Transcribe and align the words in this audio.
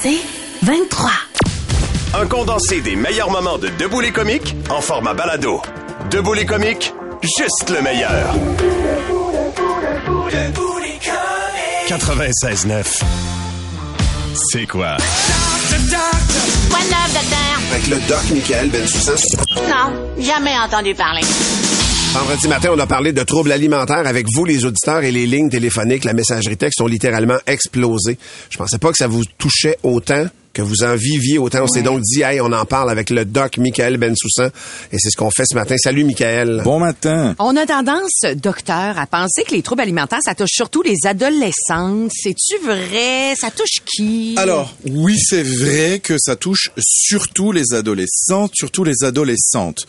C'est 0.00 0.18
23. 0.62 1.10
Un 2.14 2.26
condensé 2.26 2.80
des 2.80 2.96
meilleurs 2.96 3.30
moments 3.30 3.58
de 3.58 3.68
Debout 3.68 4.00
les 4.00 4.12
comiques 4.12 4.54
en 4.70 4.80
format 4.80 5.14
balado. 5.14 5.60
Debout 6.10 6.34
les 6.34 6.46
comiques, 6.46 6.94
juste 7.22 7.70
le 7.70 7.82
meilleur. 7.82 8.34
96.9. 11.88 13.02
C'est 14.52 14.66
quoi? 14.66 14.96
Quoi 14.98 16.80
de 16.80 16.90
neuf, 16.90 17.12
docteur? 17.14 17.58
Avec 17.72 17.86
le 17.88 17.96
doc 18.08 18.30
Michael 18.30 18.68
Bensoussan. 18.70 19.14
Non, 19.68 20.22
jamais 20.22 20.56
entendu 20.58 20.94
parler. 20.94 21.22
Vendredi 22.18 22.48
matin, 22.48 22.70
on 22.74 22.78
a 22.80 22.86
parlé 22.88 23.12
de 23.12 23.22
troubles 23.22 23.52
alimentaires 23.52 24.04
avec 24.04 24.26
vous, 24.34 24.44
les 24.44 24.64
auditeurs, 24.64 25.04
et 25.04 25.12
les 25.12 25.24
lignes 25.24 25.50
téléphoniques, 25.50 26.02
la 26.02 26.14
messagerie 26.14 26.56
texte 26.56 26.80
ont 26.80 26.88
littéralement 26.88 27.38
explosé. 27.46 28.18
Je 28.50 28.58
pensais 28.58 28.78
pas 28.78 28.90
que 28.90 28.98
ça 28.98 29.06
vous 29.06 29.24
touchait 29.24 29.78
autant 29.84 30.26
que 30.52 30.60
vous 30.60 30.82
en 30.82 30.96
viviez 30.96 31.38
autant. 31.38 31.62
On 31.62 31.66
s'est 31.68 31.82
donc 31.82 32.00
dit, 32.00 32.22
hey, 32.22 32.40
on 32.40 32.52
en 32.52 32.64
parle 32.64 32.90
avec 32.90 33.10
le 33.10 33.24
doc 33.24 33.58
Michael 33.58 33.98
Bensoussan. 33.98 34.50
Et 34.90 34.98
c'est 34.98 35.10
ce 35.10 35.16
qu'on 35.16 35.30
fait 35.30 35.44
ce 35.48 35.54
matin. 35.54 35.76
Salut, 35.78 36.02
Michael. 36.02 36.62
Bon 36.64 36.80
matin. 36.80 37.36
On 37.38 37.56
a 37.56 37.64
tendance, 37.64 38.22
docteur, 38.34 38.98
à 38.98 39.06
penser 39.06 39.44
que 39.44 39.54
les 39.54 39.62
troubles 39.62 39.82
alimentaires, 39.82 40.18
ça 40.24 40.34
touche 40.34 40.50
surtout 40.50 40.82
les 40.82 41.06
adolescentes. 41.06 42.10
C'est-tu 42.12 42.58
vrai? 42.64 43.34
Ça 43.36 43.52
touche 43.52 43.84
qui? 43.86 44.34
Alors, 44.36 44.74
oui, 44.90 45.16
c'est 45.16 45.44
vrai 45.44 46.00
que 46.00 46.16
ça 46.18 46.34
touche 46.34 46.70
surtout 46.78 47.52
les 47.52 47.74
adolescents, 47.74 48.50
surtout 48.52 48.82
les 48.82 49.04
adolescentes. 49.04 49.86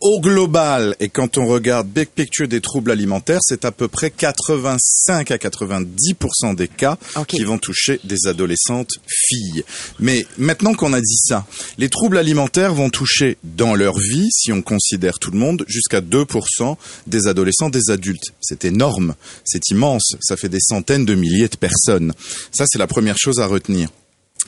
Au 0.00 0.20
global, 0.20 0.96
et 1.00 1.08
quand 1.08 1.38
on 1.38 1.46
regarde 1.46 1.88
big 1.88 2.08
picture 2.08 2.46
des 2.46 2.60
troubles 2.60 2.90
alimentaires, 2.90 3.40
c'est 3.42 3.64
à 3.64 3.72
peu 3.72 3.88
près 3.88 4.10
85 4.10 5.30
à 5.30 5.36
90% 5.36 6.54
des 6.54 6.68
cas 6.68 6.98
qui 7.26 7.42
vont 7.44 7.56
toucher 7.56 8.00
des 8.04 8.26
adolescentes 8.26 8.98
filles. 9.06 9.64
Mais 10.00 10.26
maintenant 10.36 10.74
qu'on 10.74 10.92
a 10.92 11.00
dit 11.00 11.16
ça, 11.16 11.46
les 11.78 11.88
troubles 11.88 12.18
alimentaires 12.18 12.74
vont 12.74 12.90
toucher 12.90 13.38
dans 13.44 13.74
leur 13.74 13.98
vie, 13.98 14.28
si 14.30 14.52
on 14.52 14.60
considère 14.60 15.18
tout 15.18 15.30
le 15.30 15.38
monde, 15.38 15.64
jusqu'à 15.68 16.02
2% 16.02 16.76
des 17.06 17.26
adolescents, 17.26 17.70
des 17.70 17.90
adultes. 17.90 18.34
C'est 18.42 18.66
énorme, 18.66 19.14
c'est 19.44 19.70
immense, 19.70 20.16
ça 20.20 20.36
fait 20.36 20.50
des 20.50 20.60
centaines 20.60 21.06
de 21.06 21.14
milliers 21.14 21.48
de 21.48 21.56
personnes. 21.56 22.12
Ça, 22.52 22.64
c'est 22.68 22.78
la 22.78 22.86
première 22.86 23.16
chose 23.16 23.40
à 23.40 23.46
retenir. 23.46 23.88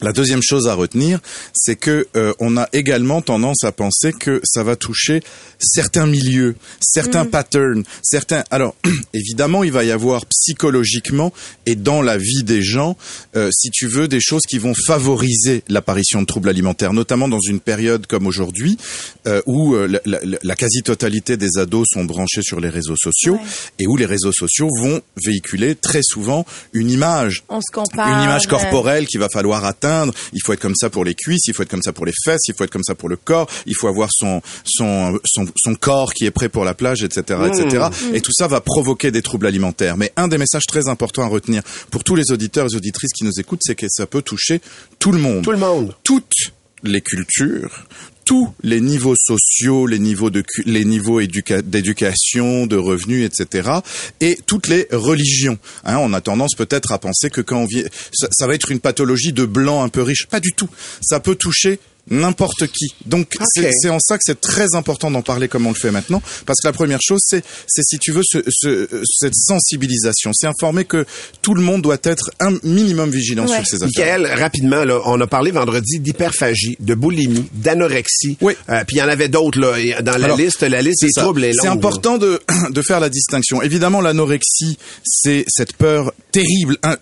La 0.03 0.13
deuxième 0.13 0.43
chose 0.43 0.69
à 0.69 0.75
retenir, 0.75 1.21
c'est 1.55 1.77
que 1.77 2.07
euh, 2.17 2.35
on 2.39 2.59
a 2.59 2.69
également 2.75 3.23
tendance 3.23 3.65
à 3.65 3.73
penser 3.73 4.13
que 4.13 4.43
ça 4.45 4.63
va 4.63 4.77
toucher 4.77 5.23
certains 5.59 6.07
milieux, 6.07 6.55
certains 6.81 7.25
patterns, 7.25 7.83
certains. 8.03 8.45
Alors 8.51 8.75
évidemment, 9.15 9.65
il 9.65 9.73
va 9.73 9.85
y 9.85 9.91
avoir 9.91 10.27
psychologiquement 10.27 11.33
et 11.65 11.77
dans 11.77 12.03
la 12.03 12.19
vie 12.19 12.43
des 12.45 12.61
gens, 12.61 12.95
euh, 13.37 13.49
si 13.55 13.71
tu 13.71 13.87
veux, 13.87 14.07
des 14.07 14.21
choses 14.21 14.43
qui 14.47 14.59
vont 14.59 14.75
favoriser 14.87 15.63
l'apparition 15.69 16.21
de 16.21 16.27
troubles 16.27 16.51
alimentaires, 16.51 16.93
notamment 16.93 17.27
dans 17.29 17.41
une 17.41 17.61
période 17.61 18.07
comme 18.07 18.27
aujourd'hui 18.27 18.77
euh, 19.27 19.41
où 19.47 19.75
euh, 19.75 19.87
la, 19.87 20.01
la- 20.05 20.39
la 20.43 20.55
quasi-totalité 20.57 21.39
des 21.39 21.57
ados 21.59 21.87
sont 21.91 22.05
branchés 22.05 22.43
sur 22.43 22.61
les 22.61 22.69
réseaux 22.69 22.97
sociaux 23.03 23.39
et 23.79 23.87
où 23.87 23.97
les 23.97 24.05
réseaux 24.07 24.33
sociaux 24.33 24.69
vont 24.83 25.01
véhiculer 25.25 25.75
très 25.75 26.03
souvent 26.03 26.45
une 26.75 26.91
image 26.91 27.45
On 27.49 27.61
se 27.63 27.73
compare. 27.73 28.09
une 28.19 28.25
image 28.25 28.47
corporelle 28.47 29.07
qu'il 29.07 29.21
va 29.21 29.29
falloir 29.31 29.65
atteindre. 29.65 29.86
Il 30.33 30.41
faut 30.45 30.53
être 30.53 30.61
comme 30.61 30.75
ça 30.75 30.91
pour 30.91 31.05
les 31.05 31.15
cuisses, 31.15 31.47
il 31.49 31.55
faut 31.55 31.63
être 31.63 31.71
comme 31.71 31.83
ça 31.83 31.93
pour 31.93 32.07
les 32.07 32.13
fesses, 32.25 32.43
il 32.49 32.55
faut 32.55 32.65
être 32.65 32.71
comme 32.71 32.85
ça 32.85 32.95
pour 32.95 33.09
le 33.09 33.17
corps, 33.17 33.49
il 33.67 33.75
faut 33.75 33.89
avoir 33.89 34.09
son 34.13 34.43
son 34.65 35.19
son, 35.25 35.47
son 35.57 35.75
corps 35.75 36.13
qui 36.13 36.27
est 36.27 36.31
prêt 36.31 36.49
pour 36.49 36.65
la 36.65 36.75
plage, 36.75 37.03
etc., 37.03 37.41
etc. 37.47 37.87
Et 38.13 38.21
tout 38.21 38.33
ça 38.33 38.47
va 38.47 38.61
provoquer 38.61 39.11
des 39.11 39.23
troubles 39.23 39.47
alimentaires. 39.47 39.97
Mais 39.97 40.13
un 40.17 40.29
des 40.29 40.39
messages 40.39 40.67
très 40.67 40.89
importants 40.89 41.23
à 41.23 41.29
retenir 41.29 41.63
pour 41.91 42.05
tous 42.05 42.15
les 42.15 42.31
auditeurs 42.33 42.67
et 42.73 42.77
auditrices 42.77 43.13
qui 43.13 43.25
nous 43.25 43.39
écoutent, 43.39 43.61
c'est 43.63 43.75
que 43.75 43.87
ça 43.89 44.07
peut 44.07 44.23
toucher 44.23 44.61
tout 44.99 45.13
le 45.13 45.19
monde 45.19 45.43
Tout 45.43 45.53
le 45.53 45.59
monde. 45.59 45.95
toutes 46.05 46.53
les 46.83 47.01
cultures, 47.01 47.87
tous 48.27 48.53
les 48.63 48.83
niveaux 48.83 49.15
sociaux, 49.17 49.87
les 49.87 49.99
niveaux 49.99 50.29
de 50.29 50.43
les 50.67 50.85
niveaux 50.85 51.21
éduca- 51.23 51.63
d'éducation, 51.63 52.67
de 52.67 52.77
revenus, 52.77 53.25
etc. 53.25 53.71
Et 54.21 54.37
toutes 54.47 54.67
les 54.67 54.89
religions. 54.93 55.59
Hein, 55.85 55.97
on 56.01 56.13
a 56.13 56.21
tendance 56.21 56.55
peut-être 56.57 56.93
à 56.93 56.99
penser 56.99 57.31
que 57.31 57.41
quand 57.41 57.61
on 57.61 57.67
vit, 57.67 57.85
ça, 58.13 58.29
ça 58.33 58.47
va 58.47 58.55
être 58.55 58.71
une 58.71 58.81
pathologie 58.81 59.33
de 59.33 59.47
blanc 59.47 59.83
un 59.83 59.89
peu 59.89 60.03
riche. 60.03 60.27
Pas 60.27 60.41
du 60.41 60.53
tout. 60.53 60.69
Ça 61.01 61.21
peut 61.21 61.37
toucher 61.37 61.79
n'importe 62.11 62.67
qui. 62.69 62.95
Donc 63.07 63.35
c'est 63.55 63.71
c'est 63.73 63.89
en 63.91 63.99
ça 64.01 64.17
que 64.17 64.23
c'est 64.25 64.41
très 64.41 64.75
important 64.75 65.11
d'en 65.11 65.23
parler 65.23 65.49
comme 65.49 65.67
on 65.67 65.71
le 65.71 65.75
fait 65.77 65.91
maintenant, 65.91 66.23
parce 66.47 66.61
que 66.63 66.69
la 66.69 66.73
première 66.73 67.01
chose 67.03 67.21
c'est 67.25 67.45
c'est 67.67 67.83
si 67.85 67.99
tu 67.99 68.13
veux 68.13 68.23
ce, 68.25 68.39
ce- 68.49 68.89
cette 69.05 69.35
sensibilisation, 69.35 70.31
c'est 70.35 70.47
informer 70.47 70.85
que 70.85 71.05
tout 71.43 71.55
le 71.55 71.63
monde 71.63 71.83
doit 71.83 71.99
être 72.03 72.31
un 72.41 72.57
minimum 72.63 73.11
vigilant 73.11 73.47
Ouais. 73.47 73.57
sur 73.57 73.67
ces 73.67 73.77
affaires. 73.83 74.19
Michael, 74.19 74.39
rapidement, 74.41 74.85
là, 74.85 75.01
on 75.05 75.21
a 75.21 75.27
parlé 75.27 75.51
vendredi 75.51 75.99
d'hyperphagie, 76.01 76.77
de 76.81 76.95
boulimie, 76.95 77.49
d'anorexie. 77.55 78.37
Oui. 78.41 78.55
Euh, 78.69 78.85
puis 78.87 78.97
il 78.97 78.99
y 79.01 79.03
en 79.03 79.09
avait 79.09 79.29
d'autres 79.29 79.59
là, 79.61 80.03
dans 80.03 80.17
la 80.19 80.27
Alors, 80.27 80.37
liste. 80.39 80.63
La 80.63 80.83
liste 80.83 81.03
des 81.03 81.09
C'est 81.09 81.13
ça. 81.21 81.23
troubles 81.23 81.45
est 81.45 81.53
longue. 81.53 81.61
C'est 81.63 81.69
important 81.69 82.19
de, 82.19 82.41
de 82.71 82.83
faire 82.83 83.01
la 83.01 83.09
distinction. 83.09 83.63
Évidemment, 83.63 84.01
l'anorexie, 84.01 84.79
c'est 85.05 85.45
cette 85.49 85.75
peur 85.75 86.13
terrible, 86.33 86.77
un- 86.83 86.97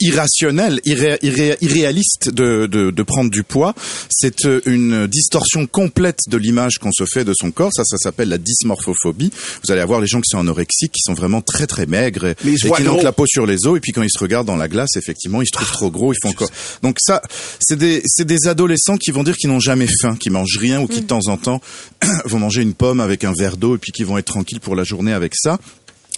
irrationnelle, 0.00 0.80
irré- 0.84 1.18
irré- 1.22 1.56
irréaliste 1.60 2.30
de, 2.30 2.66
de, 2.66 2.90
de 2.90 3.02
prendre 3.02 3.30
du 3.30 3.42
poids. 3.42 3.74
C'est 4.10 4.44
euh, 4.46 4.60
une 4.66 5.06
distorsion 5.06 5.66
complète 5.66 6.18
de 6.28 6.36
l'image 6.36 6.78
qu'on 6.78 6.92
se 6.92 7.04
fait 7.04 7.24
de 7.24 7.32
son 7.34 7.50
corps. 7.50 7.70
Ça, 7.74 7.84
ça 7.84 7.96
s'appelle 7.98 8.28
la 8.28 8.38
dysmorphophobie. 8.38 9.30
Vous 9.64 9.72
allez 9.72 9.80
avoir 9.80 10.00
les 10.00 10.06
gens 10.06 10.20
qui 10.20 10.28
sont 10.30 10.38
anorexiques, 10.38 10.92
qui 10.92 11.02
sont 11.02 11.14
vraiment 11.14 11.40
très 11.40 11.66
très 11.66 11.86
maigres 11.86 12.26
et, 12.26 12.34
et 12.54 12.58
qui 12.76 12.82
ont 12.88 12.96
la 13.04 13.12
peau 13.12 13.26
sur 13.26 13.46
les 13.46 13.66
os. 13.66 13.76
Et 13.76 13.80
puis 13.80 13.92
quand 13.92 14.02
ils 14.02 14.10
se 14.10 14.18
regardent 14.18 14.46
dans 14.46 14.56
la 14.56 14.68
glace, 14.68 14.96
effectivement, 14.96 15.42
ils 15.42 15.46
se 15.46 15.52
trouvent 15.52 15.70
trop 15.72 15.90
gros. 15.90 16.12
Ils 16.12 16.18
font 16.22 16.30
encore. 16.30 16.50
Donc 16.82 16.96
ça, 17.00 17.22
c'est 17.60 17.76
des 17.78 18.02
c'est 18.06 18.26
des 18.26 18.46
adolescents 18.48 18.96
qui 18.96 19.10
vont 19.10 19.22
dire 19.24 19.36
qu'ils 19.36 19.50
n'ont 19.50 19.60
jamais 19.60 19.88
faim, 20.00 20.16
qui 20.18 20.30
mangent 20.30 20.58
rien 20.58 20.80
ou 20.80 20.86
qui 20.86 21.00
de 21.00 21.06
temps 21.06 21.26
en 21.28 21.36
temps 21.36 21.60
vont 22.24 22.38
manger 22.38 22.62
une 22.62 22.74
pomme 22.74 23.00
avec 23.00 23.24
un 23.24 23.32
verre 23.36 23.56
d'eau 23.56 23.76
et 23.76 23.78
puis 23.78 23.92
qui 23.92 24.04
vont 24.04 24.18
être 24.18 24.26
tranquilles 24.26 24.60
pour 24.60 24.74
la 24.76 24.84
journée 24.84 25.12
avec 25.12 25.32
ça 25.36 25.58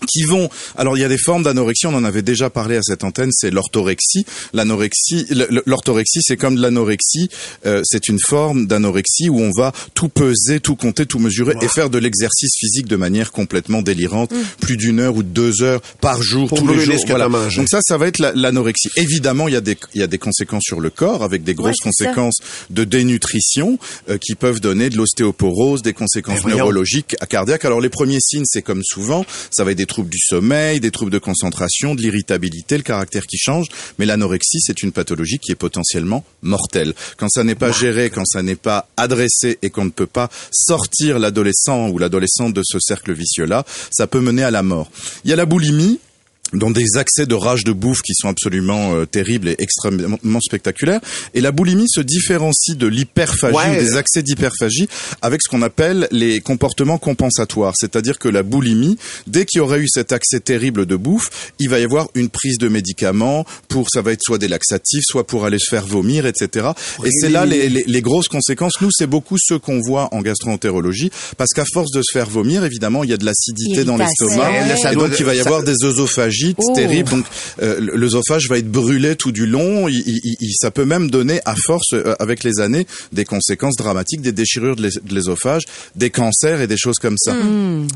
qui 0.06 0.22
vont. 0.22 0.48
Alors 0.76 0.96
il 0.96 1.00
y 1.00 1.04
a 1.04 1.08
des 1.08 1.18
formes 1.18 1.42
d'anorexie 1.42 1.86
on 1.86 1.94
en 1.94 2.04
avait 2.04 2.22
déjà 2.22 2.50
parlé 2.50 2.76
à 2.76 2.82
cette 2.82 3.04
antenne 3.04 3.30
c'est 3.32 3.50
l'orthorexie. 3.50 4.24
L'anorexie 4.52 5.26
l'orthorexie 5.66 6.20
c'est 6.22 6.36
comme 6.36 6.56
de 6.56 6.62
l'anorexie 6.62 7.28
euh, 7.66 7.82
c'est 7.84 8.08
une 8.08 8.18
forme 8.18 8.66
d'anorexie 8.66 9.28
où 9.28 9.40
on 9.40 9.50
va 9.56 9.72
tout 9.94 10.08
peser 10.08 10.60
tout 10.60 10.76
compter 10.76 11.06
tout 11.06 11.18
mesurer 11.18 11.54
et 11.62 11.68
faire 11.68 11.90
de 11.90 11.98
l'exercice 11.98 12.52
physique 12.58 12.86
de 12.86 12.96
manière 12.96 13.32
complètement 13.32 13.82
délirante. 13.82 14.32
Plus 14.60 14.76
d'une 14.76 15.00
heure 15.00 15.16
ou 15.16 15.22
deux 15.22 15.62
heures 15.62 15.80
par 16.00 16.22
jour 16.22 16.48
Pour 16.48 16.58
tous 16.58 16.68
les 16.68 16.80
jours 16.84 17.28
mangé. 17.28 17.58
donc 17.60 17.68
ça 17.68 17.80
ça 17.82 17.96
va 17.98 18.06
être 18.06 18.18
la- 18.18 18.32
l'anorexie. 18.32 18.88
Évidemment 18.96 19.48
il 19.48 19.54
y 19.54 19.56
a 19.56 19.60
des 19.60 19.76
il 19.94 20.00
y 20.00 20.04
a 20.04 20.06
des 20.06 20.18
conséquences 20.18 20.62
sur 20.64 20.80
le 20.80 20.90
corps 20.90 21.22
avec 21.22 21.42
des 21.44 21.54
grosses 21.54 21.76
ça. 21.82 21.84
conséquences 21.90 22.36
de 22.70 22.84
dénutrition 22.84 23.78
euh, 24.08 24.18
qui 24.18 24.34
peuvent 24.34 24.60
donner 24.60 24.90
de 24.90 24.96
l'ostéoporose 24.96 25.82
des 25.82 25.92
conséquences 25.92 26.44
neurologiques 26.44 27.16
à 27.20 27.26
cardiaque. 27.26 27.64
Alors 27.64 27.80
les 27.80 27.88
premiers 27.88 28.20
signes, 28.20 28.44
c'est 28.46 28.62
comme 28.62 28.82
souvent, 28.84 29.24
ça 29.50 29.64
va 29.64 29.70
être 29.72 29.76
des 29.78 29.86
troubles 29.96 30.10
du 30.10 30.18
sommeil, 30.18 30.78
des 30.78 30.90
troubles 30.90 31.10
de 31.10 31.18
concentration, 31.18 31.94
de 31.94 32.02
l'irritabilité, 32.02 32.76
le 32.76 32.82
caractère 32.82 33.26
qui 33.26 33.38
change. 33.38 33.68
Mais 33.98 34.04
l'anorexie, 34.04 34.60
c'est 34.60 34.82
une 34.82 34.92
pathologie 34.92 35.38
qui 35.38 35.52
est 35.52 35.56
potentiellement 35.56 36.22
mortelle. 36.42 36.92
Quand 37.16 37.30
ça 37.30 37.44
n'est 37.44 37.54
pas 37.54 37.72
géré, 37.72 38.10
quand 38.10 38.26
ça 38.26 38.42
n'est 38.42 38.56
pas 38.56 38.90
adressé 38.98 39.58
et 39.62 39.70
qu'on 39.70 39.86
ne 39.86 39.90
peut 39.90 40.06
pas 40.06 40.28
sortir 40.50 41.18
l'adolescent 41.18 41.88
ou 41.88 41.96
l'adolescente 41.96 42.52
de 42.52 42.60
ce 42.62 42.78
cercle 42.78 43.14
vicieux-là, 43.14 43.64
ça 43.90 44.06
peut 44.06 44.20
mener 44.20 44.42
à 44.42 44.50
la 44.50 44.62
mort. 44.62 44.90
Il 45.24 45.30
y 45.30 45.32
a 45.32 45.36
la 45.36 45.46
boulimie 45.46 45.98
dans 46.52 46.70
des 46.70 46.96
accès 46.96 47.26
de 47.26 47.34
rage 47.34 47.64
de 47.64 47.72
bouffe 47.72 48.02
qui 48.02 48.12
sont 48.14 48.28
absolument 48.28 48.94
euh, 48.94 49.04
terribles 49.04 49.48
et 49.48 49.56
extrêmement 49.58 50.40
spectaculaires. 50.40 51.00
Et 51.34 51.40
la 51.40 51.50
boulimie 51.52 51.88
se 51.88 52.00
différencie 52.00 52.76
de 52.76 52.86
l'hyperphagie 52.86 53.54
Ouais. 53.56 53.78
ou 53.78 53.80
des 53.82 53.96
accès 53.96 54.22
d'hyperphagie 54.22 54.88
avec 55.22 55.42
ce 55.42 55.48
qu'on 55.48 55.62
appelle 55.62 56.06
les 56.12 56.40
comportements 56.40 56.98
compensatoires. 56.98 57.74
C'est-à-dire 57.76 58.18
que 58.18 58.28
la 58.28 58.42
boulimie, 58.42 58.96
dès 59.26 59.44
qu'il 59.44 59.58
y 59.58 59.60
aurait 59.60 59.80
eu 59.80 59.88
cet 59.88 60.12
accès 60.12 60.40
terrible 60.40 60.86
de 60.86 60.96
bouffe, 60.96 61.52
il 61.58 61.68
va 61.68 61.78
y 61.80 61.84
avoir 61.84 62.08
une 62.14 62.28
prise 62.28 62.58
de 62.58 62.68
médicaments 62.68 63.44
pour, 63.68 63.88
ça 63.90 64.02
va 64.02 64.12
être 64.12 64.22
soit 64.22 64.38
des 64.38 64.48
laxatifs, 64.48 65.04
soit 65.06 65.26
pour 65.26 65.44
aller 65.46 65.58
se 65.58 65.68
faire 65.68 65.84
vomir, 65.86 66.26
etc. 66.26 66.68
Et 67.04 67.10
c'est 67.10 67.28
là 67.28 67.44
les, 67.44 67.68
les, 67.68 67.84
les 67.86 68.00
grosses 68.02 68.28
conséquences. 68.28 68.80
Nous, 68.80 68.90
c'est 68.92 69.06
beaucoup 69.06 69.36
ce 69.38 69.54
qu'on 69.54 69.80
voit 69.80 70.08
en 70.14 70.20
gastroentérologie, 70.22 71.10
parce 71.36 71.50
qu'à 71.52 71.64
force 71.72 71.90
de 71.92 72.02
se 72.02 72.12
faire 72.12 72.28
vomir, 72.28 72.64
évidemment, 72.64 73.04
il 73.04 73.10
y 73.10 73.12
a 73.12 73.16
de 73.16 73.24
l'acidité 73.24 73.84
dans 73.84 73.96
l'estomac. 73.96 74.50
Ouais. 74.50 74.92
Et 74.92 74.96
donc, 74.96 75.18
il 75.18 75.24
va 75.24 75.34
y 75.34 75.38
ça- 75.38 75.44
avoir 75.44 75.62
des 75.62 75.84
Oh. 76.58 76.74
terribles. 76.74 77.10
Donc, 77.10 77.24
euh, 77.62 77.78
l'œsophage 77.80 78.48
va 78.48 78.58
être 78.58 78.70
brûlé 78.70 79.16
tout 79.16 79.32
du 79.32 79.46
long. 79.46 79.88
Il, 79.88 80.02
il- 80.06 80.36
il- 80.40 80.54
ça 80.60 80.70
peut 80.70 80.84
même 80.84 81.10
donner, 81.10 81.40
à 81.44 81.54
force, 81.56 81.92
euh, 81.92 82.14
avec 82.18 82.44
les 82.44 82.60
années, 82.60 82.86
des 83.12 83.24
conséquences 83.24 83.76
dramatiques, 83.76 84.20
des 84.22 84.32
déchirures 84.32 84.76
de 84.76 84.88
l'ésophage, 85.10 85.62
des 85.94 86.10
cancers 86.10 86.60
et 86.60 86.66
des 86.66 86.76
choses 86.76 86.96
comme 87.00 87.16
ça. 87.18 87.34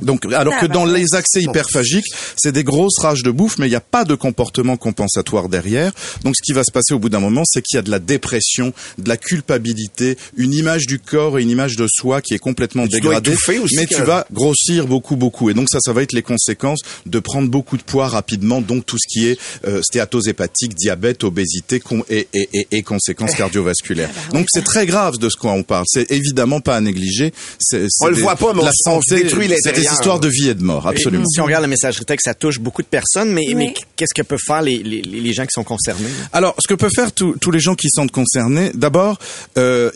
Donc, 0.02 0.24
alors 0.32 0.58
que 0.58 0.66
dans 0.66 0.84
les 0.84 1.14
accès 1.14 1.40
hyperphagiques, 1.42 2.06
c'est 2.36 2.52
des 2.52 2.64
grosses 2.64 2.98
rages 2.98 3.22
de 3.22 3.30
bouffe, 3.30 3.58
mais 3.58 3.66
il 3.66 3.70
n'y 3.70 3.76
a 3.76 3.80
pas 3.80 4.04
de 4.04 4.14
comportement 4.14 4.76
compensatoire 4.76 5.48
derrière. 5.48 5.92
Donc, 6.24 6.34
ce 6.36 6.42
qui 6.44 6.52
va 6.52 6.62
se 6.64 6.72
passer 6.72 6.94
au 6.94 6.98
bout 6.98 7.08
d'un 7.08 7.20
moment, 7.20 7.42
c'est 7.44 7.62
qu'il 7.62 7.76
y 7.76 7.78
a 7.78 7.82
de 7.82 7.90
la 7.90 7.98
dépression, 7.98 8.72
de 8.98 9.08
la 9.08 9.16
culpabilité, 9.16 10.16
une 10.36 10.52
image 10.54 10.86
du 10.86 10.98
corps 10.98 11.38
et 11.38 11.42
une 11.42 11.50
image 11.50 11.76
de 11.76 11.86
soi 11.88 12.20
qui 12.20 12.34
est 12.34 12.38
complètement 12.38 12.84
tu 12.86 12.96
dégradée. 13.00 13.30
aussi 13.58 13.76
mais 13.76 13.86
tu 13.86 13.94
vas 14.06 14.26
grossir 14.32 14.86
beaucoup, 14.86 15.16
beaucoup. 15.16 15.50
Et 15.50 15.54
donc 15.54 15.68
ça, 15.70 15.78
ça 15.80 15.92
va 15.92 16.02
être 16.02 16.12
les 16.12 16.22
conséquences 16.22 16.80
de 17.06 17.18
prendre 17.18 17.48
beaucoup 17.48 17.76
de 17.76 17.82
poids 17.82 18.08
rapidement 18.08 18.29
rapidement 18.30 18.60
donc 18.60 18.86
tout 18.86 18.96
ce 18.98 19.08
qui 19.08 19.26
est 19.28 19.38
euh, 19.66 19.82
stéatose 19.82 20.28
hépatique, 20.28 20.74
diabète, 20.74 21.24
obésité 21.24 21.80
con- 21.80 22.04
et, 22.08 22.28
et, 22.32 22.48
et, 22.52 22.66
et 22.70 22.82
conséquences 22.82 23.34
cardiovasculaires. 23.36 24.10
Donc 24.32 24.46
c'est 24.50 24.62
très 24.64 24.86
grave 24.86 25.18
de 25.18 25.28
ce 25.28 25.36
quoi 25.36 25.52
on 25.52 25.62
parle. 25.64 25.84
C'est 25.88 26.10
évidemment 26.12 26.60
pas 26.60 26.76
à 26.76 26.80
négliger. 26.80 27.32
C'est, 27.58 27.86
c'est 27.88 28.04
On 28.04 28.08
le 28.08 28.14
des- 28.16 28.22
voit 28.22 28.36
pas, 28.36 28.52
mais 28.54 28.60
on- 28.60 28.64
la 28.64 28.70
on 28.86 29.00
santé, 29.00 29.22
détruit 29.24 29.50
c'est 29.62 29.74
des 29.74 29.82
histoires 29.82 30.20
de 30.20 30.28
vie 30.28 30.48
et 30.48 30.54
de 30.54 30.62
mort, 30.62 30.86
absolument. 30.86 31.24
Si 31.26 31.40
on 31.40 31.44
regarde 31.44 31.62
la 31.62 31.68
messagerie 31.68 32.04
texte, 32.04 32.26
ça 32.26 32.34
touche 32.34 32.60
beaucoup 32.60 32.82
de 32.82 32.86
personnes, 32.86 33.32
mais, 33.32 33.46
Oui. 33.48 33.54
mais 33.54 33.74
qu'est-ce 33.96 34.14
que 34.14 34.22
peuvent 34.22 34.38
faire 34.46 34.62
les, 34.62 34.78
les, 34.78 35.02
les 35.02 35.32
gens 35.32 35.42
qui 35.44 35.52
sont 35.52 35.64
concernés? 35.64 36.08
Alors, 36.32 36.54
ce 36.62 36.68
que 36.68 36.74
peuvent 36.74 36.90
faire 36.94 37.12
tous 37.12 37.34
tous 37.40 37.50
les 37.50 37.60
gens 37.60 37.74
qui 37.74 37.88
sont 37.90 38.06
concernés, 38.06 38.70
d'abord, 38.74 39.18
euh, 39.58 39.90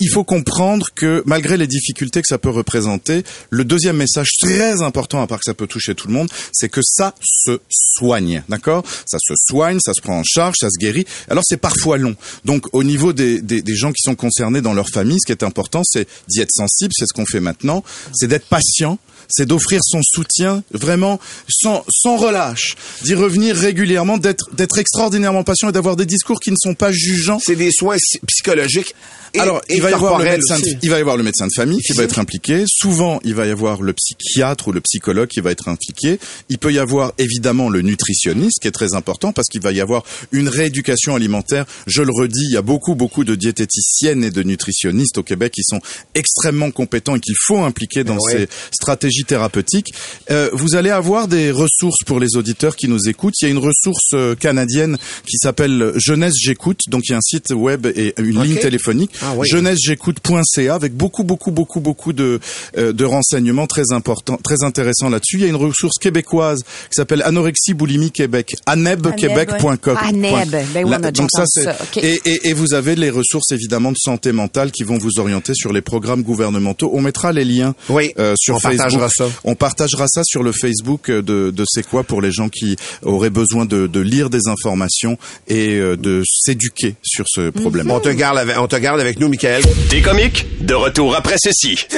il 0.00 0.08
faut 0.10 0.24
comprendre 0.24 0.88
que 0.94 1.22
malgré 1.26 1.56
les 1.56 1.66
difficultés 1.66 2.20
que 2.20 2.26
ça 2.28 2.38
peut 2.38 2.50
représenter, 2.50 3.22
le 3.50 3.64
deuxième 3.64 3.96
message 3.96 4.28
très 4.40 4.82
important, 4.82 5.22
à 5.22 5.26
part 5.26 5.38
que 5.38 5.44
ça 5.44 5.54
peut 5.54 5.66
toucher 5.66 5.94
tout 5.94 6.08
le 6.08 6.14
monde, 6.14 6.28
c'est 6.52 6.68
que 6.68 6.80
ça 6.82 7.14
se 7.22 7.58
soigne, 7.70 8.42
d'accord? 8.48 8.84
Ça 9.06 9.18
se 9.20 9.34
soigne, 9.46 9.78
ça 9.80 9.92
se 9.94 10.00
prend 10.00 10.18
en 10.18 10.24
charge, 10.24 10.56
ça 10.58 10.68
se 10.70 10.78
guérit. 10.78 11.06
Alors, 11.28 11.44
c'est 11.46 11.56
parfois 11.56 11.98
long. 11.98 12.16
Donc, 12.44 12.66
au 12.72 12.84
niveau 12.84 13.12
des, 13.12 13.40
des, 13.40 13.62
des 13.62 13.76
gens 13.76 13.92
qui 13.92 14.02
sont 14.02 14.14
concernés 14.14 14.60
dans 14.60 14.74
leur 14.74 14.88
famille, 14.88 15.18
ce 15.20 15.26
qui 15.26 15.32
est 15.32 15.44
important, 15.44 15.82
c'est 15.84 16.08
d'y 16.28 16.40
être 16.40 16.52
sensible, 16.52 16.92
c'est 16.96 17.06
ce 17.06 17.12
qu'on 17.12 17.26
fait 17.26 17.40
maintenant, 17.40 17.82
c'est 18.12 18.28
d'être 18.28 18.46
patient, 18.46 18.98
c'est 19.32 19.46
d'offrir 19.46 19.80
son 19.82 20.00
soutien 20.02 20.62
vraiment 20.72 21.18
sans, 21.48 21.84
sans 21.90 22.16
relâche, 22.16 22.76
d'y 23.04 23.14
revenir 23.14 23.56
régulièrement, 23.56 24.18
d'être 24.18 24.50
d'être 24.54 24.78
extraordinairement 24.78 25.42
patient 25.44 25.68
et 25.70 25.72
d'avoir 25.72 25.96
des 25.96 26.06
discours 26.06 26.38
qui 26.40 26.50
ne 26.50 26.56
sont 26.58 26.74
pas 26.74 26.92
jugeants. 26.92 27.40
C'est 27.44 27.56
des 27.56 27.70
soins 27.72 27.96
psy- 27.96 28.20
psychologiques. 28.26 28.94
Et, 29.34 29.40
Alors, 29.40 29.62
et 29.70 29.76
il 29.76 29.80
va 29.82 29.90
y 29.90 29.94
avoir 29.94 30.18
le 30.18 30.24
médecin, 30.26 30.58
de, 30.58 30.64
il 30.82 30.90
va 30.90 30.98
y 30.98 31.00
avoir 31.00 31.16
le 31.16 31.22
médecin 31.22 31.46
de 31.46 31.52
famille 31.56 31.78
qui 31.78 31.94
va 31.94 32.02
être 32.02 32.18
impliqué. 32.18 32.64
Souvent, 32.68 33.18
il 33.24 33.34
va 33.34 33.46
y 33.46 33.50
avoir 33.50 33.80
le 33.80 33.94
psychiatre 33.94 34.68
ou 34.68 34.72
le 34.72 34.82
psychologue 34.82 35.28
qui 35.28 35.40
va 35.40 35.50
être 35.52 35.68
impliqué. 35.68 36.18
Il 36.50 36.58
peut 36.58 36.70
y 36.70 36.78
avoir 36.78 37.14
évidemment 37.16 37.70
le 37.70 37.80
nutritionniste 37.80 38.58
qui 38.60 38.68
est 38.68 38.72
très 38.72 38.92
important 38.92 39.32
parce 39.32 39.48
qu'il 39.48 39.62
va 39.62 39.72
y 39.72 39.80
avoir 39.80 40.04
une 40.32 40.50
rééducation 40.50 41.14
alimentaire. 41.14 41.64
Je 41.86 42.02
le 42.02 42.10
redis, 42.12 42.44
il 42.50 42.52
y 42.52 42.56
a 42.58 42.62
beaucoup, 42.62 42.94
beaucoup 42.94 43.24
de 43.24 43.34
diététiciennes 43.34 44.22
et 44.22 44.30
de 44.30 44.42
nutritionnistes 44.42 45.16
au 45.16 45.22
Québec 45.22 45.52
qui 45.54 45.62
sont 45.64 45.80
extrêmement 46.14 46.70
compétents 46.70 47.16
et 47.16 47.20
qu'il 47.20 47.36
faut 47.46 47.60
impliquer 47.62 48.04
dans 48.04 48.18
Ouais. 48.18 48.32
ces 48.32 48.48
stratégies 48.74 49.21
thérapeutiques. 49.24 49.92
Euh, 50.30 50.48
vous 50.52 50.74
allez 50.74 50.90
avoir 50.90 51.28
des 51.28 51.50
ressources 51.50 52.02
pour 52.06 52.20
les 52.20 52.36
auditeurs 52.36 52.76
qui 52.76 52.88
nous 52.88 53.08
écoutent. 53.08 53.34
Il 53.40 53.44
y 53.44 53.48
a 53.48 53.50
une 53.50 53.58
ressource 53.58 54.10
euh, 54.14 54.34
canadienne 54.34 54.96
qui 55.26 55.36
s'appelle 55.38 55.92
Jeunesse 55.96 56.34
J'écoute. 56.40 56.80
Donc, 56.88 57.02
il 57.06 57.12
y 57.12 57.14
a 57.14 57.18
un 57.18 57.22
site 57.22 57.50
web 57.50 57.86
et 57.86 58.14
une 58.18 58.42
ligne 58.42 58.56
téléphonique 58.56 59.12
Ah 59.22 59.34
oui. 59.36 59.48
jeunessejécoute.ca 59.48 60.74
avec 60.74 60.94
beaucoup 60.94 61.24
beaucoup 61.24 61.50
beaucoup 61.50 61.80
beaucoup 61.80 62.12
de 62.12 62.40
euh, 62.76 62.92
de 62.92 63.04
renseignements 63.04 63.66
très 63.66 63.92
importants 63.92 64.38
très 64.42 64.62
intéressants 64.64 65.08
là-dessus. 65.08 65.36
Il 65.36 65.42
y 65.42 65.44
a 65.44 65.48
une 65.48 65.56
ressource 65.56 65.98
québécoise 65.98 66.60
qui 66.62 66.94
s'appelle 66.96 67.22
Anorexie 67.22 67.74
Boulimie 67.74 68.10
Québec, 68.10 68.54
anebquebec.com. 68.66 69.96
Aneb, 70.00 70.50
ben 70.50 70.66
oui, 70.76 70.82
on 70.86 70.92
a 70.92 70.98
déjà 71.10 71.12
donc 71.12 71.28
ça 71.32 71.44
c'est 71.46 71.66
et, 72.02 72.20
et, 72.24 72.48
et 72.48 72.52
vous 72.52 72.74
avez 72.74 72.94
les 72.96 73.10
ressources 73.10 73.52
évidemment 73.52 73.92
de 73.92 73.96
santé 73.98 74.32
mentale 74.32 74.70
qui 74.70 74.82
vont 74.82 74.98
vous 74.98 75.18
orienter 75.18 75.54
sur 75.54 75.72
les 75.72 75.80
programmes 75.82 76.22
gouvernementaux. 76.22 76.90
On 76.94 77.00
mettra 77.00 77.32
les 77.32 77.44
liens 77.44 77.74
Oui, 77.88 78.12
euh, 78.18 78.34
sur 78.36 78.56
on 78.56 78.60
Facebook. 78.60 78.78
Partagera 79.02 79.30
ça. 79.30 79.40
On 79.44 79.54
partagera 79.54 80.06
ça 80.08 80.22
sur 80.24 80.42
le 80.42 80.52
Facebook 80.52 81.08
euh, 81.10 81.22
de, 81.22 81.50
de 81.50 81.64
C'est 81.66 81.86
quoi 81.86 82.04
pour 82.04 82.20
les 82.22 82.32
gens 82.32 82.48
qui 82.48 82.76
auraient 83.02 83.30
besoin 83.30 83.64
de, 83.64 83.86
de 83.86 84.00
lire 84.00 84.30
des 84.30 84.48
informations 84.48 85.18
et 85.48 85.76
euh, 85.76 85.96
de 85.96 86.22
s'éduquer 86.26 86.96
sur 87.02 87.24
ce 87.28 87.50
problème. 87.50 87.90
On 87.90 88.00
te 88.00 88.08
garde 88.08 88.38
avec, 88.38 88.58
on 88.58 88.68
te 88.68 88.76
garde 88.76 89.00
avec 89.00 89.18
nous, 89.18 89.28
Michael. 89.28 89.62
Des 89.90 90.02
comiques, 90.02 90.46
de 90.64 90.74
retour 90.74 91.14
après 91.16 91.36
ceci. 91.38 91.74
96.9, 91.74 91.94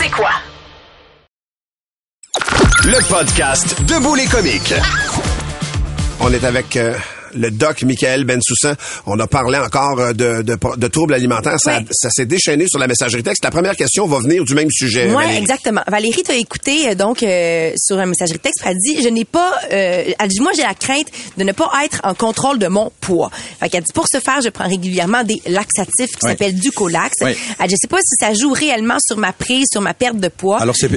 c'est 0.00 0.10
quoi? 0.10 0.30
Le 2.84 3.08
podcast 3.08 3.76
Debout 3.88 4.14
les 4.14 4.26
comiques. 4.26 4.74
On 6.20 6.32
est 6.32 6.44
avec 6.44 6.76
euh, 6.76 6.94
le 7.36 7.50
doc 7.50 7.82
Michael 7.82 8.24
Bensoussan. 8.24 8.74
On 9.06 9.18
a 9.20 9.26
parlé 9.26 9.58
encore 9.58 9.98
euh, 10.00 10.12
de, 10.12 10.42
de, 10.42 10.56
de 10.76 10.86
troubles 10.88 11.14
alimentaires. 11.14 11.58
Ça, 11.58 11.78
Oui. 11.78 11.86
ça 11.92 12.08
s'est 12.10 12.26
déchaîné 12.26 12.66
sur 12.68 12.78
la 12.78 12.86
messagerie 12.86 13.22
texte. 13.22 13.44
La 13.44 13.50
première 13.50 13.76
question 13.76 14.06
va 14.06 14.18
venir 14.20 14.44
du 14.44 14.54
même 14.54 14.70
sujet. 14.70 15.06
Oui, 15.08 15.14
Valérie. 15.14 15.36
exactement. 15.38 15.82
Valérie 15.88 16.22
t'a 16.22 16.34
écouté 16.34 16.88
euh, 16.90 16.94
donc 16.94 17.22
euh, 17.22 17.72
sur 17.76 17.98
un 17.98 18.06
messagerie 18.06 18.38
texte. 18.38 18.60
Elle 18.64 18.76
dit 18.78 19.02
je 19.02 19.08
n'ai 19.08 19.24
pas. 19.24 19.52
Euh, 19.72 20.12
elle 20.18 20.28
dit 20.28 20.40
moi 20.40 20.52
j'ai 20.56 20.62
la 20.62 20.74
crainte 20.74 21.06
de 21.36 21.44
ne 21.44 21.52
pas 21.52 21.70
être 21.84 22.00
en 22.04 22.14
contrôle 22.14 22.58
de 22.58 22.66
mon 22.68 22.90
poids. 23.00 23.30
Fait 23.60 23.68
qu'elle 23.68 23.82
dit 23.84 23.92
pour 23.92 24.06
ce 24.10 24.18
faire 24.20 24.40
je 24.42 24.48
prends 24.48 24.68
régulièrement 24.68 25.22
des 25.24 25.40
laxatifs 25.46 26.10
qui 26.10 26.24
Oui. 26.24 26.30
s'appellent 26.30 26.58
Ducolax. 26.58 27.14
Oui. 27.22 27.36
Elle 27.60 27.68
dit 27.68 27.74
je 27.74 27.80
sais 27.82 27.88
pas 27.88 27.98
si 27.98 28.14
ça 28.20 28.32
joue 28.34 28.52
réellement 28.52 28.96
sur 29.06 29.16
ma 29.18 29.32
prise, 29.32 29.66
sur 29.70 29.80
ma 29.80 29.94
perte 29.94 30.16
de 30.18 30.28
poids. 30.28 30.60
Alors, 30.60 30.74
c'est- 30.76 30.88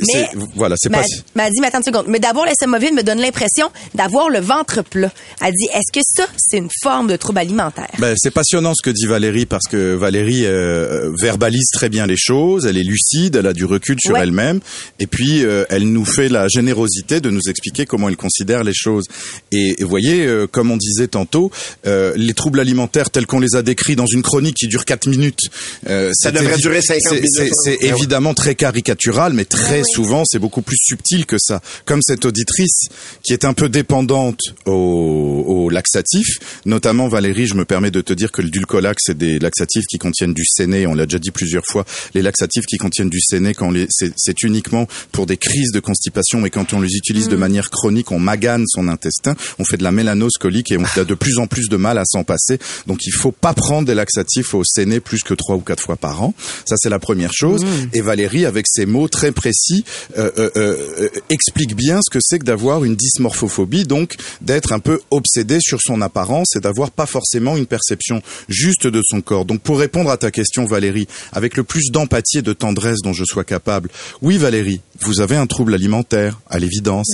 voilà, 0.56 0.76
c'est 0.78 0.90
pas- 0.90 1.02
elle- 1.36 1.52
dit 1.54 1.62
mais 1.62 1.68
attends 1.68 1.80
une 1.80 1.84
seconde. 1.84 2.06
Mais 2.08 2.20
d'abord 2.20 2.46
l'estomac 2.46 2.80
me 2.80 3.02
donne 3.04 3.20
l'impression 3.20 3.70
d'avoir 3.94 4.30
le 4.30 4.40
ventre 4.40 4.82
plat. 4.84 5.12
Elle 5.44 5.54
dit 5.54 5.68
est-ce 5.74 5.92
que 5.92 6.00
ça 6.04 6.24
c'est 6.38 6.58
une 6.58 6.70
forme 6.82 7.08
de 7.08 7.16
trouble 7.16 7.40
alimentaire? 7.40 7.90
Ben, 8.00 8.16
c'est 8.18 8.32
passionnant 8.32 8.74
ce 8.76 8.82
que 8.84 8.90
dit 8.90 9.06
Valérie 9.06 9.46
parce 9.46 9.66
que 9.70 9.96
Valérie 9.96 10.46
euh, 10.46 11.12
verbalise 11.22 11.70
très 11.74 11.90
bien 11.90 12.06
les 12.08 12.18
choses, 12.18 12.66
elle 12.66 12.78
est 12.78 12.84
lucide, 12.84 13.36
elle 13.36 13.48
a 13.48 13.54
du 13.54 13.66
recul 13.66 13.98
sur 14.00 14.14
Ouais. 14.16 14.22
elle-même 14.22 14.60
et 15.00 15.08
puis 15.08 15.44
euh, 15.44 15.66
elle 15.70 15.92
nous 15.92 16.06
fait 16.06 16.30
la 16.30 16.48
générosité 16.48 17.20
de 17.22 17.30
nous 17.30 17.42
expliquer 17.50 17.86
comment 17.86 18.10
elle 18.10 18.18
considère 18.18 18.64
les 18.64 18.74
choses. 18.74 19.06
Et 19.52 19.76
vous 19.82 19.88
voyez, 19.90 20.26
euh, 20.26 20.48
comme 20.48 20.72
on 20.72 20.78
disait 20.78 21.08
tantôt, 21.08 21.52
euh, 21.86 22.14
les 22.16 22.34
troubles 22.34 22.60
alimentaires 22.60 23.10
tels 23.10 23.26
qu'on 23.28 23.40
les 23.40 23.56
a 23.56 23.62
décrits 23.62 23.96
dans 23.96 24.06
une 24.08 24.22
chronique 24.22 24.56
qui 24.56 24.68
dure 24.68 24.86
4 24.86 25.08
minutes, 25.08 25.40
euh, 25.88 26.12
Ça 26.14 26.32
devrait 26.32 26.58
durer 26.58 26.82
50 26.82 27.02
c'est- 27.02 27.16
minutes. 27.16 27.30
C'est 27.34 27.50
c'est 27.64 27.78
Ah 27.82 27.86
ouais. 27.86 27.90
évidemment 27.98 28.34
très 28.34 28.56
caricatural, 28.56 29.34
mais 29.34 29.46
très 29.46 29.82
souvent 29.84 30.24
c'est 30.26 30.40
beaucoup 30.40 30.62
plus 30.62 30.78
subtil 30.80 31.26
que 31.26 31.38
ça. 31.40 31.62
Comme 31.86 32.02
cette 32.02 32.26
auditrice 32.26 32.88
qui 33.24 33.34
est 33.34 33.46
un 33.46 33.54
peu 33.54 33.70
dépendante 33.70 34.40
au, 34.66 35.44
au 35.48 35.70
laxatif, 35.70 36.19
notamment 36.66 37.08
Valérie, 37.08 37.48
je 37.48 37.56
me 37.56 37.66
permets 37.66 37.92
de 37.92 38.02
te 38.02 38.14
dire 38.14 38.32
que 38.32 38.42
le 38.42 38.50
dulcolax 38.50 39.04
c'est 39.06 39.18
des 39.18 39.40
laxatifs 39.40 39.86
qui 39.90 39.98
contiennent 39.98 40.34
du 40.34 40.46
séné, 40.46 40.88
on 40.88 40.94
l'a 40.94 41.06
déjà 41.06 41.20
dit 41.20 41.32
plusieurs 41.32 41.66
fois, 41.66 41.86
les 42.14 42.22
laxatifs 42.22 42.66
qui 42.66 42.78
contiennent 42.78 43.10
du 43.10 43.22
séné 43.22 43.54
quand 43.54 43.72
les 43.72 43.88
c'est 43.90 44.14
c'est 44.18 44.44
uniquement 44.44 44.88
pour 45.12 45.26
des 45.26 45.38
crises 45.38 45.72
de 45.72 45.80
constipation. 45.80 46.40
Mais 46.40 46.50
quand 46.50 46.74
on 46.74 46.82
les 46.82 46.96
utilise 46.96 47.28
de 47.28 47.36
manière 47.36 47.70
chronique, 47.70 48.12
on 48.12 48.20
magane 48.20 48.66
son 48.68 48.88
intestin, 48.88 49.36
on 49.58 49.66
fait 49.66 49.78
de 49.78 49.84
la 49.84 49.92
mélanose 49.92 50.38
colique 50.40 50.72
et 50.72 50.78
on 50.78 50.84
a 50.84 51.04
de 51.04 51.14
plus 51.14 51.40
en 51.40 51.48
plus 51.48 51.70
de 51.70 51.78
mal 51.78 51.98
à 51.98 52.04
s'en 52.06 52.24
passer. 52.24 52.60
Donc 52.88 53.06
il 53.06 53.12
faut 53.12 53.32
pas 53.32 53.54
prendre 53.54 53.88
des 53.88 53.96
laxatifs 53.96 54.54
au 54.54 54.64
séné 54.64 55.00
plus 55.00 55.24
que 55.24 55.34
trois 55.34 55.56
ou 55.56 55.62
quatre 55.62 55.82
fois 55.82 55.96
par 55.96 56.22
an. 56.22 56.34
Ça 56.66 56.76
c'est 56.78 56.90
la 56.90 57.00
première 57.00 57.34
chose. 57.34 57.66
Et 57.94 58.02
Valérie, 58.02 58.46
avec 58.46 58.66
ses 58.68 58.86
mots 58.86 59.08
très 59.08 59.32
précis, 59.32 59.84
euh, 60.18 60.32
euh, 60.38 60.50
euh, 60.58 61.10
explique 61.30 61.76
bien 61.76 62.00
ce 62.02 62.10
que 62.10 62.20
c'est 62.22 62.40
que 62.40 62.46
d'avoir 62.46 62.84
une 62.84 62.96
dysmorphophobie, 62.96 63.86
donc 63.86 64.16
d'être 64.42 64.72
un 64.72 64.80
peu 64.80 65.02
obsédé 65.12 65.60
sur 65.62 65.80
son 65.82 65.99
apparence 66.02 66.56
et 66.56 66.60
d'avoir 66.60 66.92
pas 66.92 67.06
forcément 67.06 67.58
une 67.58 67.66
perception 67.66 68.22
juste 68.48 68.88
de 68.88 69.02
son 69.04 69.22
corps. 69.22 69.46
Donc 69.46 69.62
pour 69.62 69.80
répondre 69.80 70.10
à 70.10 70.18
ta 70.18 70.32
question, 70.32 70.66
Valérie, 70.66 71.08
avec 71.32 71.58
le 71.58 71.64
plus 71.64 71.92
d'empathie 71.92 72.40
et 72.40 72.42
de 72.42 72.54
tendresse 72.54 73.00
dont 73.04 73.14
je 73.14 73.26
sois 73.26 73.44
capable, 73.44 73.90
oui 74.22 74.38
Valérie, 74.38 74.82
vous 75.02 75.22
avez 75.22 75.36
un 75.36 75.48
trouble 75.48 75.74
alimentaire, 75.74 76.40
à 76.50 76.60
l'évidence. 76.60 77.08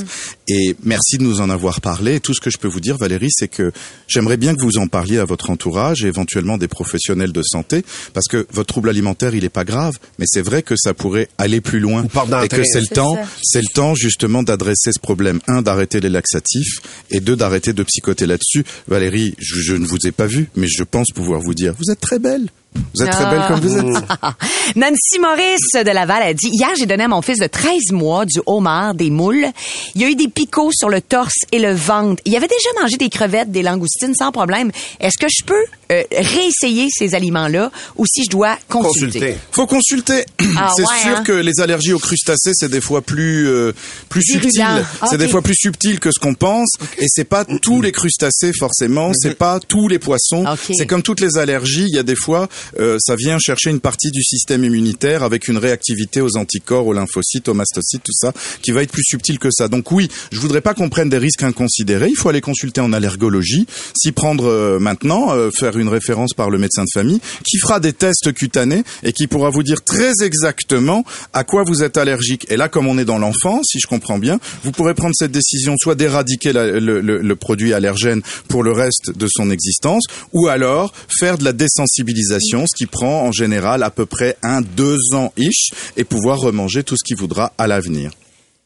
Et 0.48 0.76
merci 0.84 1.18
de 1.18 1.24
nous 1.24 1.42
en 1.42 1.50
avoir 1.50 1.82
parlé. 1.82 2.16
Et 2.16 2.20
tout 2.20 2.34
ce 2.34 2.42
que 2.42 2.50
je 2.50 2.58
peux 2.58 2.68
vous 2.68 2.80
dire, 2.80 2.98
Valérie, 2.98 3.30
c'est 3.32 3.48
que 3.48 3.72
j'aimerais 4.08 4.38
bien 4.38 4.56
que 4.56 4.62
vous 4.62 4.78
en 4.78 4.88
parliez 4.88 5.18
à 5.18 5.26
votre 5.26 5.50
entourage 5.50 6.04
et 6.04 6.08
éventuellement 6.08 6.58
des 6.58 6.68
professionnels 6.68 7.32
de 7.32 7.42
santé, 7.44 7.84
parce 8.14 8.28
que 8.28 8.48
votre 8.52 8.68
trouble 8.68 8.90
alimentaire, 8.90 9.36
il 9.36 9.44
est 9.44 9.50
pas 9.50 9.64
grave, 9.64 9.94
mais 10.20 10.26
c'est 10.28 10.42
vrai 10.42 10.64
que 10.64 10.76
ça 10.76 10.94
pourrait 10.94 11.30
aller 11.38 11.62
plus 11.62 11.80
loin. 11.80 12.06
Et 12.44 12.48
que 12.48 12.64
c'est 12.64 12.82
le 12.82 12.88
temps, 12.88 13.18
c'est 13.44 13.62
le 13.62 13.74
temps 13.74 13.96
justement 13.96 14.44
d'adresser 14.44 14.92
ce 14.92 15.00
problème. 15.00 15.40
Un, 15.48 15.62
d'arrêter 15.62 16.00
les 16.00 16.10
laxatifs, 16.10 16.82
et 17.12 17.20
deux, 17.20 17.36
d'arrêter 17.36 17.74
de 17.74 17.84
psychoter 17.84 18.26
là-dessus. 18.26 18.64
Valérie, 18.88 19.36
je, 19.40 19.74
ne 19.74 19.86
vous 19.86 20.06
ai 20.06 20.12
pas 20.12 20.28
vu, 20.28 20.50
mais 20.56 20.68
je 20.68 20.84
pense 20.84 21.12
pouvoir 21.12 21.42
vous 21.42 21.54
dire, 21.54 21.74
vous 21.78 21.92
êtes 21.92 22.00
très 22.00 22.20
belle. 22.20 22.48
Vous 22.94 23.04
êtes 23.04 23.12
très 23.12 23.30
belle 23.30 23.44
comme 23.48 23.60
vous 23.60 23.78
êtes. 23.78 23.86
Nancy 24.76 25.20
Maurice 25.20 25.74
de 25.74 25.92
Laval 25.92 26.24
a 26.24 26.34
dit 26.34 26.50
Hier, 26.52 26.70
j'ai 26.78 26.86
donné 26.86 27.04
à 27.04 27.08
mon 27.08 27.22
fils 27.22 27.40
de 27.40 27.48
13 27.48 27.92
mois 27.92 28.26
du 28.26 28.40
homard, 28.46 28.94
des 28.96 29.10
moules. 29.10 29.48
Il 29.96 30.02
y 30.02 30.06
a 30.06 30.10
eu 30.10 30.16
des 30.16 30.28
picots 30.28 30.72
sur 30.74 30.90
le 30.90 31.02
torse 31.02 31.34
et 31.52 31.60
le 31.60 31.74
ventre. 31.74 32.22
Il 32.26 32.36
avait 32.36 32.48
déjà 32.48 32.82
mangé 32.82 32.98
des 32.98 33.10
crevettes, 33.10 33.52
des 33.52 33.64
langoustines 33.64 34.16
sans 34.16 34.32
problème. 34.32 34.72
Est-ce 35.00 35.18
que 35.18 35.28
je 35.30 35.44
peux 35.44 35.66
euh, 35.92 36.04
réessayer 36.12 36.88
ces 36.90 37.16
aliments-là 37.16 37.72
ou 37.98 38.06
si 38.06 38.24
je 38.24 38.30
dois 38.30 38.58
consulter? 38.70 39.20
Consulter. 39.20 39.38
Faut 39.52 39.68
consulter. 39.68 40.26
Ah 40.58 40.70
c'est 40.74 40.84
ouais, 40.84 41.00
sûr 41.02 41.18
hein? 41.18 41.24
que 41.24 41.34
les 41.34 41.60
allergies 41.60 41.92
aux 41.92 42.00
crustacés, 42.00 42.52
c'est 42.54 42.70
des 42.70 42.80
fois 42.80 43.02
plus 43.02 43.50
euh, 43.50 43.74
plus 44.08 44.22
subtil. 44.24 44.64
Ah, 44.64 45.08
C'est 45.10 45.18
des 45.18 45.28
fois 45.28 45.42
plus 45.42 45.56
subtil 45.56 46.00
que 46.00 46.12
ce 46.12 46.20
qu'on 46.20 46.34
pense. 46.34 46.70
Et 46.98 47.08
c'est 47.10 47.26
pas 47.26 47.44
tous 47.44 47.82
les 47.82 47.92
crustacés 47.92 48.54
forcément. 48.58 49.12
C'est 49.14 49.36
pas 49.38 49.60
tous 49.60 49.90
les 49.90 50.00
poissons. 50.00 50.46
C'est 50.74 50.88
comme 50.88 51.02
toutes 51.02 51.20
les 51.20 51.38
allergies. 51.38 51.88
Il 51.90 51.96
y 51.96 52.00
a 52.00 52.04
des 52.04 52.16
fois 52.16 52.48
euh, 52.80 52.98
ça 53.00 53.16
vient 53.16 53.38
chercher 53.40 53.70
une 53.70 53.80
partie 53.80 54.12
du 54.12 54.24
système 54.24 54.64
immunitaire 54.64 55.24
avec 55.24 55.48
une 55.48 55.58
réactivité 55.58 56.22
aux 56.22 56.38
anticorps, 56.38 56.88
aux 56.88 56.94
lymphocytes, 56.94 57.48
aux 57.48 57.54
mastocytes, 57.54 58.04
tout 58.04 58.14
ça, 58.14 58.32
qui 58.62 58.72
va 58.72 58.84
être 58.84 58.92
plus 58.92 59.04
subtil 59.06 59.40
que 59.40 59.50
ça. 59.52 59.68
Donc 59.68 59.92
oui, 59.92 60.10
je 60.32 60.40
voudrais 60.40 60.62
pas 60.62 60.74
qu'on 60.74 60.90
prenne 60.90 61.10
des 61.10 61.18
risques 61.18 61.44
inconsidérés. 61.44 62.10
Il 62.10 62.16
faut 62.16 62.30
aller 62.30 62.42
consulter 62.42 62.82
en 62.82 62.94
allergologie, 62.94 63.68
s'y 63.96 64.12
prendre 64.12 64.46
euh, 64.46 64.80
maintenant, 64.80 65.34
euh, 65.34 65.50
faire 65.52 65.78
une 65.78 65.90
référence 65.90 66.34
par 66.34 66.50
le 66.50 66.58
médecin 66.58 66.84
de 66.84 66.90
famille, 66.94 67.20
qui 67.46 67.58
fera 67.58 67.80
des 67.80 67.94
tests 67.94 68.34
cutanés 68.34 68.84
et 69.04 69.14
qui 69.14 69.28
pourra 69.28 69.50
vous 69.50 69.64
dire 69.64 69.84
très 69.84 70.12
exactement 70.24 71.04
à 71.34 71.44
quoi 71.44 71.64
vous 71.64 71.84
êtes 71.84 71.98
allergique. 71.98 72.46
Et 72.50 72.58
là, 72.58 72.70
comme 72.70 72.88
on 72.88 72.98
est 72.98 73.06
dans 73.06 73.18
l'enfance, 73.20 73.66
si 73.72 73.80
je 73.80 73.88
comprends 73.88 74.20
bien, 74.20 74.40
vous 74.64 74.72
pourrez 74.72 74.94
prendre 74.94 75.14
cette 75.18 75.32
décision 75.32 75.76
soit 75.78 75.96
d'éradiquer 75.96 76.54
le, 76.54 76.80
le- 76.80 77.22
le 77.22 77.36
produit 77.36 77.74
allergène 77.74 78.22
pour 78.48 78.64
le 78.64 78.72
reste 78.72 79.12
de 79.16 79.28
son 79.30 79.50
existence, 79.52 80.04
ou 80.34 80.48
alors 80.48 80.94
faire 81.20 81.38
de 81.38 81.44
la 81.44 81.54
désensibilisation, 81.54 82.55
ce 82.66 82.76
qui 82.76 82.86
prend 82.86 83.24
en 83.24 83.32
général 83.32 83.84
à 83.84 83.90
peu 83.90 84.06
près 84.06 84.38
un, 84.42 84.62
deux 84.62 84.98
ans 85.14 85.34
ish, 85.38 85.72
et 85.98 86.04
pouvoir 86.04 86.40
remanger 86.40 86.84
tout 86.84 86.96
ce 86.96 87.04
qu'il 87.04 87.18
voudra 87.18 87.52
à 87.58 87.68
l'avenir. 87.68 88.12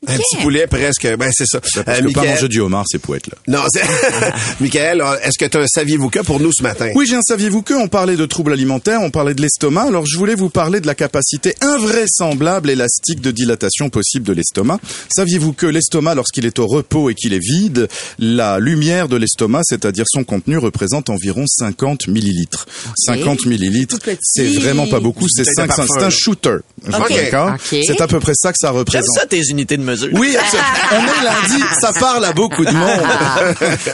Un 0.08 0.16
petit 0.16 0.38
poulet 0.42 0.66
presque. 0.66 1.06
Ben, 1.18 1.30
c'est 1.34 1.46
ça. 1.46 1.60
Parce 1.60 1.76
Euh, 1.78 1.82
que 1.84 1.86
pas 1.86 2.22
Michael- 2.22 2.30
manger 2.30 2.48
du 2.48 2.62
homard, 2.62 2.86
c'est 2.88 3.00
poète 3.00 3.28
là. 3.28 3.34
Non, 3.50 3.60
c'est... 3.70 3.82
Michael, 4.62 5.04
est-ce 5.24 5.38
que 5.38 5.44
tu 5.46 5.58
as 5.58 5.62
un 5.62 5.68
saviez-vous 5.68 6.10
que 6.10 6.20
pour 6.20 6.40
nous 6.40 6.52
ce 6.54 6.64
matin? 6.64 6.90
Oui, 6.96 7.06
j'ai 7.06 7.16
un 7.16 7.22
saviez-vous 7.22 7.64
que 7.64 7.74
on 7.74 7.90
parlait 7.90 8.16
de 8.16 8.26
troubles 8.26 8.54
alimentaires, 8.54 9.02
on 9.02 9.10
parlait 9.12 9.34
de 9.34 9.42
l'estomac. 9.42 9.84
Alors 9.84 10.06
je 10.06 10.18
voulais 10.18 10.36
vous 10.36 10.50
parler 10.50 10.80
de 10.80 10.88
la 10.88 10.96
capacité 10.96 11.54
invraisemblable 11.60 12.70
élastique 12.70 13.20
de 13.20 13.32
dilatation 13.32 13.90
possible 13.90 14.26
de 14.26 14.34
l'estomac. 14.34 14.80
Saviez-vous 15.14 15.52
que 15.54 15.66
l'estomac, 15.66 16.16
lorsqu'il 16.16 16.46
est 16.46 16.60
au 16.60 16.68
repos 16.68 17.10
et 17.10 17.16
qu'il 17.16 17.34
est 17.34 17.40
vide, 17.44 17.90
la 18.20 18.60
lumière 18.60 19.10
de 19.10 19.18
l'estomac, 19.18 19.62
c'est-à-dire 19.66 20.06
son 20.08 20.24
contenu, 20.24 20.58
représente 20.58 21.10
environ 21.10 21.46
50 21.46 22.08
millilitres. 22.08 22.68
50 23.06 23.46
millilitres, 23.48 23.98
c'est 24.22 24.48
vraiment 24.48 24.88
pas 24.88 25.00
beaucoup. 25.02 25.26
C'est 25.28 25.44
bouteille 25.44 25.68
de 25.68 25.72
500. 25.74 25.76
parfum, 25.88 25.94
C'est 26.00 26.06
un 26.06 26.10
shooter. 26.10 26.56
D'accord? 26.88 27.56
C'est 27.70 28.00
à 28.02 28.08
peu 28.08 28.20
près 28.22 28.34
ça 28.36 28.52
que 28.52 28.58
ça 28.60 28.72
représente. 28.72 29.14
ça 29.16 29.26
tes 29.26 29.42
unités 29.50 29.76
de 29.78 29.84
mesure. 29.90 30.10
Oui, 30.14 30.36
absolument. 30.36 30.68
on 30.92 31.04
est 31.04 31.24
lundi, 31.24 31.64
ça 31.80 31.92
parle 31.94 32.26
à 32.26 32.34
beaucoup 32.34 32.66
de 32.66 32.72
monde. 32.72 32.90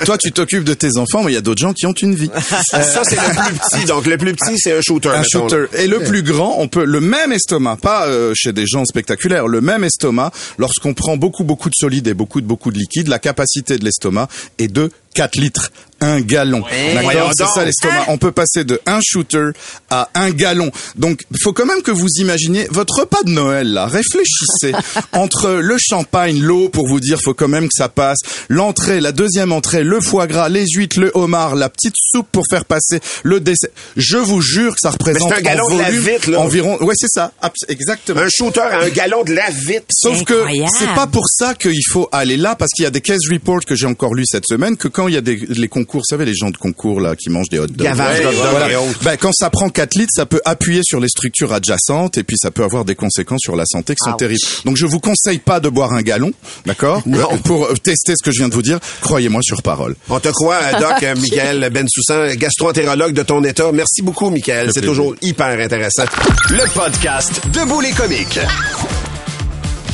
Toi, 0.06 0.18
tu 0.18 0.32
t'occupes 0.32 0.64
de 0.64 0.74
tes 0.74 0.98
enfants, 0.98 1.24
mais 1.24 1.32
il 1.32 1.36
y 1.36 1.38
a 1.38 1.42
d'autres 1.42 1.62
gens 1.62 1.74
qui 1.74 1.86
ont 1.86 1.94
une 1.94 2.16
vie. 2.16 2.30
Ça, 2.70 3.02
c'est 3.04 3.16
le 3.16 3.46
plus 3.46 3.54
petit. 3.54 3.86
Donc, 3.86 4.06
le 4.06 4.18
plus 4.18 4.34
petit, 4.34 4.58
c'est 4.58 4.78
un 4.78 4.82
shooter. 4.82 5.10
Un 5.10 5.22
mettons, 5.22 5.50
shooter. 5.50 5.66
Et 5.74 5.88
le 5.88 6.00
plus 6.00 6.24
grand, 6.24 6.56
on 6.58 6.68
peut 6.68 6.86
le 6.86 7.02
même 7.02 7.32
estomac, 7.32 7.78
pas 7.78 8.08
euh, 8.08 8.34
chez 8.36 8.54
des 8.54 8.66
gens 8.66 8.86
spectaculaires, 8.86 9.48
le 9.48 9.62
même 9.62 9.84
estomac, 9.84 10.32
lorsqu'on 10.58 10.94
prend 10.94 11.18
beaucoup 11.18 11.44
beaucoup 11.44 11.70
de 11.70 11.76
solide 11.76 12.08
et 12.08 12.14
beaucoup 12.14 12.42
de 12.42 12.46
beaucoup 12.46 12.72
de 12.72 12.78
liquide, 12.78 13.08
la 13.08 13.20
capacité 13.20 13.78
de 13.78 13.86
l'estomac 13.86 14.28
est 14.60 14.68
de 14.68 14.92
4 15.16 15.38
litres, 15.38 15.72
un 16.02 16.22
gallon. 16.22 16.64
D'accord, 16.94 17.32
c'est 17.36 17.46
ça 17.48 17.66
l'estomac. 17.66 18.06
On 18.10 18.18
peut 18.18 18.32
passer 18.32 18.64
de 18.64 18.80
un 18.86 19.00
shooter 19.02 19.50
à 19.90 20.10
un 20.14 20.32
gallon. 20.32 20.72
Donc, 20.96 21.24
il 21.32 21.38
faut 21.42 21.54
quand 21.54 21.66
même 21.66 21.82
que 21.82 21.92
vous 21.92 22.08
imaginiez 22.20 22.68
votre 22.70 23.00
repas 23.00 23.24
de 23.24 23.32
Noël 23.32 23.72
là. 23.72 23.88
Réfléchissez 23.88 24.74
entre 25.14 25.52
le 25.52 25.78
champagne, 25.80 26.40
l'eau 26.42 26.70
pour 26.70 26.88
vous 26.88 27.00
dire 27.00 27.20
faut 27.24 27.34
quand 27.34 27.48
même 27.48 27.68
que 27.68 27.74
ça 27.76 27.90
passe, 27.90 28.20
l'entrée, 28.50 29.00
la 29.00 29.14
deuxième 29.14 29.52
entrée, 29.52 29.84
le 29.84 30.02
foie 30.02 30.28
gras, 30.28 30.50
les 30.50 30.66
huîtres, 30.68 31.00
le 31.00 31.12
homard, 31.14 31.56
la 31.56 31.70
petite 31.70 31.96
soupe 31.98 32.28
pour 32.32 32.44
faire 32.50 32.66
passer 32.66 33.00
le 33.24 33.40
dessert. 33.40 33.70
Je 33.96 34.18
vous 34.18 34.42
jure 34.42 34.74
que 34.74 34.80
ça 34.82 34.92
représente 34.92 35.32
un 35.32 35.42
gallon 35.42 35.64
en 35.64 35.76
de 35.76 35.82
la 35.82 35.92
volume 35.92 36.04
vite, 36.04 36.28
là. 36.28 36.40
environ. 36.40 36.78
Ouais, 36.84 36.96
c'est 36.98 37.10
ça. 37.10 37.32
Exactement. 37.70 38.22
Un 38.22 38.30
shooter 38.30 38.60
à 38.60 38.84
un 38.84 38.90
gallon 38.90 39.24
de 39.24 39.34
la 39.34 39.50
vite. 39.50 39.86
Sauf 39.92 40.24
que 40.24 40.44
c'est 40.78 40.94
pas 40.94 41.08
pour 41.08 41.28
ça 41.30 41.56
qu'il 41.56 41.86
faut 41.90 42.10
aller 42.12 42.38
là, 42.38 42.56
parce 42.56 42.72
qu'il 42.72 42.84
y 42.84 42.88
a 42.88 42.92
des 42.92 43.02
case 43.02 43.30
reports 43.32 43.62
que 43.66 43.76
j'ai 43.76 43.88
encore 43.88 44.14
lu 44.14 44.26
cette 44.26 44.46
semaine, 44.46 44.76
que 44.76 44.88
quand 44.88 45.05
il 45.08 45.14
y 45.14 45.18
a 45.18 45.22
des, 45.22 45.36
les 45.36 45.68
concours, 45.68 46.02
vous 46.02 46.06
savez, 46.10 46.26
les 46.26 46.34
gens 46.36 46.50
de 46.50 46.58
concours 46.58 47.00
là 47.00 47.16
qui 47.16 47.30
mangent 47.30 47.50
des 47.50 47.60
hot 47.60 47.68
dogs. 47.68 47.78
Gavage 47.88 48.22
d'hot 48.22 48.32
dogs 48.32 48.36
Voilà. 48.52 48.72
et 48.72 48.76
autres. 48.76 49.00
Ben, 49.04 49.18
quand 49.18 49.32
ça 49.34 49.50
prend 49.50 49.70
4 49.70 49.96
litres, 49.96 50.12
ça 50.16 50.26
peut 50.26 50.42
appuyer 50.46 50.82
sur 50.84 51.00
les 51.00 51.08
structures 51.08 51.54
adjacentes 51.54 52.18
et 52.18 52.24
puis 52.24 52.38
ça 52.38 52.52
peut 52.52 52.64
avoir 52.64 52.86
des 52.86 52.96
conséquences 52.96 53.42
sur 53.44 53.56
la 53.56 53.66
santé 53.66 53.96
qui 53.96 54.10
sont 54.10 54.16
terribles. 54.16 54.40
Donc 54.66 54.78
je 54.78 54.86
vous 54.86 55.00
conseille 55.00 55.40
pas 55.40 55.60
de 55.60 55.70
boire 55.70 55.94
un 55.94 56.02
gallon, 56.02 56.32
d'accord. 56.66 57.04
Pour 57.44 57.66
euh, 57.66 57.74
tester 57.76 58.14
ce 58.18 58.24
que 58.24 58.32
je 58.32 58.40
viens 58.40 58.50
de 58.50 58.54
vous 58.54 58.62
dire, 58.62 58.80
croyez-moi 59.02 59.42
sur 59.44 59.62
parole. 59.62 59.96
On 60.10 60.20
te 60.20 60.30
croit, 60.30 60.56
euh, 60.62 60.80
Doc, 60.80 61.04
euh, 61.04 61.16
Michael 61.16 61.70
Bensoussan, 61.72 62.36
gastro-entérologue 62.36 63.14
de 63.14 63.24
ton 63.24 63.44
état. 63.44 63.72
Merci 63.72 64.02
beaucoup, 64.02 64.30
Michael. 64.30 64.72
C'est 64.74 64.82
toujours 64.82 65.16
hyper 65.22 65.60
intéressant. 65.60 66.04
Le 66.50 66.72
podcast 66.74 67.42
Debout 67.54 67.82
les 67.82 67.92
comiques. 67.92 68.40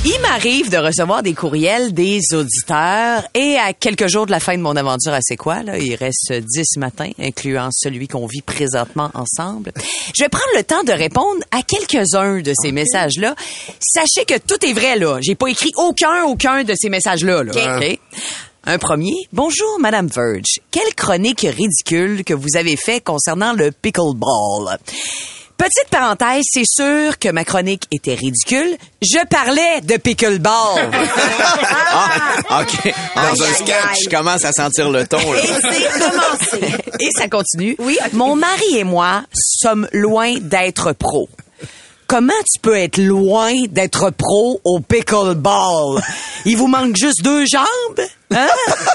Il 0.03 0.19
m'arrive 0.19 0.71
de 0.71 0.77
recevoir 0.77 1.21
des 1.21 1.35
courriels 1.35 1.93
des 1.93 2.21
auditeurs 2.33 3.23
et 3.35 3.57
à 3.57 3.71
quelques 3.71 4.07
jours 4.07 4.25
de 4.25 4.31
la 4.31 4.39
fin 4.39 4.57
de 4.57 4.61
mon 4.63 4.75
aventure 4.75 5.13
à 5.13 5.19
C'est 5.21 5.35
quoi, 5.35 5.61
là, 5.61 5.77
il 5.77 5.93
reste 5.93 6.33
10 6.33 6.77
matins, 6.77 7.11
incluant 7.19 7.69
celui 7.71 8.07
qu'on 8.07 8.25
vit 8.25 8.41
présentement 8.41 9.11
ensemble. 9.13 9.71
Je 10.15 10.23
vais 10.23 10.29
prendre 10.29 10.49
le 10.57 10.63
temps 10.63 10.83
de 10.83 10.91
répondre 10.91 11.43
à 11.51 11.61
quelques-uns 11.61 12.41
de 12.41 12.51
ces 12.59 12.71
messages-là. 12.71 13.35
Sachez 13.79 14.25
que 14.25 14.39
tout 14.39 14.65
est 14.65 14.73
vrai, 14.73 14.97
là. 14.97 15.19
J'ai 15.21 15.35
pas 15.35 15.49
écrit 15.49 15.71
aucun, 15.77 16.23
aucun 16.23 16.63
de 16.63 16.73
ces 16.75 16.89
messages-là, 16.89 17.43
là. 17.43 17.51
OK? 17.77 17.99
Un 18.65 18.79
premier. 18.79 19.13
Bonjour, 19.31 19.79
Madame 19.79 20.07
Verge. 20.07 20.61
Quelle 20.71 20.95
chronique 20.95 21.41
ridicule 21.41 22.23
que 22.23 22.33
vous 22.33 22.57
avez 22.57 22.75
fait 22.75 23.01
concernant 23.01 23.53
le 23.53 23.71
pickleball. 23.71 24.79
Petite 25.61 25.89
parenthèse, 25.91 26.41
c'est 26.51 26.65
sûr 26.65 27.19
que 27.19 27.29
ma 27.29 27.45
chronique 27.45 27.83
était 27.91 28.15
ridicule. 28.15 28.77
Je 28.99 29.23
parlais 29.27 29.81
de 29.81 29.95
pickleball. 29.97 30.89
Ah, 31.93 32.61
OK. 32.61 32.93
Dans 33.15 33.43
un 33.43 33.53
sketch, 33.53 34.03
je 34.05 34.09
commence 34.09 34.45
à 34.45 34.53
sentir 34.53 34.89
le 34.89 35.05
ton. 35.05 35.17
Là. 35.17 35.39
Et 35.39 35.47
c'est 35.47 35.99
commencé. 35.99 36.75
Et 36.99 37.09
ça 37.11 37.27
continue. 37.27 37.75
Oui. 37.79 37.97
Mon 38.13 38.35
mari 38.35 38.77
et 38.77 38.83
moi 38.85 39.23
sommes 39.33 39.87
loin 39.91 40.35
d'être 40.39 40.93
pros. 40.93 41.27
Comment 42.11 42.33
tu 42.53 42.59
peux 42.59 42.75
être 42.75 42.97
loin 42.97 43.53
d'être 43.69 44.09
pro 44.09 44.59
au 44.65 44.81
pickleball? 44.81 46.01
Il 46.43 46.57
vous 46.57 46.67
manque 46.67 46.97
juste 46.97 47.23
deux 47.23 47.45
jambes? 47.45 48.05
Hein? 48.31 48.49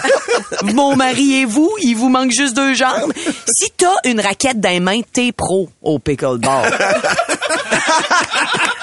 Mon 0.74 0.94
mari 0.96 1.36
et 1.36 1.46
vous, 1.46 1.74
il 1.80 1.94
vous 1.94 2.10
manque 2.10 2.30
juste 2.30 2.54
deux 2.54 2.74
jambes? 2.74 3.14
Si 3.46 3.70
t'as 3.74 3.96
une 4.04 4.20
raquette 4.20 4.60
dans 4.60 4.68
les 4.68 4.80
mains, 4.80 5.00
t'es 5.14 5.32
pro 5.32 5.70
au 5.80 5.98
pickleball. 5.98 6.70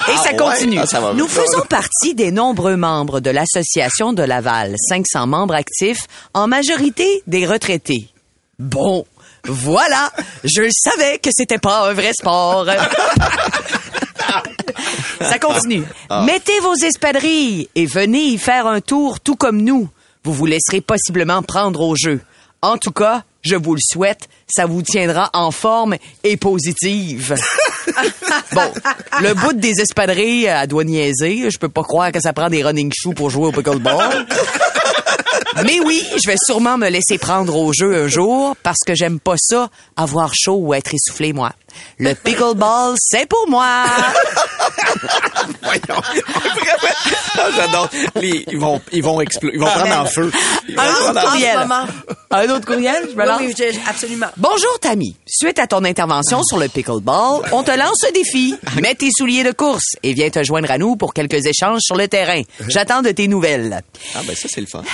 Et 0.08 0.16
ça 0.16 0.30
ouais? 0.32 0.36
continue. 0.36 0.80
Ah, 0.82 0.86
ça 0.86 1.12
Nous 1.14 1.28
faisons 1.28 1.62
partie 1.68 2.16
des 2.16 2.32
nombreux 2.32 2.74
membres 2.76 3.20
de 3.20 3.30
l'association 3.30 4.12
de 4.12 4.24
Laval, 4.24 4.74
500 4.88 5.28
membres 5.28 5.54
actifs, 5.54 6.08
en 6.34 6.48
majorité 6.48 7.22
des 7.28 7.46
retraités. 7.46 8.08
Bon, 8.58 9.06
voilà, 9.44 10.10
je 10.42 10.68
savais 10.72 11.18
que 11.18 11.30
c'était 11.32 11.58
pas 11.58 11.88
un 11.88 11.92
vrai 11.92 12.12
sport. 12.12 12.66
Ça 15.20 15.38
continue. 15.38 15.84
Mettez 16.24 16.60
vos 16.60 16.74
espadrilles 16.74 17.68
et 17.74 17.86
venez 17.86 18.24
y 18.24 18.38
faire 18.38 18.66
un 18.66 18.80
tour 18.80 19.20
tout 19.20 19.36
comme 19.36 19.62
nous. 19.62 19.88
Vous 20.24 20.32
vous 20.32 20.46
laisserez 20.46 20.80
possiblement 20.80 21.42
prendre 21.42 21.80
au 21.80 21.94
jeu. 21.96 22.20
En 22.62 22.78
tout 22.78 22.92
cas, 22.92 23.24
je 23.42 23.56
vous 23.56 23.74
le 23.74 23.80
souhaite, 23.82 24.28
ça 24.46 24.64
vous 24.64 24.80
tiendra 24.80 25.28
en 25.34 25.50
forme 25.50 25.96
et 26.22 26.38
positive. 26.38 27.34
bon, 28.52 28.72
le 29.20 29.34
bout 29.34 29.52
des 29.52 29.82
espadrilles 29.82 30.48
à 30.48 30.66
doigt 30.66 30.84
niaiser, 30.84 31.50
je 31.50 31.58
peux 31.58 31.68
pas 31.68 31.82
croire 31.82 32.10
que 32.10 32.20
ça 32.20 32.32
prend 32.32 32.48
des 32.48 32.64
running 32.64 32.90
shoes 32.96 33.12
pour 33.12 33.28
jouer 33.28 33.48
au 33.48 33.52
pickleball. 33.52 34.26
Mais 35.62 35.78
oui, 35.80 36.04
je 36.22 36.28
vais 36.28 36.36
sûrement 36.36 36.76
me 36.78 36.88
laisser 36.88 37.16
prendre 37.18 37.56
au 37.56 37.72
jeu 37.72 37.94
un 38.04 38.08
jour 38.08 38.56
parce 38.62 38.80
que 38.84 38.94
j'aime 38.94 39.20
pas 39.20 39.36
ça, 39.36 39.68
avoir 39.96 40.32
chaud 40.34 40.56
ou 40.60 40.74
être 40.74 40.92
essoufflé, 40.94 41.32
moi. 41.32 41.52
Le 41.98 42.14
pickleball, 42.14 42.94
c'est 42.98 43.28
pour 43.28 43.48
moi. 43.48 43.84
Ah, 47.36 47.48
J'adore. 47.56 47.88
Les- 48.16 48.44
Ils 48.50 48.58
vont, 48.58 48.80
ils 48.92 49.02
vont 49.02 49.20
exploser. 49.20 49.54
Ils 49.56 49.60
vont 49.60 49.66
prendre 49.66 49.98
en 50.00 50.06
feu. 50.06 50.30
Un 50.76 50.90
autre 51.10 51.26
courriel. 51.26 51.58
Un 52.30 52.48
autre 52.50 52.66
courriel, 52.66 53.08
je 53.10 53.14
me 53.16 53.22
Oui, 53.22 53.28
lance. 53.28 53.40
oui, 53.40 53.54
je- 53.58 53.90
absolument. 53.90 54.26
Bonjour 54.36 54.78
Tammy. 54.80 55.16
Suite 55.26 55.58
à 55.58 55.66
ton 55.66 55.84
intervention 55.84 56.42
sur 56.44 56.58
le 56.58 56.68
pickleball, 56.68 57.42
on 57.52 57.62
te 57.62 57.70
lance 57.76 58.02
un 58.08 58.12
défi. 58.12 58.54
Mets 58.80 58.94
tes 58.94 59.10
souliers 59.16 59.44
de 59.44 59.52
course 59.52 59.96
et 60.02 60.12
viens 60.14 60.30
te 60.30 60.42
joindre 60.44 60.70
à 60.70 60.78
nous 60.78 60.96
pour 60.96 61.12
quelques 61.12 61.44
échanges 61.46 61.80
sur 61.80 61.96
le 61.96 62.08
terrain. 62.08 62.42
J'attends 62.68 63.02
de 63.02 63.10
tes 63.10 63.28
nouvelles. 63.28 63.82
Ah, 64.14 64.20
ben 64.26 64.34
ça, 64.36 64.48
c'est 64.50 64.60
le 64.60 64.66
fun. 64.66 64.82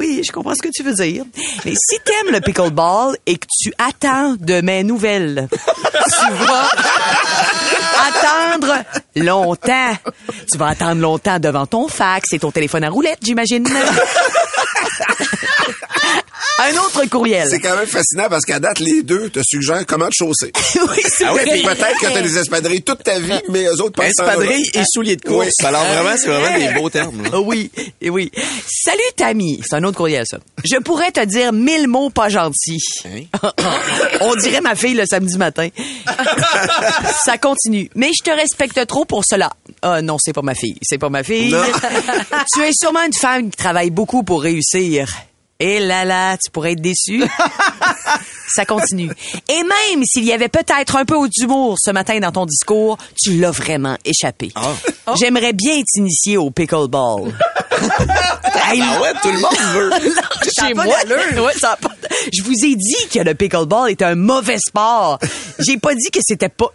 Oui, 0.00 0.22
je 0.26 0.32
comprends 0.32 0.54
ce 0.54 0.62
que 0.62 0.70
tu 0.74 0.82
veux 0.82 0.94
dire. 0.94 1.24
Mais 1.66 1.74
si 1.74 1.98
t'aimes 2.02 2.32
le 2.32 2.40
pickleball 2.40 3.18
et 3.26 3.36
que 3.36 3.46
tu 3.60 3.70
attends 3.76 4.34
de 4.40 4.62
mes 4.62 4.82
nouvelles, 4.82 5.46
tu 5.50 6.32
vas 6.46 6.68
attendre 8.08 8.82
longtemps. 9.16 9.92
Tu 10.50 10.56
vas 10.56 10.68
attendre 10.68 11.02
longtemps 11.02 11.38
devant 11.38 11.66
ton 11.66 11.86
fax 11.86 12.32
et 12.32 12.38
ton 12.38 12.50
téléphone 12.50 12.84
à 12.84 12.88
roulette, 12.88 13.18
j'imagine. 13.22 13.68
Un 16.58 16.72
autre 16.76 17.04
courriel. 17.08 17.46
C'est 17.48 17.60
quand 17.60 17.76
même 17.76 17.86
fascinant 17.86 18.28
parce 18.28 18.44
qu'à 18.44 18.60
date, 18.60 18.78
les 18.80 19.02
deux 19.02 19.30
te 19.30 19.40
suggèrent 19.42 19.84
comment 19.86 20.08
te 20.08 20.14
chausser. 20.14 20.52
oui, 20.76 21.02
c'est 21.06 21.24
Ah 21.24 21.34
oui, 21.34 21.40
vrai. 21.62 21.74
peut-être 21.74 21.98
que 22.00 22.06
t'as 22.12 22.20
des 22.22 22.38
espadrilles 22.38 22.82
toute 22.82 23.02
ta 23.02 23.18
vie, 23.18 23.40
mais 23.48 23.64
eux 23.64 23.80
autres 23.80 23.92
pensent 23.96 24.06
Espadrilles 24.10 24.70
et 24.74 24.82
souliers 24.92 25.16
de 25.16 25.22
course. 25.22 25.46
Oui. 25.60 25.66
Alors 25.66 25.84
vraiment, 25.84 26.16
c'est 26.16 26.28
vraiment 26.28 26.58
des 26.58 26.74
beaux 26.78 26.90
termes. 26.90 27.22
là. 27.22 27.30
Ah 27.32 27.40
Oui, 27.40 27.70
oui. 28.02 28.30
Salut 28.66 28.98
Tammy, 29.16 29.60
c'est 29.66 29.76
un 29.76 29.84
autre 29.84 29.96
courriel 29.96 30.24
ça. 30.26 30.38
Je 30.64 30.76
pourrais 30.76 31.10
te 31.12 31.24
dire 31.24 31.52
mille 31.52 31.88
mots 31.88 32.10
pas 32.10 32.28
gentils. 32.28 32.78
Hein? 33.06 33.22
On 34.20 34.34
dirait 34.36 34.60
ma 34.60 34.74
fille 34.74 34.94
le 34.94 35.04
samedi 35.06 35.36
matin. 35.38 35.68
ça 37.24 37.38
continue. 37.38 37.90
Mais 37.94 38.10
je 38.18 38.22
te 38.22 38.30
respecte 38.34 38.86
trop 38.86 39.04
pour 39.04 39.24
cela. 39.24 39.50
Ah 39.82 40.02
non, 40.02 40.16
c'est 40.18 40.32
pas 40.32 40.42
ma 40.42 40.54
fille, 40.54 40.76
c'est 40.82 40.98
pas 40.98 41.08
ma 41.08 41.22
fille. 41.22 41.54
Tu 42.54 42.62
es 42.62 42.70
sûrement 42.72 43.02
une 43.04 43.12
femme 43.14 43.50
qui 43.50 43.56
travaille 43.56 43.90
beaucoup 43.90 44.22
pour 44.22 44.42
réussir. 44.42 45.08
Et 45.60 45.78
là 45.78 46.06
là, 46.06 46.36
tu 46.38 46.50
pourrais 46.50 46.72
être 46.72 46.80
déçu. 46.80 47.22
Ça 48.54 48.64
continue. 48.64 49.10
Et 49.48 49.62
même 49.62 50.04
s'il 50.04 50.24
y 50.24 50.32
avait 50.32 50.48
peut-être 50.48 50.96
un 50.96 51.04
peu 51.04 51.16
d'humour 51.28 51.76
ce 51.80 51.90
matin 51.90 52.18
dans 52.20 52.32
ton 52.32 52.46
discours, 52.46 52.98
tu 53.20 53.38
l'as 53.38 53.50
vraiment 53.50 53.96
échappé. 54.04 54.52
J'aimerais 55.18 55.52
bien 55.52 55.80
t'initier 55.86 56.36
au 56.36 56.50
pickleball. 56.50 57.32
Hey, 58.54 58.82
Ah 58.92 59.00
ouais, 59.00 59.12
tout 59.22 59.30
le 59.30 59.38
monde 59.40 59.56
veut. 59.74 59.90
chez 60.58 60.72
a 60.72 60.74
pas 60.74 60.84
moi, 60.84 60.96
ouais, 61.46 61.52
ça 61.58 61.76
pas- 61.80 61.90
je 62.32 62.42
vous 62.42 62.52
ai 62.64 62.74
dit 62.74 63.08
que 63.12 63.20
le 63.20 63.34
pickleball 63.34 63.90
était 63.90 64.04
un 64.04 64.14
mauvais 64.14 64.58
sport. 64.58 65.18
J'ai 65.58 65.76
pas 65.78 65.94
dit 65.94 66.10
que 66.12 66.20
c'était 66.22 66.48
pas. 66.48 66.66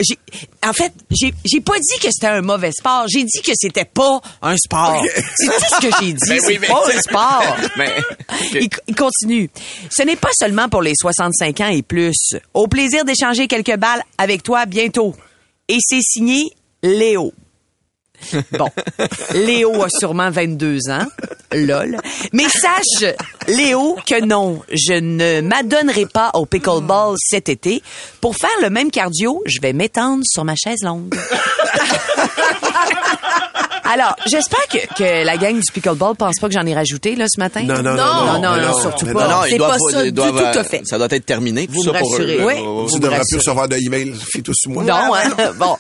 En 0.65 0.73
fait, 0.73 0.93
j'ai 1.11 1.33
j'ai 1.45 1.61
pas 1.61 1.77
dit 1.77 1.99
que 1.99 2.07
c'était 2.11 2.27
un 2.27 2.41
mauvais 2.41 2.71
sport. 2.71 3.05
J'ai 3.07 3.23
dit 3.23 3.41
que 3.41 3.51
c'était 3.55 3.85
pas 3.85 4.19
un 4.41 4.55
sport. 4.57 5.03
C'est 5.35 5.45
tout 5.47 5.75
ce 5.81 5.87
que 5.87 5.93
j'ai 6.01 6.13
dit. 6.13 6.19
Ben 6.25 6.39
oui, 6.47 6.59
c'est 6.61 6.67
pas 6.67 6.83
un 6.93 7.01
sport. 7.01 7.57
Mais, 7.77 7.91
Il, 8.53 8.69
il 8.87 8.95
continue. 8.95 9.49
Ce 9.89 10.03
n'est 10.03 10.15
pas 10.15 10.29
seulement 10.37 10.69
pour 10.69 10.81
les 10.81 10.93
65 10.99 11.61
ans 11.61 11.64
et 11.67 11.81
plus. 11.81 12.35
Au 12.53 12.67
plaisir 12.67 13.05
d'échanger 13.05 13.47
quelques 13.47 13.77
balles 13.77 14.03
avec 14.17 14.43
toi 14.43 14.65
bientôt. 14.65 15.15
Et 15.67 15.77
c'est 15.79 16.01
signé 16.01 16.51
Léo. 16.83 17.33
Bon, 18.51 18.69
Léo 19.33 19.83
a 19.83 19.89
sûrement 19.89 20.29
22 20.29 20.89
ans, 20.89 21.05
lol. 21.51 21.97
Mais 22.33 22.49
sache, 22.49 23.13
Léo, 23.47 23.97
que 24.05 24.23
non, 24.23 24.61
je 24.71 24.93
ne 24.93 25.41
m'adonnerai 25.41 26.05
pas 26.05 26.31
au 26.33 26.45
pickleball 26.45 27.15
cet 27.19 27.49
été. 27.49 27.81
Pour 28.21 28.35
faire 28.35 28.49
le 28.61 28.69
même 28.69 28.91
cardio, 28.91 29.41
je 29.45 29.59
vais 29.61 29.73
m'étendre 29.73 30.23
sur 30.25 30.45
ma 30.45 30.55
chaise 30.55 30.83
longue. 30.83 31.15
Alors, 33.91 34.15
j'espère 34.25 34.67
que, 34.67 34.77
que 34.95 35.25
la 35.25 35.37
gang 35.37 35.55
du 35.55 35.71
pickleball 35.71 36.15
pense 36.15 36.39
pas 36.39 36.47
que 36.47 36.53
j'en 36.53 36.65
ai 36.65 36.73
rajouté 36.73 37.15
là 37.15 37.25
ce 37.29 37.39
matin. 37.39 37.63
Non, 37.63 37.81
non, 37.81 37.95
non, 37.95 37.95
non, 37.95 38.41
non, 38.41 38.57
non, 38.57 38.79
surtout 38.79 39.05
pas. 39.05 39.27
non, 39.27 39.41
c'est 39.49 39.57
pas 39.57 39.77
ça 39.91 40.03
du 40.03 40.11
doivent, 40.11 40.53
tout 40.53 40.59
à 40.59 40.63
fait. 40.63 40.81
Ça 40.85 40.97
doit 40.97 41.07
être 41.11 41.25
terminé. 41.25 41.67
Vous 41.69 41.83
tout 41.83 41.89
me 41.89 41.93
ça 41.93 41.99
pour 41.99 42.15
eux. 42.15 42.17
rassurez. 42.17 42.43
Oui. 42.43 42.87
Tu 42.89 42.95
me 42.95 42.99
devrais 42.99 43.21
plus 43.29 43.37
recevoir 43.37 43.67
de 43.69 43.75
tout 44.41 44.53
sur 44.53 44.71
moi. 44.71 44.83
Non, 44.83 45.13
hein? 45.13 45.31
bon. 45.59 45.75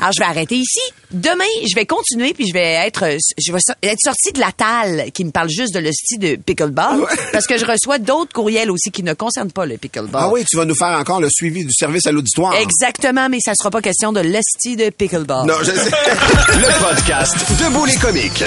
Alors, 0.00 0.12
je 0.12 0.20
vais 0.20 0.26
arrêter 0.26 0.56
ici. 0.56 0.80
Demain, 1.12 1.44
je 1.66 1.74
vais 1.74 1.86
continuer 1.86 2.34
puis 2.34 2.46
je 2.48 2.52
vais 2.52 2.86
être, 2.86 3.04
je 3.38 3.52
vais 3.52 3.58
être 3.82 4.00
sortie 4.02 4.32
de 4.32 4.40
la 4.40 4.50
talle 4.52 5.12
qui 5.12 5.24
me 5.24 5.30
parle 5.30 5.48
juste 5.48 5.72
de 5.72 5.78
l'hostie 5.78 6.18
de 6.18 6.36
pickleball 6.36 7.06
parce 7.32 7.46
que 7.46 7.56
je 7.56 7.64
reçois 7.64 7.98
d'autres 7.98 8.32
courriels 8.32 8.70
aussi 8.70 8.90
qui 8.90 9.02
ne 9.02 9.14
concernent 9.14 9.52
pas 9.52 9.66
le 9.66 9.76
pickleball. 9.76 10.20
Ah 10.24 10.30
oui, 10.30 10.44
tu 10.44 10.56
vas 10.56 10.64
nous 10.64 10.74
faire 10.74 10.98
encore 10.98 11.20
le 11.20 11.28
suivi 11.30 11.64
du 11.64 11.72
service 11.72 12.06
à 12.06 12.12
l'auditoire. 12.12 12.54
Exactement, 12.56 13.28
mais 13.28 13.38
ça 13.40 13.52
sera 13.56 13.70
pas 13.70 13.80
question 13.80 14.12
de 14.12 14.20
l'hostie 14.20 14.76
de 14.76 14.90
pickleball. 14.90 15.46
Non, 15.46 15.54
je 15.60 15.70
sais. 15.70 15.90
Le 15.90 16.84
podcast 16.84 17.36
Debout 17.50 17.84
les 17.84 17.94
comiques. 17.96 18.44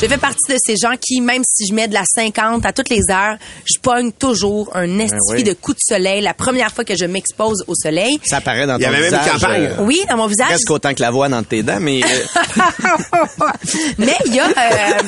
Je 0.00 0.06
fais 0.06 0.16
partie 0.18 0.52
de 0.52 0.56
ces 0.64 0.76
gens 0.76 0.94
qui, 1.00 1.20
même 1.20 1.42
si 1.44 1.66
je 1.66 1.74
mets 1.74 1.88
de 1.88 1.94
la 1.94 2.04
50 2.04 2.64
à 2.64 2.72
toutes 2.72 2.88
les 2.88 3.02
heures, 3.10 3.36
je 3.64 3.80
pogne 3.80 4.12
toujours 4.12 4.70
un 4.76 4.98
esti 5.00 5.16
oui. 5.30 5.42
de 5.42 5.52
coup 5.54 5.72
de 5.72 5.78
soleil 5.80 6.20
la 6.22 6.34
première 6.34 6.70
fois 6.72 6.84
que 6.84 6.96
je 6.96 7.04
m'expose 7.04 7.64
au 7.66 7.74
soleil. 7.74 8.20
Ça 8.24 8.36
apparaît 8.36 8.66
dans 8.66 8.76
Il 8.76 8.82
y 8.82 8.84
ton 8.84 8.90
avait 8.90 9.00
même 9.10 9.12
une 9.14 9.18
visage. 9.20 9.40
campagne. 9.40 9.62
euh, 9.64 9.76
Oui, 9.80 10.00
dans 10.08 10.16
mon 10.16 10.26
visage. 10.28 10.46
Presque 10.48 10.70
autant 10.70 10.94
que 10.94 11.00
la 11.02 11.10
voix 11.10 11.28
dans 11.28 11.42
tes 11.42 11.64
dents, 11.64 11.80
mais 11.80 12.00
euh, 12.04 12.06
Mais 13.98 14.14
il 14.26 14.34
y 14.36 14.40
a, 14.40 14.46
euh, 14.46 15.02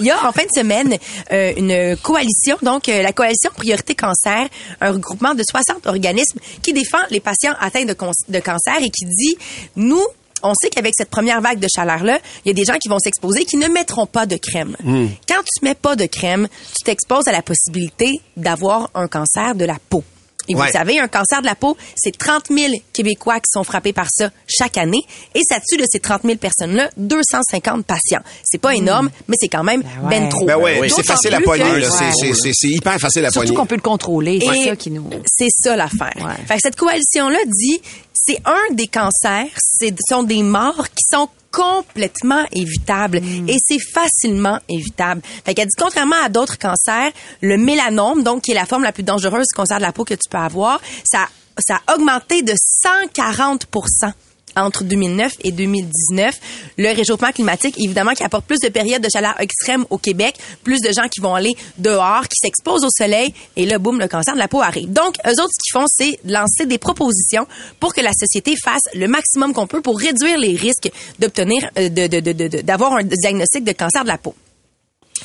il 0.00 0.06
y 0.06 0.10
a 0.10 0.26
en 0.26 0.32
fin 0.32 0.44
de 0.44 0.50
semaine 0.54 0.96
euh, 1.32 1.52
une 1.58 1.96
coalition, 1.98 2.56
donc 2.62 2.88
euh, 2.88 3.02
la 3.02 3.12
coalition 3.12 3.50
Priorité 3.54 3.94
Cancer, 3.94 4.48
un 4.80 4.90
regroupement 4.92 5.34
de 5.34 5.42
60 5.48 5.86
organismes 5.86 6.38
qui 6.62 6.72
défend 6.72 6.98
les 7.10 7.20
patients 7.20 7.54
atteints 7.60 7.84
de 7.84 7.92
cancer 7.94 8.76
et 8.80 8.88
qui 8.90 9.04
dit 9.04 9.36
nous 9.76 10.02
on 10.42 10.52
sait 10.54 10.70
qu'avec 10.70 10.94
cette 10.96 11.10
première 11.10 11.40
vague 11.40 11.58
de 11.58 11.68
chaleur-là, 11.74 12.18
il 12.44 12.48
y 12.48 12.50
a 12.50 12.54
des 12.54 12.64
gens 12.64 12.78
qui 12.78 12.88
vont 12.88 12.98
s'exposer 12.98 13.44
qui 13.44 13.56
ne 13.56 13.68
mettront 13.68 14.06
pas 14.06 14.26
de 14.26 14.36
crème. 14.36 14.76
Quand 15.28 15.40
tu 15.42 15.64
mets 15.64 15.74
pas 15.74 15.96
de 15.96 16.06
crème, 16.06 16.48
tu 16.76 16.84
t'exposes 16.84 17.28
à 17.28 17.32
la 17.32 17.42
possibilité 17.42 18.20
d'avoir 18.36 18.90
un 18.94 19.08
cancer 19.08 19.54
de 19.54 19.64
la 19.64 19.76
peau. 19.88 20.02
Et 20.48 20.54
Ouais. 20.54 20.66
vous 20.66 20.72
savez, 20.72 20.98
un 20.98 21.08
cancer 21.08 21.40
de 21.40 21.46
la 21.46 21.54
peau, 21.54 21.76
c'est 21.96 22.16
30 22.16 22.44
000 22.50 22.72
Québécois 22.92 23.36
qui 23.40 23.50
sont 23.52 23.64
frappés 23.64 23.92
par 23.92 24.06
ça 24.10 24.30
chaque 24.48 24.76
année. 24.78 25.02
Et 25.34 25.40
ça 25.48 25.58
tue 25.60 25.76
de 25.76 25.84
ces 25.90 26.00
30 26.00 26.22
000 26.24 26.36
personnes-là 26.38 26.90
250 26.96 27.84
patients. 27.86 28.22
C'est 28.44 28.60
pas 28.60 28.74
énorme, 28.74 29.10
mais 29.28 29.36
c'est 29.40 29.48
quand 29.48 29.64
même 29.64 29.82
Ben 29.82 29.88
ouais. 30.02 30.08
ben 30.20 30.28
trop. 30.28 30.46
Ben 30.46 30.56
ouais, 30.56 30.78
Oui. 30.80 30.90
c'est 30.94 31.02
facile 31.06 31.34
à 31.34 31.36
plus 31.38 31.44
poigner. 31.44 31.64
que- 31.64 31.76
là. 31.76 31.90
C'est- 31.90 32.68
hyper 32.68 32.98
facile 32.98 33.24
à 33.24 33.30
Surtout 33.30 33.46
poigner. 33.48 33.56
qu'on 33.56 33.66
peut 33.66 33.74
le 33.76 33.80
contrôler. 33.80 34.38
C'est 34.40 34.64
ça 34.64 34.76
qui 34.76 34.90
nous. 34.90 35.08
c'est 35.38 35.48
ça 35.50 35.76
l'affaire. 35.76 36.12
Ouais. 36.16 36.44
Fait 36.46 36.54
que 36.54 36.60
cette 36.62 36.76
coalition-là 36.76 37.38
dit, 37.46 37.80
c'est 38.14 38.38
un 38.44 38.74
des 38.74 38.86
cancers, 38.86 39.46
c'est 39.56 39.90
ce 39.90 40.14
sont 40.14 40.22
des 40.22 40.42
morts 40.42 40.88
qui 40.90 41.04
sont 41.12 41.28
complètement 41.52 42.44
évitables 42.52 43.20
Mm. 43.20 43.48
et 43.48 43.56
c'est 43.66 43.78
facilement 43.78 44.58
évitable. 44.68 45.22
Fait 45.44 45.54
qu'elle 45.54 45.66
dit 45.66 45.76
contrairement 45.78 46.22
à 46.24 46.28
d'autres 46.28 46.58
cancers, 46.58 47.12
le 47.40 47.56
mélanome 47.56 48.22
donc 48.22 48.42
qui 48.42 48.52
est 48.52 48.54
la 48.54 48.66
forme 48.66 48.82
la 48.82 48.92
plus 48.92 49.02
dangereuse 49.02 49.46
du 49.48 49.54
cancer 49.54 49.78
de 49.78 49.82
la 49.82 49.92
peau 49.92 50.04
que 50.04 50.14
tu 50.14 50.28
peux 50.30 50.38
avoir, 50.38 50.80
ça 51.04 51.28
ça 51.58 51.80
a 51.86 51.94
augmenté 51.94 52.42
de 52.42 52.54
140 52.82 53.66
entre 54.56 54.84
2009 54.84 55.32
et 55.42 55.52
2019. 55.52 56.34
Le 56.78 56.94
réchauffement 56.94 57.32
climatique, 57.32 57.76
évidemment, 57.78 58.12
qui 58.12 58.24
apporte 58.24 58.44
plus 58.44 58.58
de 58.60 58.68
périodes 58.68 59.02
de 59.02 59.08
chaleur 59.08 59.34
extrême 59.40 59.84
au 59.90 59.98
Québec, 59.98 60.36
plus 60.62 60.80
de 60.80 60.90
gens 60.92 61.08
qui 61.08 61.20
vont 61.20 61.34
aller 61.34 61.54
dehors, 61.78 62.22
qui 62.22 62.36
s'exposent 62.40 62.84
au 62.84 62.90
soleil, 62.90 63.34
et 63.56 63.66
là, 63.66 63.78
boum, 63.78 63.98
le 63.98 64.08
cancer 64.08 64.34
de 64.34 64.38
la 64.38 64.48
peau 64.48 64.62
arrive. 64.62 64.92
Donc, 64.92 65.16
eux 65.26 65.32
autres, 65.32 65.52
ce 65.52 65.62
qu'ils 65.62 65.80
font, 65.80 65.86
c'est 65.88 66.18
lancer 66.24 66.66
des 66.66 66.78
propositions 66.78 67.46
pour 67.78 67.94
que 67.94 68.00
la 68.00 68.12
société 68.12 68.54
fasse 68.62 68.82
le 68.94 69.06
maximum 69.08 69.52
qu'on 69.52 69.66
peut 69.66 69.80
pour 69.80 69.98
réduire 69.98 70.38
les 70.38 70.56
risques 70.56 70.90
d'obtenir, 71.18 71.70
euh, 71.78 71.88
de, 71.88 72.06
de, 72.06 72.20
de, 72.20 72.60
d'avoir 72.62 72.94
un 72.94 73.02
diagnostic 73.02 73.64
de 73.64 73.72
cancer 73.72 74.02
de 74.02 74.08
la 74.08 74.18
peau. 74.18 74.34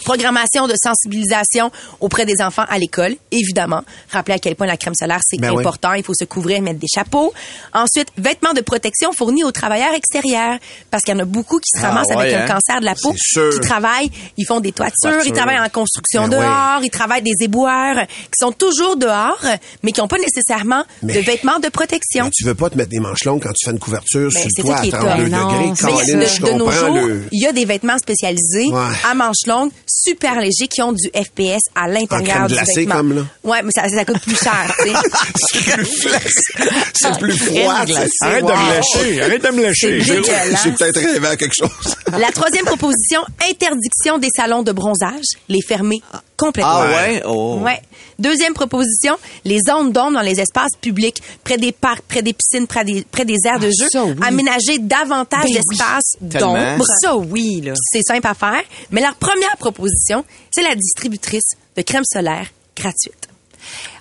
Programmation 0.05 0.67
de 0.67 0.75
sensibilisation 0.81 1.71
auprès 1.99 2.25
des 2.25 2.35
enfants 2.41 2.65
à 2.69 2.77
l'école, 2.77 3.15
évidemment. 3.31 3.81
Rappelez 4.11 4.35
à 4.35 4.39
quel 4.39 4.55
point 4.55 4.67
la 4.67 4.77
crème 4.77 4.93
solaire, 4.93 5.19
c'est 5.23 5.37
Ben 5.39 5.51
oui. 5.51 5.59
important. 5.61 5.93
Il 5.93 6.03
faut 6.03 6.13
se 6.13 6.25
couvrir, 6.25 6.61
mettre 6.61 6.79
des 6.79 6.87
chapeaux. 6.87 7.33
Ensuite, 7.73 8.09
vêtements 8.17 8.53
de 8.53 8.61
protection 8.61 9.11
fournis 9.13 9.43
aux 9.43 9.51
travailleurs 9.51 9.93
extérieurs. 9.95 10.59
Parce 10.91 11.03
qu'il 11.03 11.13
y 11.15 11.17
en 11.17 11.21
a 11.21 11.25
beaucoup 11.25 11.57
qui 11.59 11.69
se 11.77 11.83
Ah 11.83 11.89
ramassent 11.89 12.11
avec 12.11 12.33
un 12.33 12.43
hein? 12.43 12.47
cancer 12.47 12.79
de 12.79 12.85
la 12.85 12.93
peau. 12.95 13.13
Qui 13.13 13.59
travaillent, 13.61 14.11
ils 14.37 14.45
font 14.45 14.59
des 14.59 14.71
toitures, 14.71 14.93
Toiture. 15.11 15.21
ils 15.25 15.33
travaillent 15.33 15.59
en 15.59 15.69
construction 15.69 16.27
Ben 16.27 16.39
dehors, 16.39 16.79
ils 16.83 16.89
travaillent 16.91 17.23
des 17.23 17.33
éboueurs, 17.43 18.05
qui 18.07 18.37
sont 18.39 18.51
toujours 18.51 18.95
dehors, 18.97 19.43
mais 19.83 19.91
qui 19.91 19.99
n'ont 20.01 20.07
pas 20.07 20.19
nécessairement 20.19 20.83
Mais- 21.01 21.13
de 21.15 21.19
vêtements 21.19 21.59
de 21.59 21.69
protection. 21.69 22.29
Tu 22.31 22.43
veux 22.45 22.53
pas 22.55 22.69
te 22.69 22.77
mettre 22.77 22.89
des 22.91 22.99
manches 22.99 23.23
longues 23.25 23.41
quand 23.41 23.53
tu 23.57 23.65
fais 23.65 23.71
une 23.71 23.79
couverture 23.79 24.29
Ben, 24.31 24.39
sur 24.39 24.49
le 24.57 24.63
toit 24.63 24.75
à 24.77 24.81
qui 24.81 24.87
est 24.89 24.91
32 24.91 25.07
top. 25.07 25.29
Non, 25.31 25.51
degrés. 25.51 25.73
Caroline, 25.79 26.19
de, 26.19 26.25
je 26.25 26.41
de 26.43 26.51
nos 26.51 26.71
jours, 26.71 26.95
le... 26.95 27.23
il 27.31 27.41
y 27.41 27.47
a 27.47 27.51
des 27.51 27.65
vêtements 27.65 27.97
spécialisés 27.97 28.67
Ouais. 28.71 28.81
à 29.09 29.13
manches 29.15 29.45
longues, 29.47 29.71
super 29.97 30.39
légers, 30.39 30.67
qui 30.67 30.81
ont 30.81 30.91
du 30.91 31.09
FPS 31.09 31.61
à 31.73 31.87
l'intérieur 31.87 32.47
du 32.47 32.53
glacée, 32.53 32.81
vêtement. 32.81 32.95
comme 32.95 33.15
là? 33.15 33.21
Ouais, 33.43 33.61
mais 33.63 33.71
ça, 33.71 33.87
ça 33.87 34.03
coûte 34.03 34.19
plus 34.19 34.37
cher, 34.37 34.75
tu 34.79 34.89
sais. 34.89 34.95
c'est 35.63 35.73
plus, 35.73 36.07
c'est 36.93 37.19
plus 37.19 37.37
froid. 37.37 37.85
Glacée. 37.85 38.09
arrête 38.21 38.43
wow. 38.43 38.49
de 38.49 38.55
me 38.55 38.73
lâcher, 38.73 39.21
arrête 39.21 39.43
de 39.43 39.49
me 39.49 40.11
dégueulasse. 40.11 40.63
J'ai 40.63 40.71
peut-être 40.71 40.99
rêvé 40.99 41.27
à 41.27 41.37
quelque 41.37 41.55
chose. 41.55 41.95
La 42.19 42.31
troisième 42.31 42.65
proposition, 42.65 43.21
interdiction 43.49 44.17
des 44.17 44.29
salons 44.35 44.63
de 44.63 44.71
bronzage, 44.71 45.25
les 45.47 45.61
fermer 45.61 46.01
complètement. 46.37 46.81
Ah 46.81 46.87
ouais? 46.87 47.23
Oh. 47.25 47.59
Ouais. 47.61 47.81
Deuxième 48.19 48.53
proposition, 48.53 49.15
les 49.43 49.59
zones 49.67 49.91
d'ombre 49.91 50.13
dans 50.13 50.21
les 50.21 50.39
espaces 50.39 50.71
publics, 50.79 51.21
près 51.43 51.57
des 51.57 51.71
parcs, 51.71 52.01
près 52.07 52.21
des 52.21 52.33
piscines, 52.33 52.65
près 52.67 52.85
des, 52.85 53.03
près 53.03 53.25
des 53.25 53.35
aires 53.45 53.59
de 53.59 53.67
jeu, 53.67 53.87
ça, 53.91 54.03
oui. 54.05 54.13
aménager 54.21 54.79
davantage 54.79 55.43
Ben 55.43 55.53
d'espaces 55.53 56.15
d'ombre. 56.21 56.85
Ça, 57.01 57.15
oui, 57.17 57.61
là. 57.61 57.73
C'est 57.91 58.03
simple 58.03 58.27
à 58.27 58.33
faire. 58.33 58.61
Mais 58.91 59.01
leur 59.01 59.15
première 59.15 59.57
proposition, 59.57 60.23
c'est 60.51 60.63
la 60.63 60.75
distributrice 60.75 61.51
de 61.75 61.81
crème 61.81 62.03
solaire 62.05 62.47
gratuite. 62.75 63.27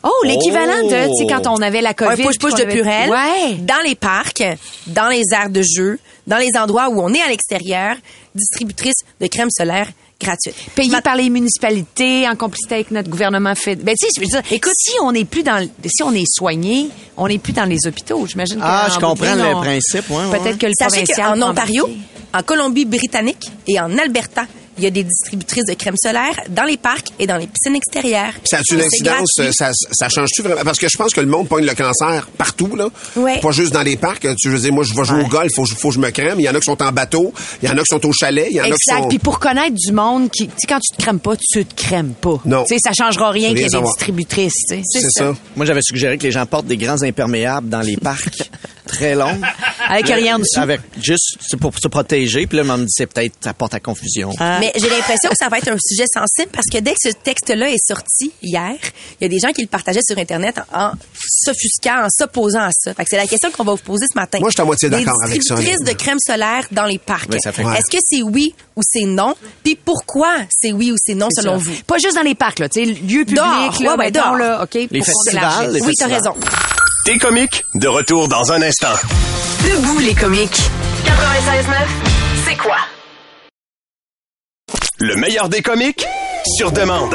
Oh, 0.02 0.10
l'équivalent 0.24 0.82
de, 0.82 1.08
tu 1.08 1.24
sais, 1.26 1.26
quand 1.26 1.46
on 1.50 1.56
avait 1.62 1.80
la 1.80 1.90
Un 1.90 1.94
COVID. 1.94 2.22
push-push 2.22 2.50
qu'on 2.52 2.58
de 2.58 2.62
avait- 2.64 2.74
Purel. 2.74 3.10
Ouais. 3.10 3.54
Dans 3.60 3.80
les 3.84 3.94
parcs, 3.94 4.42
dans 4.88 5.08
les 5.08 5.22
aires 5.32 5.48
de 5.48 5.62
jeu, 5.62 5.98
dans 6.26 6.36
les 6.36 6.50
endroits 6.58 6.88
où 6.90 7.00
on 7.00 7.12
est 7.14 7.22
à 7.22 7.28
l'extérieur, 7.28 7.96
distributrice 8.34 8.96
de 9.20 9.26
crème 9.26 9.48
solaire 9.50 9.88
gratuite. 10.24 10.54
Payé 10.74 10.90
Ma- 10.90 11.02
par 11.02 11.14
les 11.16 11.30
municipalités 11.30 12.28
en 12.28 12.34
complicité 12.36 12.74
avec 12.76 12.90
notre 12.90 13.08
gouvernement 13.10 13.54
fait. 13.54 13.76
Ben 13.76 13.94
tu 13.98 14.06
sais, 14.06 14.12
je 14.16 14.20
veux 14.20 14.26
dire, 14.26 14.42
écoute, 14.50 14.72
si 14.76 14.92
on 15.02 15.12
n'est 15.12 15.24
plus 15.24 15.42
dans, 15.42 15.58
le- 15.58 15.68
si 15.86 16.02
on 16.02 16.12
est 16.12 16.24
soigné, 16.26 16.88
on 17.16 17.28
n'est 17.28 17.38
plus 17.38 17.52
dans 17.52 17.64
les 17.64 17.78
hôpitaux. 17.86 18.26
J'imagine. 18.26 18.58
Ah, 18.62 18.88
je 18.92 18.98
comprends 18.98 19.34
le 19.34 19.54
on- 19.54 19.60
principe, 19.60 20.10
ouais, 20.10 20.16
ouais. 20.26 20.38
Peut-être 20.38 20.58
que 20.58 20.66
le 20.66 20.72
Sachez 20.78 21.02
provincial 21.04 21.26
qu'en 21.32 21.34
peut 21.38 21.50
Ontario, 21.50 21.90
en 22.34 22.42
Colombie-Britannique 22.42 23.50
et 23.68 23.78
en 23.78 23.96
Alberta, 23.98 24.46
il 24.78 24.84
y 24.84 24.86
a 24.86 24.90
des 24.90 25.04
distributrices 25.04 25.64
de 25.66 25.74
crème 25.74 25.94
solaire 25.96 26.40
dans 26.48 26.64
les 26.64 26.76
parcs 26.76 27.08
et 27.18 27.26
dans 27.26 27.36
les 27.36 27.46
piscines 27.46 27.76
extérieures. 27.76 28.32
Ça 28.44 28.58
a-tu 28.58 28.74
une 28.74 28.82
incidence? 28.82 29.40
Ça, 29.52 29.70
ça 29.92 30.08
change-tu 30.08 30.42
vraiment? 30.42 30.62
Parce 30.64 30.78
que 30.78 30.88
je 30.88 30.96
pense 30.96 31.12
que 31.12 31.20
le 31.20 31.26
monde 31.26 31.48
pogne 31.48 31.64
le 31.64 31.74
cancer 31.74 32.26
partout, 32.36 32.74
là. 32.76 32.88
Ouais. 33.16 33.40
Pas 33.40 33.52
juste 33.52 33.72
dans 33.72 33.82
les 33.82 33.96
parcs. 33.96 34.26
Tu 34.38 34.48
veux 34.48 34.58
dire, 34.58 34.72
moi, 34.72 34.84
je 34.84 34.94
vais 34.94 35.04
jouer 35.04 35.22
au 35.22 35.26
golf, 35.28 35.50
faut, 35.54 35.66
faut 35.66 35.88
que 35.88 35.94
je 35.94 36.00
me 36.00 36.10
crème. 36.10 36.40
Il 36.40 36.44
y 36.44 36.48
en 36.48 36.54
a 36.54 36.58
qui 36.58 36.66
sont 36.66 36.82
en 36.82 36.92
bateau. 36.92 37.32
Il 37.62 37.68
y 37.68 37.72
en 37.72 37.76
a 37.76 37.80
qui 37.82 37.86
sont 37.90 38.04
au 38.06 38.12
chalet. 38.12 38.48
Il 38.50 38.56
y 38.56 38.60
en 38.60 38.64
a 38.64 38.66
qui 38.66 38.72
Exact. 38.72 39.02
sont... 39.02 39.08
Puis 39.08 39.18
pour 39.18 39.38
connaître 39.38 39.74
du 39.74 39.92
monde 39.92 40.30
qui, 40.30 40.46
tu 40.48 40.54
sais, 40.56 40.66
quand 40.68 40.80
tu 40.80 40.96
te 40.96 41.02
crèmes 41.02 41.20
pas, 41.20 41.34
tu 41.36 41.64
te 41.64 41.74
crèmes 41.74 42.14
pas. 42.20 42.40
Non. 42.44 42.64
Tu 42.64 42.74
sais, 42.74 42.80
ça 42.84 42.92
changera 42.92 43.30
rien 43.30 43.50
qu'il 43.50 43.58
y 43.58 43.64
ait 43.64 43.68
des 43.68 43.80
distributrices, 43.80 44.52
tu 44.68 44.76
sais. 44.76 44.82
C'est 45.00 45.10
ça. 45.10 45.34
Moi, 45.56 45.66
j'avais 45.66 45.82
suggéré 45.82 46.18
que 46.18 46.24
les 46.24 46.32
gens 46.32 46.46
portent 46.46 46.66
des 46.66 46.76
grands 46.76 47.02
imperméables 47.02 47.68
dans 47.68 47.80
les 47.80 47.96
parcs 47.96 48.50
très 48.94 49.14
longs. 49.14 49.40
Avec 49.88 50.06
rien 50.06 50.36
en 50.36 50.38
dessous. 50.38 50.60
Avec 50.60 50.80
juste, 51.00 51.36
pour 51.60 51.72
se 51.78 51.88
protéger. 51.88 52.46
Puis 52.46 52.58
là, 52.58 52.64
on 52.66 52.78
me 52.78 52.84
dit, 52.84 52.92
c'est 52.94 53.06
peut-être, 53.06 53.34
ça 53.40 53.52
porte 53.54 53.74
à 53.74 53.80
confusion. 53.80 54.30
Ah. 54.38 54.58
Mais 54.60 54.72
j'ai 54.76 54.88
l'impression 54.88 55.30
que 55.30 55.36
ça 55.38 55.48
va 55.48 55.58
être 55.58 55.68
un 55.68 55.76
sujet 55.78 56.06
sensible 56.12 56.50
parce 56.52 56.66
que 56.72 56.78
dès 56.78 56.92
que 56.92 57.00
ce 57.02 57.10
texte-là 57.10 57.70
est 57.70 57.86
sorti 57.86 58.32
hier, 58.42 58.76
il 59.20 59.22
y 59.22 59.26
a 59.26 59.28
des 59.28 59.38
gens 59.38 59.52
qui 59.52 59.62
le 59.62 59.68
partageaient 59.68 60.02
sur 60.06 60.18
Internet 60.18 60.60
en, 60.72 60.86
en 60.86 60.92
s'offusquant, 61.44 62.04
en 62.04 62.08
s'opposant 62.10 62.62
à 62.62 62.70
ça. 62.72 62.94
Fait 62.94 63.04
que 63.04 63.10
c'est 63.10 63.16
la 63.16 63.26
question 63.26 63.50
qu'on 63.50 63.64
va 63.64 63.72
vous 63.72 63.82
poser 63.82 64.06
ce 64.10 64.18
matin. 64.18 64.38
Moi, 64.40 64.50
je 64.50 64.54
suis 64.54 64.62
à 64.62 64.64
moitié 64.64 64.88
d'accord 64.88 65.22
avec 65.24 65.42
ça, 65.42 65.54
de 65.56 65.92
crème 65.92 66.18
solaire 66.24 66.66
dans 66.70 66.86
les 66.86 66.98
parcs. 66.98 67.32
Est-ce 67.34 67.90
que 67.90 67.98
c'est 68.02 68.22
oui 68.22 68.54
ou 68.76 68.80
c'est 68.84 69.04
non? 69.06 69.34
Puis 69.62 69.76
pourquoi 69.76 70.36
c'est 70.50 70.72
oui 70.72 70.92
ou 70.92 70.96
c'est 70.98 71.14
non 71.14 71.28
selon 71.30 71.58
ça. 71.58 71.64
vous? 71.64 71.82
Pas 71.86 71.98
juste 71.98 72.16
dans 72.16 72.22
les 72.22 72.34
parcs, 72.34 72.58
là, 72.58 72.68
tu 72.68 72.84
sais, 72.84 72.90
lieux 72.90 73.24
publics, 73.24 73.80
ouais, 73.80 73.96
ouais, 73.96 74.10
là, 74.10 74.62
OK? 74.62 74.74
Les 74.90 75.02
festivals, 75.02 75.72
les 75.72 75.82
Oui, 75.82 75.92
t'as 75.98 76.06
raison. 76.06 76.34
T'es 77.04 77.18
comique, 77.18 77.66
de 77.74 77.86
retour 77.86 78.28
dans 78.28 78.50
un 78.50 78.62
instant. 78.62 78.94
Debout 79.62 79.98
les 79.98 80.14
comiques. 80.14 80.58
96.9, 81.04 81.74
c'est 82.46 82.56
quoi? 82.56 82.76
Le 85.00 85.14
meilleur 85.16 85.50
des 85.50 85.60
comiques, 85.60 86.06
sur 86.56 86.72
demande. 86.72 87.14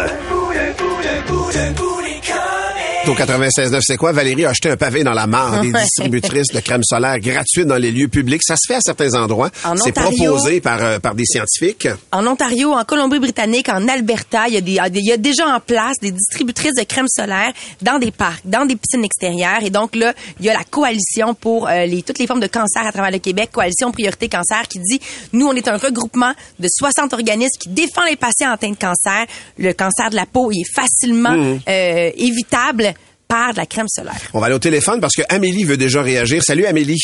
Au 3.09 3.15
96.9, 3.15 3.81
c'est 3.81 3.97
quoi? 3.97 4.11
Valérie 4.11 4.45
a 4.45 4.51
acheté 4.51 4.69
un 4.69 4.77
pavé 4.77 5.03
dans 5.03 5.13
la 5.13 5.25
mare 5.25 5.61
des 5.61 5.71
distributrices 5.71 6.49
de 6.53 6.59
crème 6.59 6.83
solaire 6.83 7.19
gratuite 7.19 7.65
dans 7.65 7.77
les 7.77 7.91
lieux 7.91 8.07
publics. 8.07 8.43
Ça 8.43 8.55
se 8.55 8.67
fait 8.67 8.75
à 8.75 8.81
certains 8.81 9.15
endroits. 9.15 9.49
En 9.65 9.75
C'est 9.77 9.93
proposé 9.93 10.61
par, 10.61 10.83
euh, 10.83 10.99
par 10.99 11.15
des 11.15 11.25
scientifiques. 11.25 11.87
En 12.11 12.27
Ontario, 12.27 12.71
en 12.71 12.83
Colombie-Britannique, 12.83 13.67
en 13.69 13.87
Alberta, 13.87 14.47
il 14.47 14.53
y, 14.53 14.57
a 14.57 14.61
des, 14.61 14.99
il 14.99 15.05
y 15.07 15.11
a 15.11 15.17
déjà 15.17 15.47
en 15.47 15.59
place 15.59 15.95
des 15.99 16.11
distributrices 16.11 16.75
de 16.75 16.83
crème 16.83 17.07
solaire 17.07 17.51
dans 17.81 17.97
des 17.97 18.11
parcs, 18.11 18.41
dans 18.45 18.67
des 18.67 18.75
piscines 18.75 19.03
extérieures. 19.03 19.63
Et 19.63 19.71
donc 19.71 19.95
là, 19.95 20.13
il 20.39 20.45
y 20.45 20.49
a 20.51 20.53
la 20.53 20.63
coalition 20.63 21.33
pour 21.33 21.67
euh, 21.67 21.87
les, 21.87 22.03
toutes 22.03 22.19
les 22.19 22.27
formes 22.27 22.41
de 22.41 22.47
cancer 22.47 22.85
à 22.85 22.91
travers 22.91 23.11
le 23.11 23.17
Québec, 23.17 23.49
coalition 23.51 23.91
Priorité 23.91 24.29
Cancer, 24.29 24.67
qui 24.69 24.77
dit, 24.77 25.01
nous, 25.33 25.47
on 25.47 25.53
est 25.53 25.67
un 25.67 25.77
regroupement 25.77 26.33
de 26.59 26.67
60 26.69 27.13
organismes 27.13 27.57
qui 27.59 27.69
défend 27.69 28.05
les 28.07 28.17
patients 28.17 28.51
atteints 28.51 28.69
de 28.69 28.75
cancer. 28.75 29.25
Le 29.57 29.73
cancer 29.73 30.11
de 30.11 30.15
la 30.15 30.27
peau, 30.27 30.51
il 30.51 30.61
est 30.61 30.71
facilement 30.75 31.57
euh, 31.67 32.11
évitable 32.15 32.93
par 33.29 33.53
de 33.53 33.57
la 33.57 33.65
crème 33.67 33.87
solaire. 33.87 34.17
On 34.33 34.39
va 34.39 34.47
aller 34.47 34.55
au 34.55 34.59
téléphone 34.59 34.99
parce 34.99 35.15
que 35.15 35.21
Amélie 35.29 35.63
veut 35.63 35.77
déjà 35.77 36.01
réagir. 36.01 36.41
Salut 36.43 36.65
Amélie. 36.65 36.99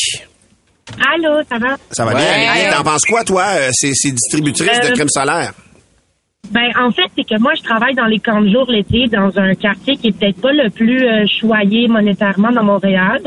Allô, 1.14 1.40
ça 1.48 1.56
va? 1.58 1.76
Ça 1.92 2.04
va 2.04 2.12
Ouais. 2.14 2.16
bien, 2.20 2.50
Amélie? 2.52 2.74
T'en 2.76 2.82
penses 2.82 3.04
quoi, 3.04 3.24
toi, 3.24 3.44
euh, 3.56 3.68
ces, 3.72 3.94
ces 3.94 4.10
distributrices 4.10 4.80
de 4.80 4.86
Euh, 4.88 4.90
crème 4.92 5.08
solaire? 5.08 5.52
Ben, 6.50 6.68
en 6.80 6.90
fait, 6.92 7.08
c'est 7.16 7.24
que 7.24 7.40
moi, 7.40 7.52
je 7.56 7.62
travaille 7.62 7.94
dans 7.94 8.06
les 8.06 8.18
camps 8.20 8.40
de 8.40 8.48
jour 8.50 8.66
l'été 8.70 9.06
dans 9.10 9.30
un 9.38 9.54
quartier 9.54 9.96
qui 9.96 10.08
est 10.08 10.12
peut-être 10.18 10.40
pas 10.40 10.52
le 10.52 10.68
plus 10.70 11.04
euh, 11.04 11.24
choyé 11.40 11.88
monétairement 11.88 12.50
dans 12.52 12.62
Montréal. 12.64 13.20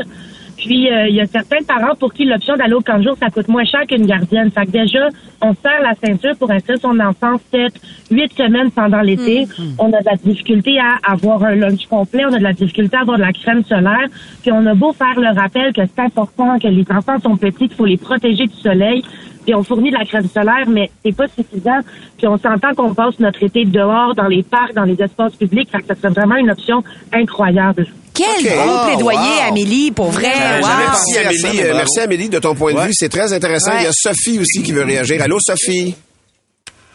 Puis, 0.60 0.92
euh, 0.92 1.08
il 1.08 1.14
y 1.14 1.22
a 1.22 1.26
certains 1.26 1.62
parents 1.66 1.94
pour 1.98 2.12
qui 2.12 2.26
l'option 2.26 2.54
d'aller 2.54 2.74
au 2.74 2.82
camp 2.82 2.98
de 2.98 3.04
jour, 3.04 3.16
ça 3.18 3.30
coûte 3.30 3.48
moins 3.48 3.64
cher 3.64 3.86
qu'une 3.86 4.04
gardienne. 4.04 4.50
Fait 4.50 4.66
que 4.66 4.70
déjà, 4.70 5.08
on 5.40 5.54
serre 5.54 5.80
la 5.82 5.94
ceinture 5.94 6.36
pour 6.38 6.50
inscrire 6.50 6.78
son 6.78 7.00
enfant 7.00 7.40
sept, 7.50 7.72
huit 8.10 8.30
semaines 8.34 8.70
pendant 8.70 9.00
l'été. 9.00 9.46
On 9.78 9.90
a 9.94 10.00
de 10.00 10.04
la 10.04 10.16
difficulté 10.16 10.78
à 10.78 10.98
avoir 11.10 11.42
un 11.44 11.54
lunch 11.54 11.86
complet. 11.86 12.26
On 12.26 12.34
a 12.34 12.38
de 12.38 12.44
la 12.44 12.52
difficulté 12.52 12.94
à 12.94 13.00
avoir 13.00 13.16
de 13.16 13.22
la 13.22 13.32
crème 13.32 13.64
solaire. 13.64 14.06
Puis, 14.42 14.52
on 14.52 14.66
a 14.66 14.74
beau 14.74 14.92
faire 14.92 15.18
le 15.18 15.34
rappel 15.34 15.72
que 15.72 15.80
c'est 15.86 16.02
important, 16.02 16.58
que 16.58 16.68
les 16.68 16.84
enfants 16.90 17.18
sont 17.18 17.38
petits, 17.38 17.68
qu'il 17.68 17.76
faut 17.76 17.86
les 17.86 17.96
protéger 17.96 18.46
du 18.46 18.56
soleil. 18.56 19.02
Puis 19.44 19.54
on 19.54 19.62
fournit 19.62 19.90
de 19.90 19.96
la 19.96 20.04
crème 20.04 20.28
solaire, 20.28 20.68
mais 20.68 20.90
c'est 21.02 21.16
pas 21.16 21.26
suffisant. 21.28 21.80
Puis 22.18 22.26
on 22.26 22.36
s'entend 22.36 22.74
qu'on 22.74 22.94
passe 22.94 23.18
notre 23.18 23.42
été 23.42 23.64
dehors, 23.64 24.14
dans 24.14 24.28
les 24.28 24.42
parcs, 24.42 24.74
dans 24.74 24.84
les 24.84 25.00
espaces 25.00 25.34
publics. 25.36 25.70
Fait 25.70 25.80
que 25.80 25.86
ça 25.86 25.94
serait 25.94 26.10
vraiment 26.10 26.36
une 26.36 26.50
option 26.50 26.84
incroyable. 27.12 27.86
Quel 28.22 28.46
OK. 28.46 28.56
beau 28.66 28.72
Oh, 28.72 28.86
plaidoyer, 28.86 29.18
wow. 29.18 29.48
Amélie, 29.48 29.90
pour 29.90 30.10
vrai. 30.10 30.28
Wow. 30.60 30.68
Merci 30.78 31.18
Amélie, 31.18 31.60
Euh, 31.62 31.74
merci 31.74 32.00
Amélie 32.00 32.28
de 32.28 32.38
ton 32.38 32.54
point 32.54 32.72
de 32.72 32.78
Ouais. 32.78 32.86
vue. 32.86 32.92
C'est 32.94 33.08
très 33.08 33.32
intéressant. 33.32 33.72
Ouais. 33.72 33.78
Il 33.80 33.84
y 33.84 33.86
a 33.86 33.92
Sophie 33.92 34.38
aussi 34.38 34.62
qui 34.62 34.72
veut 34.72 34.84
réagir. 34.84 35.20
Allô, 35.22 35.38
Sophie? 35.40 35.94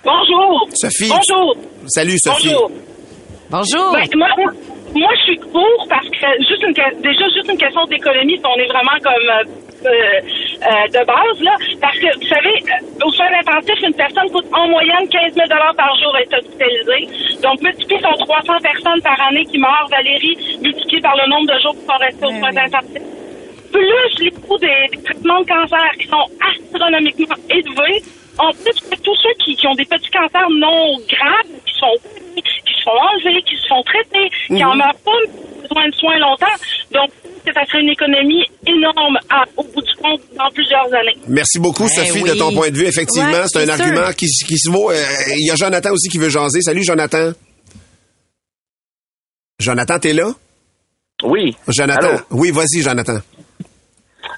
Bonjour. 0.04 0.70
Sophie. 0.74 1.10
Bonjour. 1.10 1.56
Salut, 1.88 2.18
Sophie. 2.20 2.50
Bonjour. 2.54 2.72
Bonjour. 3.50 3.92
Ben, 3.94 4.06
moi, 4.16 4.28
moi, 4.96 5.10
je 5.18 5.24
suis 5.24 5.38
pour 5.52 5.86
parce 5.90 6.08
que 6.08 6.28
juste 6.48 6.64
une, 6.64 6.74
déjà 7.02 7.26
juste 7.34 7.50
une 7.50 7.58
question 7.58 7.84
d'économie, 7.86 8.38
si 8.38 8.44
on 8.46 8.60
est 8.62 8.68
vraiment 8.68 8.98
comme 9.04 9.30
euh, 9.86 10.22
euh, 10.66 10.88
de 10.88 11.06
base 11.06 11.42
là, 11.42 11.56
parce 11.80 11.98
que 12.00 12.08
vous 12.20 12.28
savez, 12.28 12.56
euh, 12.56 13.06
aux 13.06 13.12
soins 13.12 13.30
intensifs, 13.40 13.82
une 13.84 13.94
personne 13.94 14.30
coûte 14.32 14.46
en 14.52 14.68
moyenne 14.68 15.08
15 15.10 15.34
000 15.34 15.48
par 15.76 15.98
jour 15.98 16.16
à 16.16 16.22
être 16.22 16.40
hospitalisée. 16.40 17.40
Donc 17.42 17.62
multiplié 17.62 18.00
sur 18.00 18.18
300 18.18 18.54
personnes 18.62 19.02
par 19.02 19.20
année 19.28 19.46
qui 19.46 19.58
meurent, 19.58 19.88
Valérie, 19.90 20.38
multiplié 20.62 21.02
par 21.02 21.16
le 21.16 21.30
nombre 21.30 21.54
de 21.54 21.60
jours 21.60 21.76
qui 21.76 21.86
sont 21.86 22.00
restés 22.00 22.26
aux 22.26 22.40
soins 22.40 22.58
intensifs. 22.58 23.02
Plus 23.72 24.24
les 24.24 24.32
coûts 24.32 24.58
des, 24.58 24.88
des 24.92 25.04
traitements 25.04 25.42
de 25.42 25.48
cancer 25.48 25.92
qui 26.00 26.08
sont 26.08 26.26
astronomiquement 26.50 27.36
élevés, 27.50 28.02
en 28.38 28.52
plus 28.52 28.80
que 28.90 29.02
tous 29.02 29.16
ceux 29.16 29.34
qui, 29.44 29.56
qui 29.56 29.68
ont 29.68 29.76
des 29.76 29.86
petits 29.86 30.10
cancers 30.10 30.50
non 30.50 30.98
graves, 31.08 31.52
qui 31.66 31.74
sont 31.80 31.96
qui 32.36 32.74
se 32.74 32.84
font 32.84 32.92
enlever, 32.92 33.42
qui 33.44 33.56
se 33.56 33.68
font 33.68 33.84
traiter, 33.84 34.30
qui 34.48 34.64
en 34.64 34.76
meurent 34.76 34.94
pas, 35.04 35.12
besoin 35.62 35.88
de 35.88 35.96
soins 35.96 36.18
longtemps. 36.18 36.46
Donc, 36.92 37.10
ça 37.54 37.66
serait 37.66 37.82
une 37.82 37.90
économie 37.90 38.44
énorme 38.68 39.18
à- 39.30 39.44
au 39.58 39.64
bout 39.64 39.82
du 39.82 39.94
compte 40.02 40.22
dans 40.38 40.50
plusieurs 40.54 40.86
années. 40.94 41.16
Merci 41.28 41.60
beaucoup, 41.60 41.84
Ben 41.84 41.90
Sophie, 41.90 42.22
oui. 42.24 42.30
de 42.30 42.36
ton 42.36 42.52
point 42.54 42.70
de 42.70 42.76
vue. 42.78 42.86
Effectivement, 42.86 43.30
Ouais, 43.32 43.44
c'est 43.48 43.64
un 43.64 43.70
argument 43.70 44.12
qui, 44.18 44.28
qui 44.28 44.58
se 44.58 44.70
vaut. 44.70 44.92
Euh, 44.92 44.96
Il 45.38 45.48
y 45.48 45.52
a 45.52 45.56
Jonathan 45.56 45.92
aussi 45.92 46.10
qui 46.10 46.18
veut 46.18 46.30
jaser. 46.30 46.62
Salut, 46.62 46.84
Jonathan. 46.84 47.32
Jonathan, 49.60 50.00
t'es 50.00 50.14
là? 50.14 50.30
Oui. 51.24 51.56
Jonathan. 51.68 52.08
Allô? 52.08 52.20
Oui, 52.32 52.52
vas-y, 52.52 52.82
Jonathan. 52.82 53.18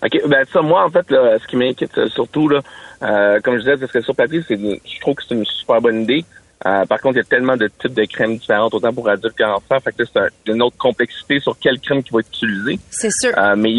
OK. 0.04 0.28
Ben, 0.28 0.46
ça, 0.54 0.62
moi, 0.62 0.86
en 0.86 0.90
fait, 0.90 1.10
là, 1.10 1.38
ce 1.42 1.48
qui 1.48 1.56
m'inquiète 1.56 1.98
euh, 1.98 2.08
surtout, 2.10 2.48
là, 2.48 2.60
euh, 3.02 3.40
comme 3.44 3.56
je 3.56 3.60
disais, 3.62 3.78
parce 3.80 3.92
que 3.92 4.02
sur 4.02 4.16
papier, 4.16 4.42
je 4.48 5.02
trouve 5.02 5.16
que 5.16 5.24
c'est 5.28 5.34
une 5.34 5.46
super 5.46 5.82
bonne 5.82 6.04
idée. 6.04 6.24
Euh, 6.66 6.86
par 6.86 7.00
contre, 7.00 7.16
il 7.16 7.20
y 7.20 7.22
a 7.22 7.24
tellement 7.26 7.56
de 7.56 7.68
types 7.80 7.94
de 7.94 8.06
crèmes 8.06 8.38
différentes, 8.38 8.74
autant 8.74 8.92
pour 8.94 9.08
adultes 9.10 9.38
qu'enfants. 9.38 9.80
Fait 9.80 9.92
que 9.92 10.02
là, 10.04 10.10
c'est 10.12 10.20
un- 10.20 10.54
une 10.54 10.62
autre 10.64 10.78
complexité 10.78 11.40
sur 11.40 11.58
quelle 11.60 11.80
crème 11.80 12.02
qui 12.04 12.12
va 12.12 12.20
être 12.22 12.30
utilisée. 12.30 12.80
C'est 12.90 13.12
sûr. 13.12 13.32
Euh, 13.38 13.56
mais 13.56 13.76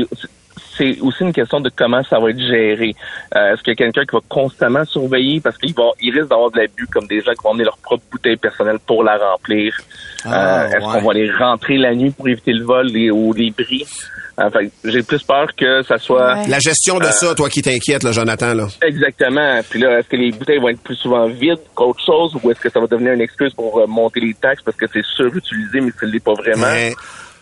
c'est 0.77 1.01
aussi 1.01 1.25
une 1.25 1.33
question 1.33 1.61
de 1.61 1.71
comment 1.75 2.05
ça 2.05 2.21
va 2.21 2.31
être 2.31 2.39
géré. 2.39 2.95
Euh, 3.35 3.53
Est-ce 3.53 3.63
qu'il 3.63 3.73
y 3.73 3.73
a 3.73 3.77
quelqu'un 3.77 4.05
qui 4.05 4.15
va 4.15 4.21
constamment 4.29 4.85
surveiller? 4.85 5.41
Parce 5.41 5.59
qu'il 5.59 5.75
va, 5.75 5.91
il 6.01 6.13
risque 6.15 6.29
d'avoir 6.29 6.53
de 6.53 6.59
l'abus 6.59 6.87
comme 6.87 7.09
des 7.09 7.21
gens 7.21 7.33
qui 7.33 7.43
vont 7.43 7.51
emmener 7.51 7.65
leur 7.65 7.79
propre 7.79 8.05
bouteille 8.13 8.37
personnelle 8.37 8.79
pour 8.87 9.03
la 9.03 9.17
remplir. 9.19 9.77
Ah, 10.25 10.29
Euh, 10.63 10.67
Est-ce 10.69 10.77
ouais. 10.87 10.93
qu'on 11.01 11.07
va 11.09 11.15
les 11.15 11.33
rentrer 11.33 11.79
la 11.79 11.95
nuit 11.97 12.11
pour 12.11 12.29
éviter 12.29 12.53
le 12.53 12.65
vol 12.65 12.87
les- 12.87 13.11
ou 13.11 13.33
les 13.33 13.51
bris? 13.51 13.87
Euh, 14.39 14.51
fait 14.51 14.67
que 14.67 14.91
j'ai 14.91 15.03
plus 15.03 15.23
peur 15.25 15.49
que 15.57 15.83
ça 15.83 15.99
soit 15.99 16.47
La 16.47 16.59
gestion 16.61 16.99
de 16.99 17.07
Euh, 17.07 17.11
ça, 17.11 17.35
toi 17.35 17.49
qui 17.49 17.61
t'inquiète, 17.61 18.05
là, 18.05 18.13
Jonathan, 18.13 18.55
là. 18.55 18.69
exactement. 18.87 19.61
Puis 19.69 19.81
là, 19.81 19.99
est-ce 19.99 20.09
que 20.09 20.17
les 20.17 20.31
bouteilles 20.31 20.59
vont 20.59 20.69
être 20.69 20.81
plus 20.83 20.97
souvent 20.97 21.27
vides 21.27 21.59
qu'autre 21.75 22.01
chose 22.05 22.37
ou 22.43 22.51
est-ce 22.51 22.61
que 22.61 22.71
ça 22.71 22.79
va 22.81 22.87
devenir 22.87 23.13
une 23.15 23.21
excuse 23.21 23.53
pour 23.55 23.79
euh, 23.81 23.87
monter 23.87 24.21
les 24.21 24.35
taxes 24.35 24.63
parce 24.65 24.77
que 24.77 24.87
c'est 24.93 25.05
surutilisé 25.05 25.81
mais 25.81 25.91
ça 25.99 26.07
ne 26.07 26.13
l'est 26.13 26.21
pas 26.25 26.35
vraiment? 26.35 26.67
Ouais. 26.67 26.95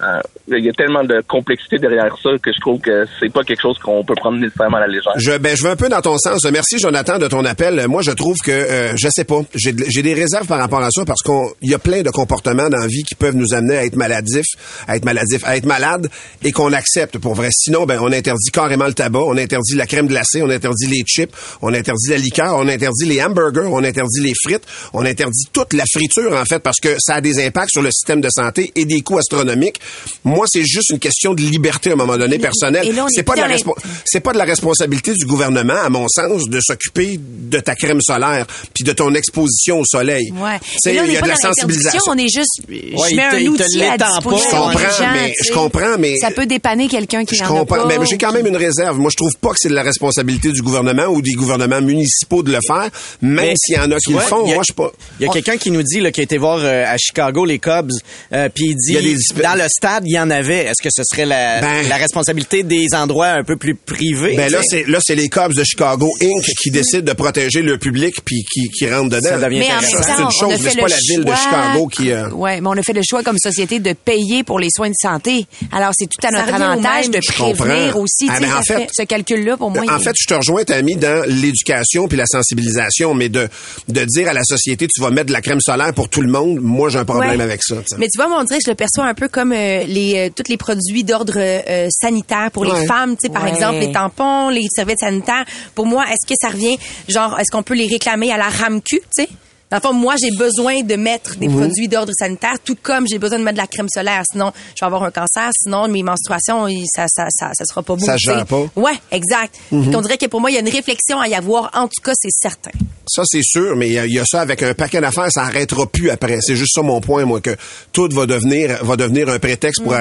Euh, 0.03 0.21
Il 0.49 0.63
y 0.63 0.69
a 0.69 0.73
tellement 0.75 1.05
de 1.05 1.23
complexité 1.27 1.79
derrière 1.79 2.15
ça 2.23 2.29
que 2.43 2.53
je 2.53 2.61
trouve 2.61 2.79
que 2.81 3.07
c'est 3.19 3.33
pas 3.33 3.43
quelque 3.45 3.63
chose 3.63 3.79
qu'on 3.79 4.05
peut 4.05 4.15
prendre 4.15 4.37
nécessairement 4.39 4.77
à 4.77 4.81
la 4.81 4.89
légère. 4.89 5.15
Je, 5.17 5.39
ben, 5.39 5.57
je 5.57 5.63
vais 5.63 5.71
un 5.71 5.77
peu 5.77 5.89
dans 5.89 6.03
ton 6.03 6.19
sens. 6.19 6.45
Merci, 6.53 6.79
Jonathan, 6.79 7.17
de 7.19 7.27
ton 7.29 7.43
appel. 7.47 7.83
Moi, 7.89 8.03
je 8.03 8.11
trouve 8.11 8.37
que, 8.45 8.51
euh, 8.53 8.93
je 8.95 9.09
sais 9.09 9.25
pas, 9.25 9.41
j'ai 9.55 9.73
de- 9.73 9.85
j'ai 9.89 10.03
des 10.03 10.13
réserves 10.13 10.47
par 10.47 10.59
rapport 10.59 10.83
à 10.83 10.91
ça 10.91 11.07
parce 11.07 11.23
qu'on, 11.23 11.49
il 11.63 11.71
y 11.71 11.75
a 11.75 11.79
plein 11.79 12.03
de 12.03 12.11
comportements 12.11 12.69
dans 12.69 12.77
la 12.79 12.87
vie 12.89 13.05
qui 13.05 13.15
peuvent 13.15 13.35
nous 13.37 13.55
amener 13.55 13.79
à 13.79 13.85
être 13.87 13.97
maladifs, 13.97 14.45
à 14.87 14.97
être 14.97 15.07
maladif, 15.07 15.43
à 15.47 15.57
être 15.57 15.65
malade 15.65 16.09
et 16.45 16.53
qu'on 16.53 16.75
accepte 16.75 16.86
pour 17.21 17.35
vrai. 17.35 17.49
Sinon, 17.53 17.85
ben, 17.85 17.99
on 18.01 18.13
interdit 18.13 18.51
carrément 18.51 18.87
le 18.87 18.95
tabac, 18.95 19.21
on 19.21 19.37
interdit 19.37 19.75
la 19.75 19.87
crème 19.87 20.07
glacée, 20.07 20.43
on 20.43 20.51
interdit 20.51 20.87
les 20.87 21.03
chips, 21.07 21.33
on 21.63 21.73
interdit 21.75 22.11
la 22.11 22.19
liqueur, 22.19 22.57
on 22.57 22.69
interdit 22.69 23.05
les 23.05 23.23
hamburgers, 23.23 23.69
on 23.71 23.85
interdit 23.85 24.21
les 24.21 24.33
frites, 24.45 24.65
on 24.93 25.05
interdit 25.05 25.45
toute 25.53 25.73
la 25.73 25.85
friture, 25.91 26.33
en 26.33 26.45
fait, 26.45 26.61
parce 26.61 26.79
que 26.81 26.97
ça 26.99 27.17
a 27.17 27.21
des 27.21 27.45
impacts 27.45 27.71
sur 27.73 27.83
le 27.83 27.91
système 27.91 28.21
de 28.21 28.29
santé 28.31 28.73
et 28.77 28.85
des 28.85 29.01
coûts 29.03 29.19
astronomiques. 29.19 29.81
Moi, 30.25 30.47
c'est 30.49 30.65
juste 30.65 30.91
une 30.91 30.99
question 30.99 31.35
de 31.35 31.43
liberté 31.43 31.91
à 31.91 31.93
un 31.95 31.97
moment 31.97 32.17
donné 32.17 32.39
personnel. 32.39 32.87
Et 32.87 32.93
là, 32.93 33.05
on 33.05 33.09
est 33.09 33.13
c'est 33.15 33.23
pas 33.23 33.35
de 33.35 33.41
la 33.41 33.57
c'est 34.05 34.21
pas 34.21 34.33
de 34.33 34.39
la 34.39 34.45
responsabilité 34.45 35.13
du 35.15 35.27
gouvernement, 35.27 35.81
à 35.85 35.89
mon 35.89 36.07
sens, 36.09 36.49
de 36.49 36.61
s'occuper 36.61 37.19
de 37.21 37.61
ta 37.61 37.75
crème 37.75 38.01
solaire 38.01 38.47
puis 38.75 38.85
de 38.85 38.93
ton 38.93 39.15
exposition 39.15 39.81
au 39.81 39.85
soleil. 39.85 40.31
Ouais. 40.33 40.59
Et 40.87 40.95
là, 40.95 41.03
on 41.03 41.07
il 41.07 41.13
y 41.13 41.17
a 41.17 41.21
pas 41.21 41.27
de 41.27 41.31
la 41.33 41.37
sensibilisation. 41.37 42.01
On 42.09 42.19
est 42.19 42.33
juste, 42.33 42.61
je 42.69 43.17
mets 43.17 43.23
un 43.23 43.47
outil 43.47 43.83
à 43.83 43.97
pas. 43.99 44.07
disposition 44.07 44.49
Je 44.49 44.73
comprends, 44.73 45.13
mais- 45.13 45.33
je 45.45 45.53
comprends, 45.53 45.99
mais- 45.99 46.17
Ça 46.19 46.31
peut 46.31 46.47
dépanner 46.47 46.76
quelqu'un 46.89 47.25
qui 47.25 47.35
Je 47.35 47.43
n'en 47.43 47.47
a 47.57 47.59
comprends, 47.61 47.77
pas. 47.77 47.87
mais 47.99 48.07
j'ai 48.09 48.19
quand 48.19 48.33
même 48.33 48.47
une 48.47 48.57
réserve. 48.57 48.99
Moi, 48.99 49.11
je 49.11 49.17
trouve 49.17 49.33
pas 49.41 49.51
que 49.51 49.57
c'est 49.59 49.69
de 49.69 49.75
la 49.75 49.83
responsabilité 49.83 50.53
du 50.53 50.63
gouvernement 50.63 51.07
ou 51.07 51.23
des 51.23 51.33
gouvernements 51.33 51.81
municipaux 51.81 52.43
de 52.43 52.53
le 52.53 52.59
faire, 52.67 52.91
même 53.23 53.55
s'il 53.57 53.77
y 53.77 53.79
en 53.79 53.91
a 53.91 53.97
qui 53.99 54.13
le 54.13 54.19
font. 54.21 54.45
il 54.45 54.49
y 54.51 54.53
a- 54.53 54.55
Moi, 54.57 54.65
je 54.69 54.73
pas. 54.75 54.93
Il 55.19 55.27
y 55.27 55.29
a 55.29 55.33
quelqu'un 55.33 55.57
qui 55.57 55.71
nous 55.71 55.83
dit 55.83 56.01
là, 56.01 56.11
qui 56.13 56.21
a 56.21 56.25
été 56.25 56.37
voir 56.39 56.59
euh, 56.61 56.85
à 56.87 56.97
Chicago 56.99 57.45
les 57.45 57.59
Cubs, 57.59 57.91
euh, 58.33 58.49
puis 58.55 58.67
il 58.69 58.75
dit 58.77 58.93
Il 58.99 59.17
des- 59.37 59.43
dans 59.43 59.55
le 59.55 59.67
stade 59.69 60.05
il 60.07 60.13
y 60.13 60.19
en 60.21 60.31
avait. 60.31 60.65
Est-ce 60.67 60.83
que 60.83 60.91
ce 60.95 61.03
serait 61.05 61.27
la, 61.27 61.61
Ben- 61.61 61.89
la 61.89 61.97
responsabilité 61.97 62.63
des 62.63 62.87
endroits 62.95 63.29
un 63.29 63.45
peu 63.45 63.57
plus 63.57 63.75
privés 63.75 64.35
Ben 64.37 64.51
là, 64.53 64.61
c'est 64.65 64.87
là, 64.89 64.99
c'est 65.03 65.15
les 65.15 65.29
Cubs 65.29 65.55
de 65.55 65.65
Chicago 65.65 66.11
Inc. 66.23 66.45
qui 66.63 66.71
décident 66.71 67.03
de 67.03 67.13
protéger 67.13 67.63
le 67.63 67.79
public 67.79 68.17
puis 68.25 68.45
qui, 68.53 68.69
qui 68.71 68.89
rentrent 68.93 69.11
dedans. 69.17 69.29
Ça 69.29 69.39
devient 69.39 69.59
Mais 69.61 69.73
en 69.73 69.81
même 69.81 69.91
Ça, 69.91 70.03
c'est 70.03 70.09
temps, 70.13 70.19
une 70.19 70.25
on 70.25 70.29
a 70.29 70.31
chose, 70.31 70.61
c'est 70.63 70.75
le 70.77 70.81
pas 70.83 70.89
la 70.89 70.97
ville 70.97 71.21
de 71.25 71.27
choix- 71.27 71.37
Chicago 71.37 71.87
qui. 71.87 72.11
euh, 72.13 72.31
Ouais, 72.31 72.61
mais 72.61 72.69
on 72.69 72.73
a 72.73 72.83
fait 72.83 72.93
le 72.93 73.03
choix 73.09 73.23
comme 73.23 73.39
société 73.39 73.79
de 73.79 73.93
payer 73.93 74.43
pour 74.45 74.59
les 74.59 74.69
soins 74.75 74.89
de 74.91 74.95
santé. 75.01 75.47
Alors 75.73 75.91
c'est 75.99 76.07
tout 76.07 76.27
à 76.27 76.31
notre 76.31 76.49
au 76.49 76.59
avantage 76.73 77.11
de 77.11 77.21
Je 77.23 77.33
prévenir 77.33 77.87
comprends. 77.93 78.01
aussi. 78.03 78.29
Ah, 78.29 78.59
en 78.59 78.63
fait- 78.63 78.75
fait- 78.77 78.89
ce 78.93 79.03
calcul-là 79.05 79.57
pour 79.57 79.71
moi. 79.71 79.83
En 79.89 79.97
il- 79.99 80.03
fait, 80.03 80.15
je 80.19 80.27
te 80.27 80.35
rejoins, 80.35 80.65
Tammy, 80.65 80.97
dans 80.97 81.25
l'éducation 81.29 82.09
puis 82.09 82.17
la 82.17 82.27
sensibilisation, 82.27 83.15
mais 83.15 83.29
de, 83.29 83.49
de 83.89 84.05
dire 84.05 84.29
à 84.29 84.33
la 84.33 84.45
société, 84.45 84.87
tu 84.87 85.01
vas 85.01 85.11
mettre 85.11 85.27
de 85.29 85.33
la 85.33 85.41
crème 85.41 85.61
solaire 85.61 85.93
pour 85.95 86.09
tout 86.09 86.21
le 86.23 86.31
monde, 86.31 86.59
moi, 86.61 86.89
j'ai 86.89 86.99
un 86.99 87.05
problème 87.05 87.39
Ouais. 87.39 87.43
avec 87.45 87.63
ça. 87.63 87.77
tu 87.77 87.83
sais. 87.89 87.97
Mais 87.99 88.07
tu 88.09 88.19
vois, 88.21 88.29
on 88.39 88.45
dirait 88.45 88.59
que 88.59 88.65
je 88.67 88.71
le 88.71 88.77
perçois 88.77 89.05
un 89.07 89.15
peu 89.15 89.29
comme 89.29 89.53
euh, 89.53 89.85
les 89.85 90.29
euh, 90.29 90.31
tous 90.35 90.49
les 90.51 90.57
produits 90.57 91.05
d'ordre 91.05 91.35
euh, 91.37 91.89
sanitaire 91.91 92.51
pour 92.53 92.63
Ouais. 92.67 92.81
les 92.81 92.87
femmes, 92.87 93.17
tu 93.17 93.27
sais, 93.27 93.33
par 93.33 93.45
Ouais. 93.45 93.51
exemple, 93.51 93.79
les 93.81 93.93
tampons, 93.93 94.49
les 94.51 94.67
serviettes 94.75 95.01
sanitaires. 95.01 95.45
Pour 95.75 95.87
moi, 95.87 96.05
est-ce 96.11 96.27
que 96.27 96.35
ça 96.41 96.49
revient, 96.49 96.79
genre, 97.09 97.39
est-ce 97.39 97.51
qu'on 97.51 97.63
peut 97.63 97.75
les 97.75 97.87
réclamer 97.87 98.33
à 98.33 98.37
la 98.37 98.49
RAMQ, 98.49 98.83
tu 98.91 99.01
sais? 99.11 99.29
Dans 99.71 99.79
le 99.79 99.83
fond, 99.83 99.93
moi, 99.93 100.15
j'ai 100.23 100.31
besoin 100.37 100.83
de 100.83 100.95
mettre 100.95 101.37
des 101.37 101.49
produits 101.49 101.89
d'ordre 101.89 102.13
sanitaire, 102.17 102.55
tout 102.65 102.77
comme 102.81 103.05
j'ai 103.11 103.19
besoin 103.19 103.39
de 103.41 103.45
mettre 103.45 103.57
de 103.57 103.63
la 103.63 103.67
crème 103.67 103.89
solaire. 103.89 104.23
Sinon, 104.31 104.53
je 104.77 104.81
vais 104.81 104.87
avoir 104.87 105.03
un 105.03 105.11
cancer. 105.11 105.51
Sinon, 105.61 105.89
mes 105.89 106.05
menstruations, 106.05 106.67
ça, 106.95 107.07
ça, 107.09 107.27
ça, 107.31 107.51
ça 107.53 107.65
sera 107.65 107.83
pas 107.83 107.97
beau. 107.97 108.05
Ça 108.05 108.17
gère 108.17 108.47
pas. 108.47 108.65
Ouais, 108.77 108.93
exact. 109.11 109.57
Mhm. 109.73 109.95
On 109.95 110.01
dirait 110.03 110.19
que 110.19 110.27
pour 110.27 110.41
moi, 110.41 110.51
il 110.51 110.55
y 110.55 110.57
a 110.57 110.61
une 110.61 110.69
réflexion 110.69 111.19
à 111.21 111.27
y 111.29 111.35
avoir. 111.35 111.71
En 111.75 111.89
tout 111.89 112.01
cas, 112.03 112.13
c'est 112.15 112.31
certain. 112.31 112.71
Ça, 113.09 113.23
c'est 113.25 113.43
sûr, 113.43 113.77
mais 113.77 113.87
il 113.89 113.93
y, 113.93 113.99
a- 113.99 114.07
il 114.07 114.13
y 114.13 114.19
a 114.19 114.25
ça 114.25 114.41
avec 114.41 114.63
un 114.65 114.75
paquet 114.75 115.01
d'affaires, 115.01 115.31
ça 115.31 115.43
arrêtera 115.43 115.87
plus 115.87 116.11
après. 116.11 116.39
C'est 116.41 116.57
juste 116.57 116.75
ça 116.75 116.83
mon 116.83 117.01
point, 117.01 117.25
moi, 117.25 117.41
que 117.41 117.57
tout 117.93 118.09
va 118.13 118.27
devenir 118.27 118.85
va 118.85 118.97
devenir 118.97 119.29
un 119.29 119.39
prétexte 119.39 119.83
pour 119.83 119.95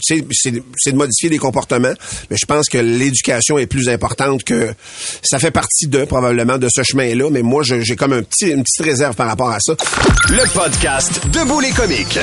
sais, 0.00 0.24
c'est 0.32 0.62
c'est 0.76 0.90
de 0.92 0.96
modifier 0.96 1.28
les 1.28 1.38
comportements, 1.38 1.92
mais 2.30 2.36
je 2.36 2.46
pense 2.46 2.68
que 2.68 2.78
l'éducation 2.78 3.58
est 3.58 3.66
plus 3.66 3.88
importante 3.88 4.42
que 4.44 4.74
ça 5.22 5.38
fait 5.38 5.50
partie 5.52 5.86
de 5.86 6.04
probablement 6.04 6.58
de 6.58 6.68
ce 6.68 6.82
chemin-là. 6.82 7.30
Mais 7.30 7.42
moi, 7.42 7.62
j'ai 7.64 7.94
comme 7.96 8.12
un 8.12 8.22
petit, 8.22 8.48
une 8.50 8.64
petite 8.64 8.84
réserve 8.84 9.07
par 9.14 9.28
rapport 9.28 9.50
à 9.50 9.58
ça. 9.60 9.74
Le 10.28 10.52
podcast 10.52 11.20
Debout 11.28 11.60
les 11.60 11.70
comiques. 11.70 12.18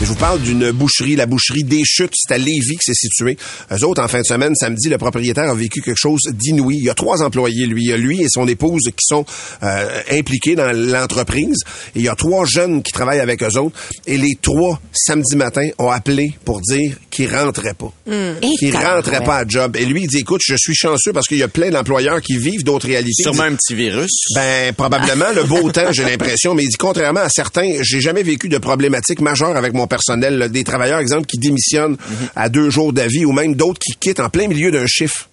Je 0.00 0.06
vous 0.06 0.14
parle 0.14 0.40
d'une 0.40 0.70
boucherie, 0.70 1.14
la 1.14 1.26
boucherie 1.26 1.62
des 1.62 1.82
Chutes. 1.84 2.14
C'est 2.14 2.32
à 2.32 2.38
Lévis 2.38 2.76
que 2.76 2.84
c'est 2.84 2.94
situé. 2.94 3.36
Eux 3.70 3.84
autres, 3.84 4.02
en 4.02 4.08
fin 4.08 4.20
de 4.20 4.24
semaine, 4.24 4.54
samedi, 4.54 4.88
le 4.88 4.96
propriétaire 4.96 5.50
a 5.50 5.54
vécu 5.54 5.82
quelque 5.82 5.98
chose 5.98 6.22
d'inouï. 6.32 6.78
Il 6.78 6.84
y 6.84 6.88
a 6.88 6.94
trois 6.94 7.22
employés, 7.22 7.66
lui. 7.66 7.82
Il 7.84 7.90
y 7.90 7.92
a 7.92 7.98
lui 7.98 8.22
et 8.22 8.26
son 8.30 8.48
épouse 8.48 8.84
qui 8.84 9.04
sont 9.04 9.26
euh, 9.62 10.00
impliqués 10.10 10.54
dans 10.54 10.72
l'entreprise. 10.72 11.58
Et 11.94 11.98
il 11.98 12.02
y 12.02 12.08
a 12.08 12.14
trois 12.14 12.46
jeunes 12.46 12.82
qui 12.82 12.92
travaillent 12.92 13.20
avec 13.20 13.42
eux 13.42 13.58
autres. 13.58 13.76
Et 14.06 14.16
les 14.16 14.38
trois, 14.40 14.80
samedi 14.94 15.36
matin, 15.36 15.68
ont 15.76 15.90
appelé 15.90 16.32
pour 16.46 16.62
dire 16.62 16.96
qu'ils 17.10 17.30
rentraient 17.36 17.74
pas. 17.74 17.92
Qu'ils 18.06 18.68
Et 18.68 18.70
rentraient 18.70 19.22
pas 19.22 19.40
à 19.40 19.44
job. 19.46 19.76
Et 19.76 19.84
lui, 19.84 20.04
il 20.04 20.08
dit, 20.08 20.18
écoute, 20.20 20.40
je 20.42 20.56
suis 20.56 20.74
chanceux 20.74 21.12
parce 21.12 21.26
qu'il 21.26 21.38
y 21.38 21.42
a 21.42 21.48
plein 21.48 21.68
d'employeurs 21.68 22.22
qui 22.22 22.38
vivent 22.38 22.64
d'autres 22.64 22.86
réalités. 22.86 23.22
Sûrement 23.24 23.48
dit, 23.48 23.52
un 23.52 23.56
petit 23.56 23.74
virus. 23.74 24.10
ben, 24.34 24.72
probablement 24.72 25.30
le 25.36 25.44
beau 25.44 25.70
temps, 25.72 25.92
j'ai 25.92 26.04
l'impression. 26.04 26.54
Mais 26.54 26.62
il 26.62 26.70
dit, 26.70 26.76
contrairement 26.78 27.20
à 27.20 27.28
certains, 27.28 27.82
j'ai 27.82 28.00
jamais 28.00 28.22
vécu 28.22 28.48
de 28.48 28.56
problématiques 28.56 29.20
majeures 29.20 29.58
avec 29.58 29.74
mon 29.74 29.89
personnel. 29.90 30.38
là. 30.38 30.48
Des 30.48 30.64
travailleurs, 30.64 31.00
exemple, 31.00 31.26
qui 31.26 31.36
démissionnent 31.36 31.98
à 32.34 32.48
deux 32.48 32.70
jours 32.70 32.94
d'avis 32.94 33.26
ou 33.26 33.32
même 33.32 33.54
d'autres 33.54 33.78
qui 33.78 33.94
quittent 33.96 34.20
en 34.20 34.30
plein 34.30 34.48
milieu 34.48 34.70
d'un 34.70 34.86
chiffre. 34.86 35.28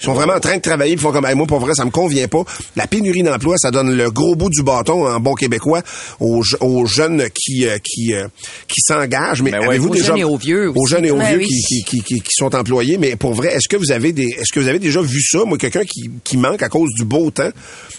Ils 0.00 0.04
sont 0.04 0.14
vraiment 0.14 0.34
en 0.34 0.40
train 0.40 0.56
de 0.56 0.62
travailler, 0.62 0.92
ils 0.92 0.98
font 0.98 1.12
comme 1.12 1.26
Hey, 1.26 1.34
moi 1.34 1.46
pour 1.46 1.58
vrai 1.60 1.74
ça 1.74 1.84
me 1.84 1.90
convient 1.90 2.28
pas. 2.28 2.42
La 2.76 2.86
pénurie 2.86 3.22
d'emploi, 3.22 3.56
ça 3.58 3.70
donne 3.70 3.96
le 3.96 4.10
gros 4.10 4.34
bout 4.36 4.48
du 4.50 4.62
bâton 4.62 5.06
en 5.06 5.18
bon 5.20 5.34
québécois 5.34 5.82
aux, 6.20 6.42
je- 6.42 6.56
aux 6.60 6.86
jeunes 6.86 7.24
qui 7.34 7.66
euh, 7.66 7.78
qui 7.82 8.14
euh, 8.14 8.28
qui 8.68 8.80
s'engagent. 8.80 9.42
Mais 9.42 9.50
Ben 9.50 9.60
ouais, 9.60 9.68
avez-vous 9.70 9.88
aux 9.88 9.94
déjà 9.94 10.06
jeunes 10.08 10.18
et 10.18 10.24
aux 10.24 10.36
vieux 10.36 10.68
aux 10.70 10.74
aussi. 10.82 10.94
jeunes 10.94 11.04
et 11.04 11.10
aux 11.10 11.16
Ben 11.18 11.28
vieux 11.28 11.38
oui. 11.38 11.46
qui, 11.48 11.82
qui, 11.84 12.02
qui, 12.02 12.20
qui, 12.20 12.30
sont 12.32 12.54
employés? 12.54 12.98
Mais 12.98 13.16
pour 13.16 13.34
vrai, 13.34 13.54
est-ce 13.54 13.68
que 13.68 13.76
vous 13.76 13.90
avez 13.92 14.12
des 14.12 14.26
est-ce 14.38 14.52
que 14.52 14.60
vous 14.60 14.68
avez 14.68 14.78
déjà 14.78 15.00
vu 15.02 15.20
ça, 15.22 15.40
moi 15.44 15.58
quelqu'un 15.58 15.84
qui, 15.84 16.10
qui 16.24 16.36
manque 16.36 16.62
à 16.62 16.68
cause 16.68 16.90
du 16.94 17.04
beau 17.04 17.30
temps 17.30 17.50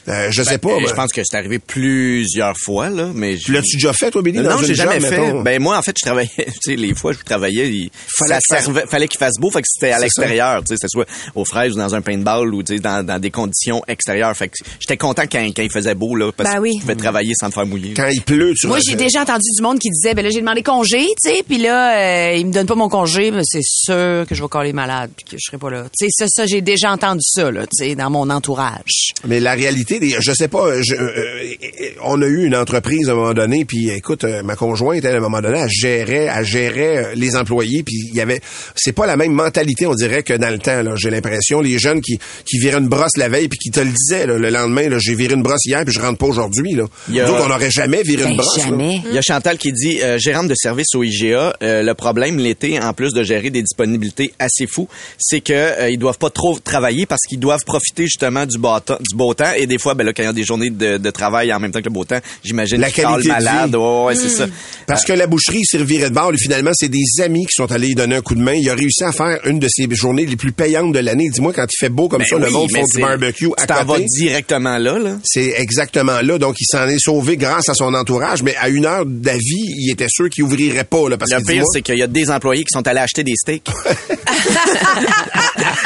euh, 0.07 0.27
Je 0.31 0.43
sais 0.43 0.57
pas. 0.57 0.69
Euh, 0.69 0.79
ben, 0.79 0.87
je 0.87 0.93
pense 0.93 1.11
que 1.11 1.21
c'est 1.23 1.37
arrivé 1.37 1.59
plusieurs 1.59 2.55
fois 2.57 2.89
là, 2.89 3.09
mais 3.13 3.37
je- 3.37 3.51
L'as-tu 3.51 3.75
déjà 3.77 3.93
fait, 3.93 4.11
toi, 4.11 4.21
Billy, 4.21 4.37
dans 4.41 4.49
non, 4.51 4.59
une 4.61 4.65
j'ai 4.67 4.75
jamais 4.75 4.99
job, 4.99 5.09
fait. 5.09 5.19
mettons? 5.21 5.41
Ben 5.41 5.61
moi, 5.61 5.77
en 5.77 5.81
fait, 5.81 5.95
je 5.99 6.05
travaillais. 6.05 6.29
Tu 6.37 6.71
sais, 6.71 6.75
les 6.75 6.93
fois 6.95 7.13
je 7.13 7.19
travaillais, 7.25 7.67
il 7.69 7.89
Fallait 8.17 8.35
ça 8.35 8.39
qu'il 8.39 8.55
fasse- 8.55 8.65
servait- 8.65 8.87
fallait 8.87 9.07
qu'il 9.07 9.19
fasse 9.19 9.33
beau, 9.39 9.49
fait 9.51 9.61
que 9.61 9.67
c'était 9.69 9.91
à 9.91 9.99
l'extérieur. 9.99 10.61
Tu 10.63 10.69
sais, 10.69 10.75
c'était 10.79 10.87
soit 10.89 11.05
aux 11.35 11.45
fraises 11.45 11.73
ou 11.73 11.77
dans 11.77 11.88
un 11.95 12.01
paintball 12.01 12.53
ou 12.53 12.63
tu 12.63 12.75
sais, 12.75 12.79
dans, 12.79 13.05
dans 13.05 13.19
des 13.19 13.31
conditions 13.31 13.81
extérieures. 13.87 14.35
Fait 14.35 14.49
que 14.49 14.55
j'étais 14.79 14.97
content 14.97 15.23
quand, 15.31 15.39
quand 15.55 15.61
il 15.63 15.71
faisait 15.71 15.95
beau 15.95 16.15
là, 16.15 16.31
parce 16.35 16.49
Ben 16.49 16.55
que 16.57 16.61
oui. 16.61 16.71
je 16.75 16.81
pouvais 16.81 16.95
travailler 16.95 17.33
sans 17.39 17.47
me 17.47 17.51
faire 17.51 17.65
mouiller. 17.65 17.93
Quand 17.95 18.07
il 18.11 18.21
pleut, 18.21 18.53
tu 18.59 18.67
Moi, 18.67 18.79
j'ai 18.85 18.95
déjà 18.95 19.21
entendu 19.21 19.47
du 19.55 19.61
monde 19.61 19.79
qui 19.79 19.89
disait, 19.89 20.13
ben 20.13 20.23
là, 20.23 20.29
j'ai 20.31 20.39
demandé 20.41 20.63
congé, 20.63 21.07
tu 21.21 21.29
sais, 21.31 21.43
puis 21.47 21.57
là, 21.57 22.31
euh, 22.31 22.35
il 22.35 22.47
me 22.47 22.51
donne 22.53 22.67
pas 22.67 22.75
mon 22.75 22.89
congé, 22.89 23.31
mais 23.31 23.41
c'est 23.43 23.63
sûr 23.63 24.25
que 24.27 24.35
je 24.35 24.41
vais 24.41 24.49
coller 24.49 24.73
malade, 24.73 25.11
puis 25.15 25.25
que 25.25 25.31
je 25.37 25.45
serai 25.45 25.57
pas 25.57 25.69
là. 25.69 25.83
Tu 25.97 26.07
sais, 26.07 26.11
ça, 26.11 26.25
ça, 26.27 26.45
j'ai 26.45 26.61
déjà 26.61 26.91
entendu 26.91 27.21
ça, 27.23 27.49
là, 27.51 27.61
tu 27.67 27.85
sais, 27.85 27.95
dans 27.95 28.09
mon 28.09 28.29
entourage. 28.29 29.11
Mais 29.27 29.39
la 29.39 29.53
réalité, 29.53 29.99
des, 29.99 30.15
je 30.19 30.31
sais 30.33 30.47
pas, 30.47 30.81
je- 30.81 30.95
euh, 30.95 30.99
euh, 30.99 31.89
on 32.03 32.21
a 32.21 32.25
eu 32.27 32.45
une 32.45 32.55
entreprise 32.55 33.09
à 33.09 33.13
un 33.13 33.15
moment 33.15 33.33
donné, 33.33 33.65
puis 33.65 33.89
écoute, 33.89 34.23
euh, 34.23 34.43
ma 34.43 34.55
conjointe, 34.55 35.03
elle, 35.05 35.15
à 35.15 35.17
un 35.17 35.21
moment 35.21 35.41
donné, 35.41 35.59
elle 35.59 35.69
gérait, 35.69 36.29
elle 36.35 36.45
gérait 36.45 36.97
euh, 36.97 37.13
les 37.15 37.35
employés, 37.35 37.83
puis 37.83 37.95
il 38.09 38.15
y 38.15 38.21
avait, 38.21 38.41
c'est 38.75 38.91
pas 38.93 39.05
la 39.07 39.15
même 39.17 39.31
mentalité, 39.31 39.87
on 39.87 39.93
dirait, 39.95 40.23
que 40.23 40.33
dans 40.33 40.49
le 40.49 40.59
temps. 40.59 40.81
Là, 40.83 40.93
j'ai 40.95 41.09
l'impression, 41.09 41.61
les 41.61 41.78
jeunes 41.79 42.01
qui 42.01 42.19
qui 42.45 42.57
viraient 42.59 42.79
une 42.79 42.87
brosse 42.87 43.17
la 43.17 43.29
veille, 43.29 43.47
puis 43.47 43.57
qui 43.57 43.71
te 43.71 43.79
le 43.79 43.91
disaient 43.91 44.25
là, 44.27 44.37
le 44.37 44.49
lendemain, 44.49 44.89
là, 44.89 44.97
j'ai 44.99 45.15
viré 45.15 45.33
une 45.33 45.43
brosse 45.43 45.65
hier, 45.65 45.83
puis 45.85 45.93
je 45.93 45.99
rentre 45.99 46.17
pas 46.17 46.25
aujourd'hui. 46.27 46.73
Là, 46.73 46.85
y 47.09 47.19
a- 47.19 47.31
autres, 47.31 47.43
on 47.45 47.49
n'aurait 47.49 47.71
jamais 47.71 48.03
viré 48.03 48.23
une 48.23 48.37
Ben, 48.37 48.37
brosse. 48.37 48.59
jamais. 48.63 49.01
Il 49.07 49.13
y 49.13 49.17
a 49.17 49.21
Chantal 49.21 49.57
qui 49.57 49.71
dit 49.73 49.99
euh, 50.01 50.17
gérante 50.17 50.47
de 50.47 50.55
service 50.55 50.93
au 50.95 51.03
IGA. 51.03 51.55
euh, 51.63 51.81
le 51.83 51.93
problème 51.93 52.37
l'été, 52.37 52.79
en 52.79 52.93
plus 52.93 53.13
de 53.13 53.23
gérer 53.23 53.49
des 53.49 53.61
disponibilités 53.61 54.33
assez 54.39 54.67
fous, 54.67 54.87
c'est 55.17 55.41
que 55.41 55.53
euh, 55.53 55.89
ils 55.89 55.97
doivent 55.97 56.17
pas 56.17 56.29
trop 56.29 56.59
travailler 56.59 57.05
parce 57.05 57.21
qu'ils 57.27 57.39
doivent 57.39 57.63
profiter 57.65 58.03
justement 58.03 58.45
du 58.45 58.57
beau 58.57 58.79
temps, 58.79 58.97
du 58.99 59.15
beau 59.15 59.33
temps. 59.33 59.51
Et 59.57 59.65
des 59.67 59.77
fois, 59.77 59.93
ben 59.95 60.03
là, 60.03 60.13
quand 60.13 60.23
il 60.23 60.27
y 60.27 60.29
a 60.29 60.33
des 60.33 60.43
journées 60.43 60.69
de, 60.69 60.97
de 60.97 61.09
travail 61.11 61.53
en 61.53 61.59
même 61.59 61.71
temps 61.71 61.79
que 61.79 61.85
le 61.85 61.93
beau 61.93 62.03
temps, 62.05 62.19
j'imagine 62.43 62.79
La 62.79 62.89
qu'ils 62.91 63.03
parlent 63.03 63.23
malade. 63.25 63.69
vie. 63.71 63.75
Ouais, 63.77 64.03
ouais, 64.05 64.15
c'est 64.15 64.29
ça. 64.29 64.47
Parce 64.87 65.05
que 65.05 65.13
la 65.13 65.27
boucherie 65.27 65.63
servirait 65.65 66.09
de 66.09 66.15
bord, 66.15 66.33
et 66.33 66.37
finalement, 66.37 66.71
c'est 66.73 66.89
des 66.89 67.21
amis 67.23 67.45
qui 67.45 67.53
sont 67.55 67.71
allés 67.71 67.87
lui 67.87 67.95
donner 67.95 68.15
un 68.17 68.21
coup 68.21 68.35
de 68.35 68.41
main. 68.41 68.53
Il 68.53 68.69
a 68.69 68.73
réussi 68.75 69.03
à 69.03 69.11
faire 69.11 69.39
une 69.45 69.59
de 69.59 69.67
ses 69.69 69.87
journées 69.91 70.25
les 70.25 70.35
plus 70.35 70.51
payantes 70.51 70.91
de 70.93 70.99
l'année. 70.99 71.29
Dis-moi, 71.29 71.53
quand 71.53 71.65
il 71.71 71.77
fait 71.85 71.89
beau 71.89 72.07
comme 72.09 72.19
Ben 72.19 72.27
ça, 72.27 72.37
le 72.37 72.49
monde 72.49 72.69
font 72.71 72.83
du 72.83 73.01
barbecue 73.01 73.49
à 73.57 73.65
t'en 73.67 73.75
vas 73.85 73.95
côté. 73.95 74.05
directement 74.17 74.77
là, 74.77 74.97
là. 74.99 75.17
C'est 75.23 75.53
exactement 75.57 76.21
là. 76.21 76.37
Donc, 76.37 76.55
il 76.59 76.65
s'en 76.65 76.87
est 76.87 76.99
sauvé 76.99 77.37
grâce 77.37 77.69
à 77.69 77.73
son 77.73 77.93
entourage. 77.93 78.43
Mais 78.43 78.55
à 78.57 78.69
une 78.69 78.85
heure 78.85 79.05
d'avis, 79.05 79.39
il 79.77 79.91
était 79.91 80.07
sûr 80.09 80.29
qu'il 80.29 80.43
ouvrirait 80.43 80.83
pas. 80.83 81.09
Là, 81.09 81.17
parce 81.17 81.31
Le 81.31 81.39
que 81.39 81.45
pire, 81.51 81.63
c'est 81.73 81.81
qu'il 81.81 81.97
y 81.97 82.03
a 82.03 82.07
des 82.07 82.29
employés 82.31 82.63
qui 82.63 82.71
sont 82.73 82.85
allés 82.87 82.99
acheter 82.99 83.23
des 83.23 83.35
steaks. 83.35 83.67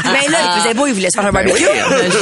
Mais 0.05 0.29
là, 0.29 0.55
il 0.55 0.61
faisait 0.61 0.73
beau, 0.73 0.85
il 0.87 0.93
voulait 0.93 1.09
se 1.09 1.17
faire 1.19 1.25
un 1.27 1.31
Ben 1.31 1.45
barbecue. 1.45 1.65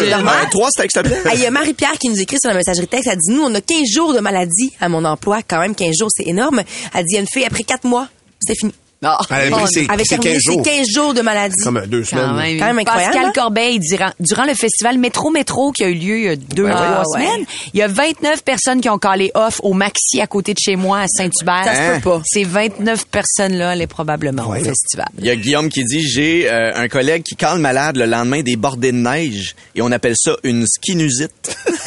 oui. 0.02 0.10
Normal. 0.10 0.48
Trois 0.52 0.70
steaks, 0.70 0.92
s'il 0.92 1.02
te 1.04 1.08
plaît. 1.08 1.22
Ah, 1.26 1.32
Il 1.36 1.42
y 1.42 1.46
a 1.46 1.52
Marie-Pierre 1.52 1.98
qui 2.00 2.10
nous 2.10 2.20
écrit 2.20 2.38
sur 2.40 2.50
la 2.50 2.58
messagerie 2.58 2.88
texte. 2.88 3.10
Elle 3.12 3.18
dit, 3.18 3.32
nous, 3.34 3.42
on 3.44 3.54
a 3.56 3.62
15 3.62 3.80
jours 3.94 4.14
de 4.14 4.20
maladie 4.20 4.72
à 4.80 4.90
mon 4.90 5.04
emploi. 5.06 5.40
Quand 5.48 5.60
même, 5.60 5.76
15 5.76 5.96
jours, 6.00 6.10
c'est 6.12 6.28
énorme. 6.28 6.62
Elle 6.94 7.06
dit, 7.06 7.12
il 7.12 7.16
y 7.16 7.18
a 7.18 7.22
une 7.22 7.28
fille, 7.28 7.46
après 7.46 7.64
4 7.64 7.86
mois, 7.86 8.08
c'est 8.46 8.56
fini. 8.58 8.74
Ah. 9.04 9.18
Elle 9.32 9.50
pris 9.50 9.68
ses- 9.68 9.88
Avec 9.90 10.06
ses 10.06 10.20
15 10.20 10.38
jours. 10.46 10.62
15 10.64 10.86
jours 10.94 11.14
de 11.16 11.22
maladie. 11.22 11.56
Comme 11.64 11.78
euh, 11.78 11.88
deux 11.88 12.02
Quand 12.02 12.06
semaines. 12.18 12.36
même. 12.36 12.60
Quand 12.60 12.66
même 12.68 12.80
incroyable, 12.80 13.14
Pascal? 13.16 13.34
Corbeil, 13.34 13.80
durant, 13.80 14.12
durant 14.20 14.46
le 14.46 14.54
festival 14.54 15.00
Métro 15.00 15.32
Métro 15.32 15.72
qui 15.72 15.84
a 15.84 15.88
eu 15.90 15.96
lieu 15.96 16.18
il 16.20 16.24
y 16.26 16.28
a 16.30 16.36
deux 16.36 16.64
ou 16.64 16.68
Ouais, 16.68 16.72
trois 16.74 17.00
ouais. 17.00 17.04
semaines, 17.26 17.46
il 17.74 17.80
y 17.80 17.82
a 17.84 17.88
29 17.88 18.44
personnes 18.44 18.80
qui 18.80 18.90
ont 18.90 19.00
callé 19.00 19.32
off 19.34 19.60
au 19.64 19.74
Maxi 19.74 20.22
à 20.22 20.28
côté 20.28 20.54
de 20.54 20.60
chez 20.60 20.76
moi 20.76 21.00
à 21.00 21.08
Saint-Hubert. 21.08 21.64
Ça 21.66 21.74
se 21.76 22.00
peut 22.00 22.10
pas. 22.12 22.22
Ces 22.26 22.44
29 22.44 23.08
personnes-là 23.08 23.72
allaient 23.72 23.88
probablement 23.88 24.48
Ouais. 24.48 24.62
au 24.62 24.66
festival. 24.66 25.08
Il 25.18 25.26
y 25.26 25.32
a 25.32 25.36
Guillaume 25.36 25.70
qui 25.70 25.84
dit 25.84 26.08
j'ai 26.08 26.48
euh, 26.48 26.72
un 26.76 26.88
collègue 26.88 27.24
qui 27.24 27.36
cale 27.36 27.58
malade 27.58 27.98
le 27.98 28.06
lendemain 28.06 28.42
des 28.44 28.56
bordées 28.56 28.92
de 28.92 28.98
neige 28.98 29.56
et 29.74 29.82
on 29.82 29.92
appelle 29.92 30.14
ça 30.16 30.34
une 30.44 30.68
skinusite. 30.68 31.32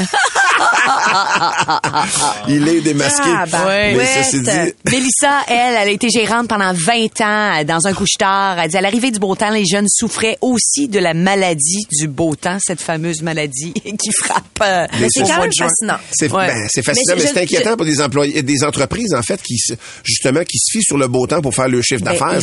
Il 2.48 2.66
est 2.68 2.80
démasqué. 2.80 3.22
Ah, 3.36 3.44
bah, 3.50 3.64
Mais 3.66 3.96
ouais. 3.96 4.06
ceci 4.22 4.40
dit, 4.40 4.50
Mélissa, 4.90 5.40
elle, 5.48 5.74
elle 5.80 5.88
a 5.88 5.90
été 5.90 6.08
gérante 6.08 6.48
pendant 6.48 6.72
20 6.72 7.03
20 7.16 7.20
ans 7.24 7.60
euh, 7.60 7.64
dans 7.64 7.86
un 7.86 7.92
couche-tard. 7.92 8.58
Elle 8.58 8.70
dit 8.70 8.76
à 8.76 8.80
l'arrivée 8.80 9.10
du 9.10 9.18
beau 9.18 9.34
temps, 9.34 9.50
les 9.50 9.64
jeunes 9.64 9.86
souffraient 9.88 10.38
aussi 10.40 10.88
de 10.88 10.98
la 10.98 11.14
maladie 11.14 11.86
du 11.98 12.08
beau 12.08 12.34
temps, 12.34 12.58
cette 12.64 12.80
fameuse 12.80 13.22
maladie 13.22 13.72
qui 13.74 14.12
frappe. 14.12 14.44
euh, 14.62 14.86
Mais 15.00 15.08
c'est 15.10 15.22
quand 15.22 15.40
même 15.40 15.52
fascinant. 15.52 15.96
C'est 16.12 16.30
Ouais. 16.32 16.46
ben, 16.48 16.66
c'est 16.70 16.82
fascinant, 16.82 17.14
Mais 17.16 17.26
c'est 17.26 17.40
inquiétant 17.42 17.70
je- 17.70 17.74
pour 17.76 17.86
des 17.86 18.00
employés, 18.00 18.42
des 18.42 18.64
entreprises 18.64 19.14
en 19.14 19.22
fait 19.22 19.40
qui 19.42 19.56
se- 19.58 19.74
justement 20.02 20.42
qui 20.44 20.58
se 20.58 20.70
fient 20.72 20.82
sur 20.82 20.98
le 20.98 21.06
beau 21.08 21.26
temps 21.26 21.40
pour 21.40 21.54
faire 21.54 21.68
le 21.68 21.80
chiffre 21.82 22.02
Ben, 22.04 22.12
d'affaires. 22.12 22.40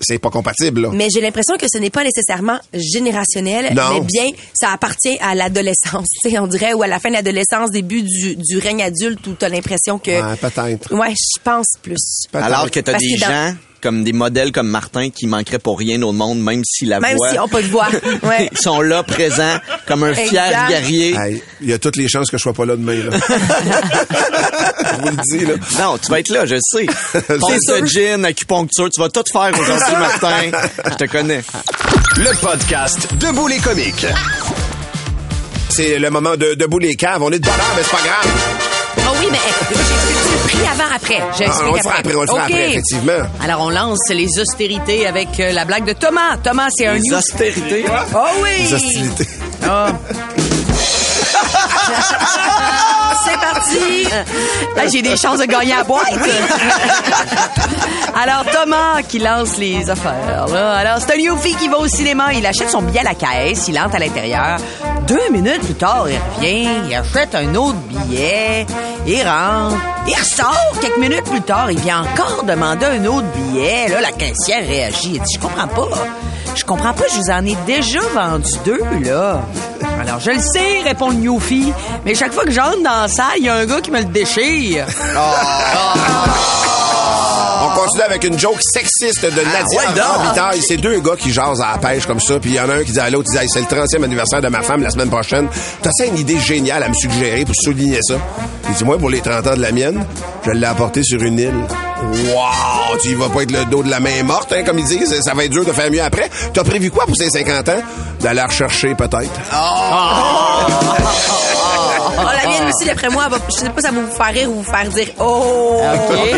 C'est- 0.00 0.18
pas 0.18 0.30
compatible. 0.30 0.82
Là. 0.82 0.90
Mais 0.92 1.08
j'ai 1.12 1.20
l'impression 1.20 1.56
que 1.58 1.66
ce 1.70 1.78
n'est 1.78 1.90
pas 1.90 2.02
nécessairement 2.04 2.58
générationnel, 2.72 3.74
Non. 3.74 3.82
mais 3.94 4.00
bien 4.00 4.26
ça 4.54 4.70
appartient 4.72 5.16
à 5.20 5.34
l'adolescence, 5.34 6.06
tu 6.22 6.30
sais, 6.30 6.38
on 6.38 6.46
dirait, 6.46 6.72
ou 6.72 6.82
à 6.82 6.86
la 6.86 6.98
fin 6.98 7.08
de 7.10 7.14
l'adolescence, 7.14 7.70
début 7.70 8.02
du, 8.02 8.36
du 8.36 8.58
règne 8.58 8.82
adulte, 8.82 9.26
où 9.26 9.34
t'as 9.34 9.48
l'impression 9.48 9.98
que... 9.98 10.10
Ouais, 10.10 10.36
peut-être. 10.36 10.94
Ouais, 10.94 11.10
je 11.14 11.40
pense 11.42 11.66
plus. 11.82 12.24
Alors 12.32 12.70
que 12.70 12.80
t'as 12.80 12.94
des 12.98 13.14
que 13.14 13.20
dans- 13.20 13.26
gens 13.26 13.54
comme 13.82 14.04
des 14.04 14.12
modèles 14.12 14.52
comme 14.52 14.68
Martin 14.68 15.10
qui 15.10 15.26
manqueraient 15.26 15.58
pour 15.58 15.78
rien 15.78 16.00
au 16.02 16.12
monde, 16.12 16.40
même 16.40 16.62
si 16.64 16.84
la 16.86 17.00
Même 17.00 17.16
voix... 17.16 17.30
s'ils 17.30 17.40
ont 17.40 17.48
pas 17.48 17.62
de 17.62 17.68
voix. 17.68 17.88
Ouais. 18.22 18.48
Ils 18.50 18.58
sont 18.58 18.80
là, 18.80 19.02
présents, 19.02 19.58
comme 19.86 20.02
un 20.04 20.14
fier 20.14 20.46
Exact. 20.46 20.68
guerrier. 20.68 21.14
Hey, 21.16 21.42
Il 21.60 21.68
y 21.70 21.72
a 21.72 21.78
toutes 21.78 21.96
les 21.96 22.08
chances 22.08 22.30
que 22.30 22.38
je 22.38 22.42
sois 22.42 22.52
pas 22.54 22.64
là 22.64 22.76
demain. 22.76 22.94
Là. 23.04 23.16
je 23.20 25.00
vous 25.02 25.08
le 25.08 25.38
dis. 25.38 25.44
Là. 25.46 25.54
Non, 25.78 25.98
tu 25.98 26.10
vas 26.10 26.20
être 26.20 26.30
là, 26.30 26.46
je 26.46 26.56
sais. 26.60 26.86
Passe 27.12 27.80
de 27.80 27.86
gin, 27.86 28.24
acupuncture, 28.24 28.88
tu 28.90 29.00
vas 29.00 29.08
tout 29.08 29.22
faire 29.32 29.52
aujourd'hui, 29.58 29.92
Martin. 29.98 30.58
Je 30.90 30.94
te 30.94 31.04
connais. 31.10 31.42
Le 32.16 32.40
podcast 32.40 33.08
Debout 33.20 33.46
les 33.48 33.58
comiques. 33.58 34.06
C'est 35.68 35.98
le 35.98 36.10
moment 36.10 36.36
de 36.36 36.54
debout 36.54 36.78
les 36.78 36.94
caves. 36.94 37.22
On 37.22 37.30
est 37.30 37.38
de 37.38 37.44
bonne 37.44 37.52
heure, 37.54 37.74
mais 37.76 37.82
c'est 37.82 37.90
pas 37.90 38.02
grave. 38.02 38.32
Oh 39.08 39.14
oui, 39.20 39.26
mais 39.30 39.38
pris 40.46 40.58
avant 40.72 40.94
après. 40.94 41.18
Ah, 41.20 41.32
J'explique 41.36 41.68
on 41.70 41.74
le 41.74 41.80
fera 41.82 41.94
après, 41.98 42.14
on 42.14 42.20
le 42.22 42.26
fera 42.26 42.38
OK. 42.38 42.44
après, 42.50 42.70
effectivement. 42.70 43.12
Alors, 43.42 43.60
on 43.62 43.70
lance 43.70 44.08
les 44.10 44.38
austérités 44.38 45.06
avec 45.06 45.40
euh, 45.40 45.52
la 45.52 45.64
blague 45.64 45.84
de 45.86 45.92
Thomas. 45.92 46.36
Thomas, 46.42 46.68
c'est 46.70 46.86
un 46.86 46.94
Les 46.94 47.00
news. 47.00 47.14
austérités. 47.16 47.84
Oh 48.14 48.18
oui! 48.42 48.62
Les 48.64 48.74
hostilités. 48.74 49.28
Ah. 49.68 49.88
C'est 53.24 53.40
parti! 53.40 54.08
Ah, 54.76 54.82
J'ai 54.92 55.02
des 55.02 55.16
chances 55.16 55.38
de 55.38 55.44
gagner 55.46 55.74
à 55.74 55.82
boîte. 55.84 56.04
Alors, 58.14 58.44
Thomas 58.52 59.02
qui 59.08 59.18
lance 59.18 59.56
les 59.58 59.88
affaires. 59.90 60.46
là. 60.52 60.72
Alors, 60.76 60.98
c'est 61.00 61.12
un 61.14 61.18
Yofi 61.18 61.54
qui 61.56 61.68
va 61.68 61.78
au 61.78 61.86
cinéma. 61.88 62.32
Il 62.34 62.44
achète 62.46 62.70
son 62.70 62.82
billet 62.82 63.00
à 63.00 63.04
la 63.04 63.14
caisse. 63.14 63.66
Il 63.68 63.78
entre 63.78 63.96
à 63.96 63.98
l'intérieur. 63.98 64.56
Deux 65.06 65.28
minutes 65.30 65.60
plus 65.62 65.74
tard, 65.74 66.06
il 66.08 66.18
revient. 66.36 66.68
Il 66.88 66.94
achète 66.94 67.34
un 67.34 67.54
autre 67.54 67.76
billet. 67.88 68.66
Il 69.06 69.22
rentre. 69.22 69.76
Il 70.08 70.14
ressort. 70.14 70.72
Quelques 70.80 70.98
minutes 70.98 71.24
plus 71.24 71.42
tard, 71.42 71.70
il 71.70 71.78
vient 71.80 72.02
encore 72.02 72.44
demander 72.44 72.86
un 72.86 73.04
autre 73.06 73.26
billet. 73.34 73.88
Là, 73.88 74.00
la 74.00 74.12
caissière 74.12 74.66
réagit. 74.66 75.16
Elle 75.16 75.22
dit, 75.22 75.34
je 75.34 75.40
comprends 75.40 75.68
pas. 75.68 75.88
Je 76.56 76.64
comprends 76.64 76.94
pas, 76.94 77.04
je 77.12 77.16
vous 77.20 77.30
en 77.30 77.44
ai 77.44 77.54
déjà 77.66 78.00
vendu 78.14 78.50
deux, 78.64 78.80
là. 79.04 79.42
Alors, 80.00 80.18
je 80.20 80.30
le 80.30 80.40
sais, 80.40 80.80
répond 80.84 81.10
le 81.10 81.16
Newfie, 81.16 81.72
mais 82.04 82.14
chaque 82.14 82.32
fois 82.32 82.44
que 82.44 82.50
j'entre 82.50 82.82
dans 82.82 83.06
salle, 83.08 83.26
il 83.38 83.44
y 83.44 83.48
a 83.48 83.54
un 83.54 83.66
gars 83.66 83.80
qui 83.80 83.90
me 83.90 83.98
le 83.98 84.06
déchire. 84.06 84.86
On 87.62 87.78
continue 87.78 88.02
avec 88.04 88.24
une 88.24 88.38
joke 88.38 88.58
sexiste 88.60 89.24
de 89.24 89.30
Nadia 89.30 89.78
ouais, 89.78 89.86
donc. 89.94 90.04
Robitaille. 90.16 90.62
C'est 90.62 90.76
deux 90.76 91.00
gars 91.00 91.16
qui 91.16 91.30
jasent 91.32 91.60
à 91.60 91.72
la 91.72 91.78
pêche 91.78 92.06
comme 92.06 92.20
ça, 92.20 92.38
puis 92.40 92.50
il 92.50 92.56
y 92.56 92.60
en 92.60 92.68
a 92.70 92.74
un 92.76 92.84
qui 92.84 92.92
dit 92.92 93.00
à 93.00 93.10
l'autre, 93.10 93.28
il 93.32 93.38
dit, 93.38 93.42
Hey, 93.44 93.48
c'est 93.48 93.60
le 93.60 93.66
30e 93.66 94.02
anniversaire 94.04 94.40
de 94.40 94.48
ma 94.48 94.62
femme 94.62 94.82
la 94.82 94.90
semaine 94.90 95.10
prochaine. 95.10 95.48
T'as 95.82 95.90
ça 95.92 96.06
une 96.06 96.16
idée 96.18 96.38
géniale 96.38 96.82
à 96.82 96.88
me 96.88 96.94
suggérer 96.94 97.44
pour 97.44 97.54
souligner 97.54 98.00
ça? 98.02 98.14
Il 98.68 98.74
dit, 98.74 98.84
moi, 98.84 98.98
pour 98.98 99.10
les 99.10 99.20
30 99.20 99.46
ans 99.46 99.56
de 99.56 99.60
la 99.62 99.72
mienne, 99.72 100.04
je 100.44 100.50
l'ai 100.52 100.66
apporté 100.66 101.02
sur 101.02 101.22
une 101.22 101.38
île. 101.38 101.64
Wow! 102.02 102.96
Tu 103.02 103.08
y 103.10 103.14
vas 103.14 103.28
pas 103.28 103.42
être 103.42 103.52
le 103.52 103.64
dos 103.66 103.82
de 103.82 103.90
la 103.90 104.00
main 104.00 104.22
morte, 104.22 104.52
hein, 104.52 104.62
comme 104.64 104.78
ils 104.78 104.84
disent. 104.86 105.20
Ça 105.22 105.34
va 105.34 105.44
être 105.44 105.50
dur 105.50 105.64
de 105.64 105.72
faire 105.72 105.90
mieux 105.90 106.02
après. 106.02 106.30
T'as 106.52 106.64
prévu 106.64 106.90
quoi 106.90 107.06
pour 107.06 107.16
ces 107.16 107.30
50 107.30 107.68
ans? 107.70 107.82
D'aller 108.20 108.42
rechercher, 108.42 108.94
peut-être. 108.94 109.30
Oh, 112.18 112.22
la 112.42 112.48
mienne 112.50 112.68
aussi, 112.72 112.86
d'après 112.86 113.08
moi, 113.08 113.28
va- 113.28 113.38
je 113.48 113.54
sais 113.56 113.68
pas 113.70 113.80
si 113.80 113.86
ça 113.86 113.92
va 113.92 114.00
vous 114.00 114.10
faire 114.14 114.26
rire 114.32 114.50
ou 114.50 114.54
vous 114.62 114.62
faire 114.70 114.88
dire 114.88 115.08
Oh! 115.20 115.82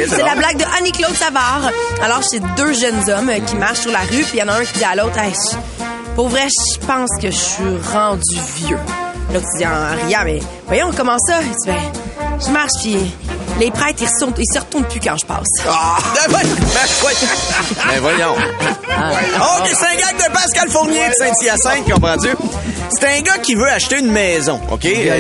c'est 0.09 0.23
la 0.23 0.35
blague 0.35 0.57
de 0.59 0.65
Annie-Claude 0.79 1.15
Savard. 1.15 1.71
Alors, 2.03 2.21
c'est 2.23 2.41
deux 2.57 2.73
jeunes 2.73 3.09
hommes 3.11 3.29
euh, 3.31 3.39
qui 3.47 3.57
marchent 3.57 3.81
sur 3.81 3.93
la 3.93 4.01
rue, 4.01 4.25
puis 4.25 4.35
il 4.35 4.39
y 4.41 4.43
en 4.43 4.49
a 4.49 4.53
un 4.55 4.65
qui 4.65 4.79
dit 4.79 4.85
à 4.85 4.95
l'autre 4.97 5.19
Hey, 5.19 5.33
je- 5.33 5.57
Pour 6.15 6.29
vrai, 6.29 6.47
je 6.49 6.79
pense 6.87 7.11
que 7.21 7.31
je 7.31 7.37
suis 7.37 7.65
rendu 7.93 8.23
vieux. 8.57 8.79
L'autre 9.33 9.47
dit 9.57 9.65
en 9.67 10.07
riant 10.07 10.21
Mais 10.25 10.41
voyons, 10.67 10.91
comment 10.97 11.17
ça? 11.27 11.35
Il 11.43 11.49
dit 11.51 11.67
Ben, 11.67 11.77
je 12.45 12.51
marche, 12.51 12.73
puis 12.83 12.97
les 13.59 13.71
prêtres, 13.71 14.01
ils, 14.03 14.07
retournent- 14.09 14.35
ils 14.39 14.53
se 14.55 14.59
retournent 14.59 14.85
plus 14.85 15.01
quand 15.01 15.17
je 15.17 15.27
passe. 15.27 15.47
Ouais, 15.67 16.33
ben. 16.33 16.49
Ben, 17.87 18.01
voyons. 18.01 18.33
OK, 18.33 19.69
c'est 19.69 19.87
un 19.87 19.97
gag 19.97 20.17
de 20.29 20.33
Pascal 20.33 20.69
Fournier 20.71 21.09
de 21.09 21.15
Saint-Hyacinthe, 21.15 21.91
comprends-tu? 21.93 22.31
C'est 22.91 23.19
un 23.19 23.21
gars 23.21 23.39
qui 23.39 23.55
veut 23.55 23.69
acheter 23.69 23.99
une 23.99 24.11
maison, 24.11 24.61
OK? 24.71 24.85
Il 24.85 25.11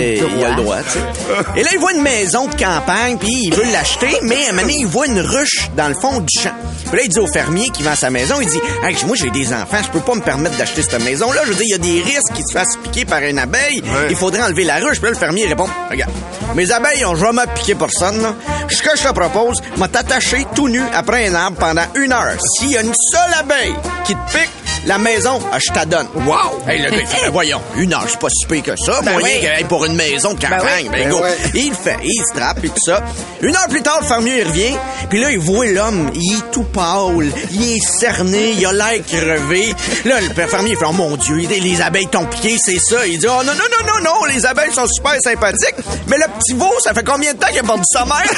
a 0.44 0.50
le 0.50 0.56
droit. 0.56 0.78
tu 0.82 0.92
sais. 0.92 1.60
Et 1.60 1.62
là, 1.62 1.68
il 1.74 1.78
voit 1.78 1.92
une 1.92 2.00
maison 2.02 2.46
de 2.46 2.54
campagne, 2.54 3.18
puis 3.18 3.28
il 3.44 3.54
veut 3.54 3.70
l'acheter, 3.72 4.18
mais 4.22 4.46
à 4.46 4.48
un 4.48 4.52
moment 4.52 4.62
donné, 4.62 4.76
il 4.78 4.86
voit 4.86 5.06
une 5.06 5.20
ruche 5.20 5.68
dans 5.76 5.88
le 5.88 5.94
fond 5.94 6.20
du 6.20 6.40
champ. 6.40 6.54
Puis 6.88 6.96
là, 6.96 7.02
il 7.04 7.10
dit 7.10 7.18
au 7.18 7.26
fermier 7.26 7.68
qui 7.68 7.82
vend 7.82 7.94
sa 7.94 8.08
maison, 8.08 8.36
il 8.40 8.48
dit 8.48 8.60
hey, 8.82 8.96
moi, 9.06 9.14
j'ai 9.16 9.28
des 9.30 9.52
enfants, 9.52 9.76
je 9.84 9.90
peux 9.90 10.00
pas 10.00 10.14
me 10.14 10.22
permettre 10.22 10.56
d'acheter 10.56 10.80
cette 10.82 11.02
maison-là. 11.04 11.42
Je 11.44 11.48
veux 11.50 11.54
dire, 11.56 11.64
il 11.66 11.70
y 11.70 11.74
a 11.74 11.78
des 11.78 12.00
risques 12.02 12.32
qu'ils 12.34 12.46
se 12.48 12.52
fassent 12.54 12.76
piquer 12.82 13.04
par 13.04 13.20
une 13.20 13.38
abeille. 13.38 13.82
Il 14.08 14.16
faudrait 14.16 14.42
enlever 14.42 14.64
la 14.64 14.76
ruche. 14.76 14.96
Puis 14.98 15.04
là, 15.04 15.10
le 15.10 15.16
fermier 15.16 15.46
répond 15.46 15.68
Regarde, 15.90 16.12
mes 16.54 16.70
abeilles 16.72 17.04
ont 17.04 17.16
jamais 17.16 17.42
piqué 17.54 17.74
personne. 17.74 18.27
Là. 18.28 18.34
Ce 18.68 18.82
que 18.82 18.96
je 18.96 19.02
te 19.02 19.12
propose, 19.12 19.62
m'a 19.76 19.88
t'attacher 19.88 20.46
tout 20.54 20.68
nu 20.68 20.82
après 20.94 21.28
un 21.28 21.34
arbre 21.34 21.58
pendant 21.58 21.86
une 21.94 22.12
heure. 22.12 22.36
S'il 22.40 22.72
y 22.72 22.76
a 22.76 22.82
une 22.82 22.94
seule 22.94 23.34
abeille 23.38 23.74
qui 24.04 24.14
te 24.14 24.32
pique, 24.32 24.50
la 24.88 24.98
maison, 24.98 25.40
ah, 25.52 25.58
je 25.58 25.72
t'adonne. 25.72 26.06
Wow! 26.14 26.58
Hey, 26.68 26.80
le 26.82 26.90
gars, 26.90 26.96
il 27.00 27.06
fait, 27.06 27.22
Ben 27.24 27.30
voyons, 27.32 27.60
une 27.76 27.94
heure, 27.94 28.04
c'est 28.08 28.18
pas 28.18 28.28
si 28.28 28.44
pire 28.46 28.62
que 28.62 28.76
ça. 28.76 29.00
Ben 29.02 29.12
moyen 29.12 29.28
oui. 29.36 29.40
que, 29.40 29.46
hey, 29.46 29.64
pour 29.64 29.84
une 29.86 29.94
maison 29.94 30.34
de 30.34 30.40
campagne. 30.40 30.88
Ben, 30.90 31.04
Ben 31.04 31.08
go. 31.10 31.20
ouais. 31.22 31.36
Il 31.54 31.68
le 31.70 31.74
fait, 31.74 31.96
il 32.02 32.22
se 32.30 32.34
trappe 32.38 32.62
et 32.64 32.68
tout 32.68 32.74
ça. 32.84 33.02
Une 33.40 33.54
heure 33.56 33.68
plus 33.68 33.80
tard, 33.82 33.98
le 34.02 34.06
fermier 34.06 34.40
il 34.40 34.46
revient, 34.48 34.76
puis 35.08 35.20
là, 35.20 35.30
il 35.30 35.38
voit 35.38 35.64
l'homme, 35.66 36.10
il 36.14 36.38
est 36.38 36.50
tout 36.50 36.64
pâle, 36.64 37.30
il 37.52 37.76
est 37.76 37.80
cerné, 37.98 38.50
il 38.58 38.66
a 38.66 38.72
l'air 38.72 39.00
crevé. 39.06 39.74
Là, 40.04 40.16
le 40.20 40.28
fermier 40.46 40.72
il 40.72 40.76
fait, 40.76 40.84
oh 40.86 40.92
mon 40.92 41.16
Dieu, 41.16 41.36
les 41.36 41.60
les 41.60 41.80
abeilles 41.80 42.08
t'ont 42.08 42.26
piqué, 42.26 42.56
c'est 42.62 42.78
ça. 42.78 43.06
Il 43.06 43.18
dit, 43.18 43.26
oh 43.26 43.42
non, 43.44 43.52
non, 43.52 43.54
non, 43.54 43.86
non, 43.86 44.00
non, 44.04 44.24
les 44.26 44.44
abeilles 44.44 44.72
sont 44.74 44.86
super 44.86 45.14
sympathiques, 45.22 45.76
mais 46.08 46.18
le 46.18 46.24
petit 46.38 46.52
veau, 46.54 46.72
ça 46.82 46.92
fait 46.92 47.04
combien 47.04 47.32
de 47.32 47.38
temps 47.38 47.48
qu'il 47.48 47.60
a 47.60 47.62
perdu 47.62 47.82
sa 47.90 48.04
mère? 48.04 48.24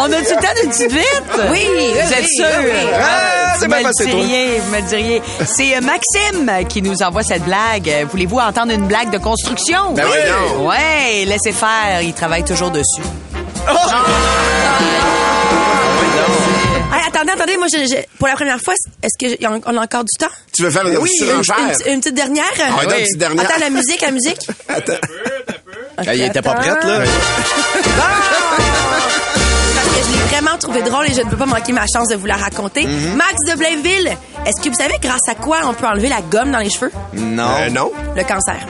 On 0.00 0.12
a-tu 0.12 0.34
le 0.34 0.40
temps 0.40 0.54
d'une 0.62 0.70
petite 0.70 0.92
vite? 0.92 1.22
Oui, 1.50 1.66
Vous 2.04 2.12
êtes 2.12 2.26
sûr? 2.28 2.46
Ah, 2.94 3.54
vous 3.54 3.60
c'est 3.60 3.66
bien 3.68 3.76
me 3.76 3.82
le 3.82 3.88
passé, 3.88 4.04
toi. 4.04 4.12
diriez, 4.20 4.60
vous 4.60 4.70
me 4.70 4.76
le 4.76 4.82
diriez. 4.82 5.22
C'est 5.46 5.76
euh, 5.76 5.80
Maxime 5.80 6.68
qui 6.68 6.82
nous 6.82 7.02
envoie 7.02 7.22
cette 7.22 7.42
blague. 7.44 7.88
Euh, 7.88 8.04
Voulez-vous 8.10 8.38
entendre 8.38 8.72
une 8.72 8.86
blague 8.86 9.10
de 9.10 9.18
construction? 9.18 9.92
Ben 9.94 10.04
oui, 10.06 10.18
non. 10.58 10.66
Ouais, 10.66 11.24
laissez 11.26 11.52
faire. 11.52 12.02
Il 12.02 12.12
travaille 12.14 12.44
toujours 12.44 12.70
dessus. 12.70 13.02
Hey, 16.90 17.02
attendez, 17.06 17.32
attendez, 17.32 17.56
moi, 17.58 17.66
je- 17.72 17.86
je- 17.86 18.02
pour 18.18 18.28
la 18.28 18.34
première 18.34 18.58
fois, 18.60 18.74
est-ce 19.02 19.36
qu'on 19.38 19.76
a 19.76 19.82
encore 19.82 20.04
du 20.04 20.16
temps? 20.18 20.32
Tu 20.54 20.62
veux 20.62 20.70
faire 20.70 20.86
une 20.86 20.96
Oui, 20.98 21.10
une, 21.20 21.26
surenchère? 21.26 21.56
une- 21.86 21.92
une 21.94 22.00
petite 22.00 22.14
dernière? 22.14 22.44
Ah, 22.64 22.86
petite. 22.86 23.22
Attends, 23.22 23.60
la 23.60 23.70
musique, 23.70 24.00
la 24.00 24.10
musique. 24.10 24.48
Ah, 26.00 26.14
il 26.14 26.22
était 26.22 26.42
pas 26.42 26.54
prête, 26.54 26.84
là. 26.84 27.00
Que 29.98 30.04
je 30.04 30.12
l'ai 30.12 30.18
vraiment 30.28 30.56
trouvé 30.58 30.82
drôle 30.82 31.06
et 31.08 31.12
je 31.12 31.22
ne 31.22 31.28
peux 31.28 31.36
pas 31.36 31.46
manquer 31.46 31.72
ma 31.72 31.84
chance 31.92 32.06
de 32.08 32.14
vous 32.14 32.26
la 32.26 32.36
raconter. 32.36 32.86
Mhm. 32.86 33.16
Max 33.16 33.34
de 33.50 33.58
Blainville, 33.58 34.16
est-ce 34.46 34.62
que 34.62 34.68
vous 34.68 34.76
savez 34.80 34.94
grâce 35.02 35.28
à 35.28 35.34
quoi 35.34 35.56
on 35.64 35.74
peut 35.74 35.88
enlever 35.88 36.08
la 36.08 36.20
gomme 36.20 36.52
dans 36.52 36.60
les 36.60 36.70
cheveux? 36.70 36.92
Non. 37.14 37.50
Euh, 37.58 37.68
non. 37.70 37.90
Le 38.14 38.22
cancer. 38.22 38.64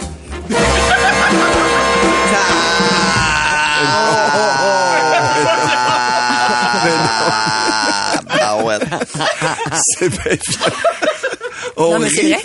Ah 8.31 8.57
ouais. 8.65 8.79
C'est 9.99 10.09
bien 10.09 10.21
fait. 10.21 10.41
Oh, 11.77 11.93
non, 11.93 11.99
mais 11.99 12.09
c'est 12.09 12.23
vrai. 12.29 12.43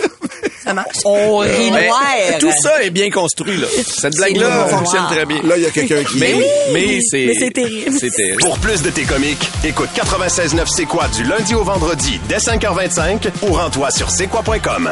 Ça 0.64 0.72
marche. 0.72 0.96
On 1.04 1.38
rit 1.38 1.70
Ouais. 1.70 1.86
noir. 1.86 2.00
Tout 2.40 2.50
ça 2.62 2.82
est 2.82 2.90
bien 2.90 3.10
construit, 3.10 3.56
là. 3.58 3.66
Cette 3.86 4.14
blague-là 4.16 4.68
fonctionne 4.68 5.04
très 5.10 5.26
bien. 5.26 5.42
Là, 5.42 5.56
il 5.58 5.62
y 5.62 5.66
a 5.66 5.70
quelqu'un 5.70 6.02
qui... 6.04 6.16
Mais, 6.18 6.34
mais 6.72 7.00
c'est. 7.02 7.26
Mais 7.26 7.34
c'est 7.38 7.50
terrible. 7.50 7.96
C'est 8.00 8.10
terrible. 8.10 8.38
Pour 8.40 8.58
plus 8.58 8.80
de 8.82 8.90
tes 8.90 9.02
comiques, 9.04 9.46
écoute 9.62 9.90
96.9 9.94 10.66
C'est 10.74 10.86
quoi 10.86 11.06
du 11.08 11.24
lundi 11.24 11.54
au 11.54 11.64
vendredi 11.64 12.18
dès 12.28 12.38
5h25 12.38 13.28
ou 13.42 13.52
rends-toi 13.52 13.90
sur 13.90 14.10
c'est 14.10 14.26
quoi.com. 14.26 14.90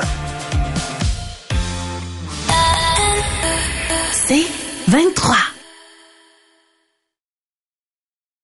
C'est 4.12 4.44
23. 4.88 5.37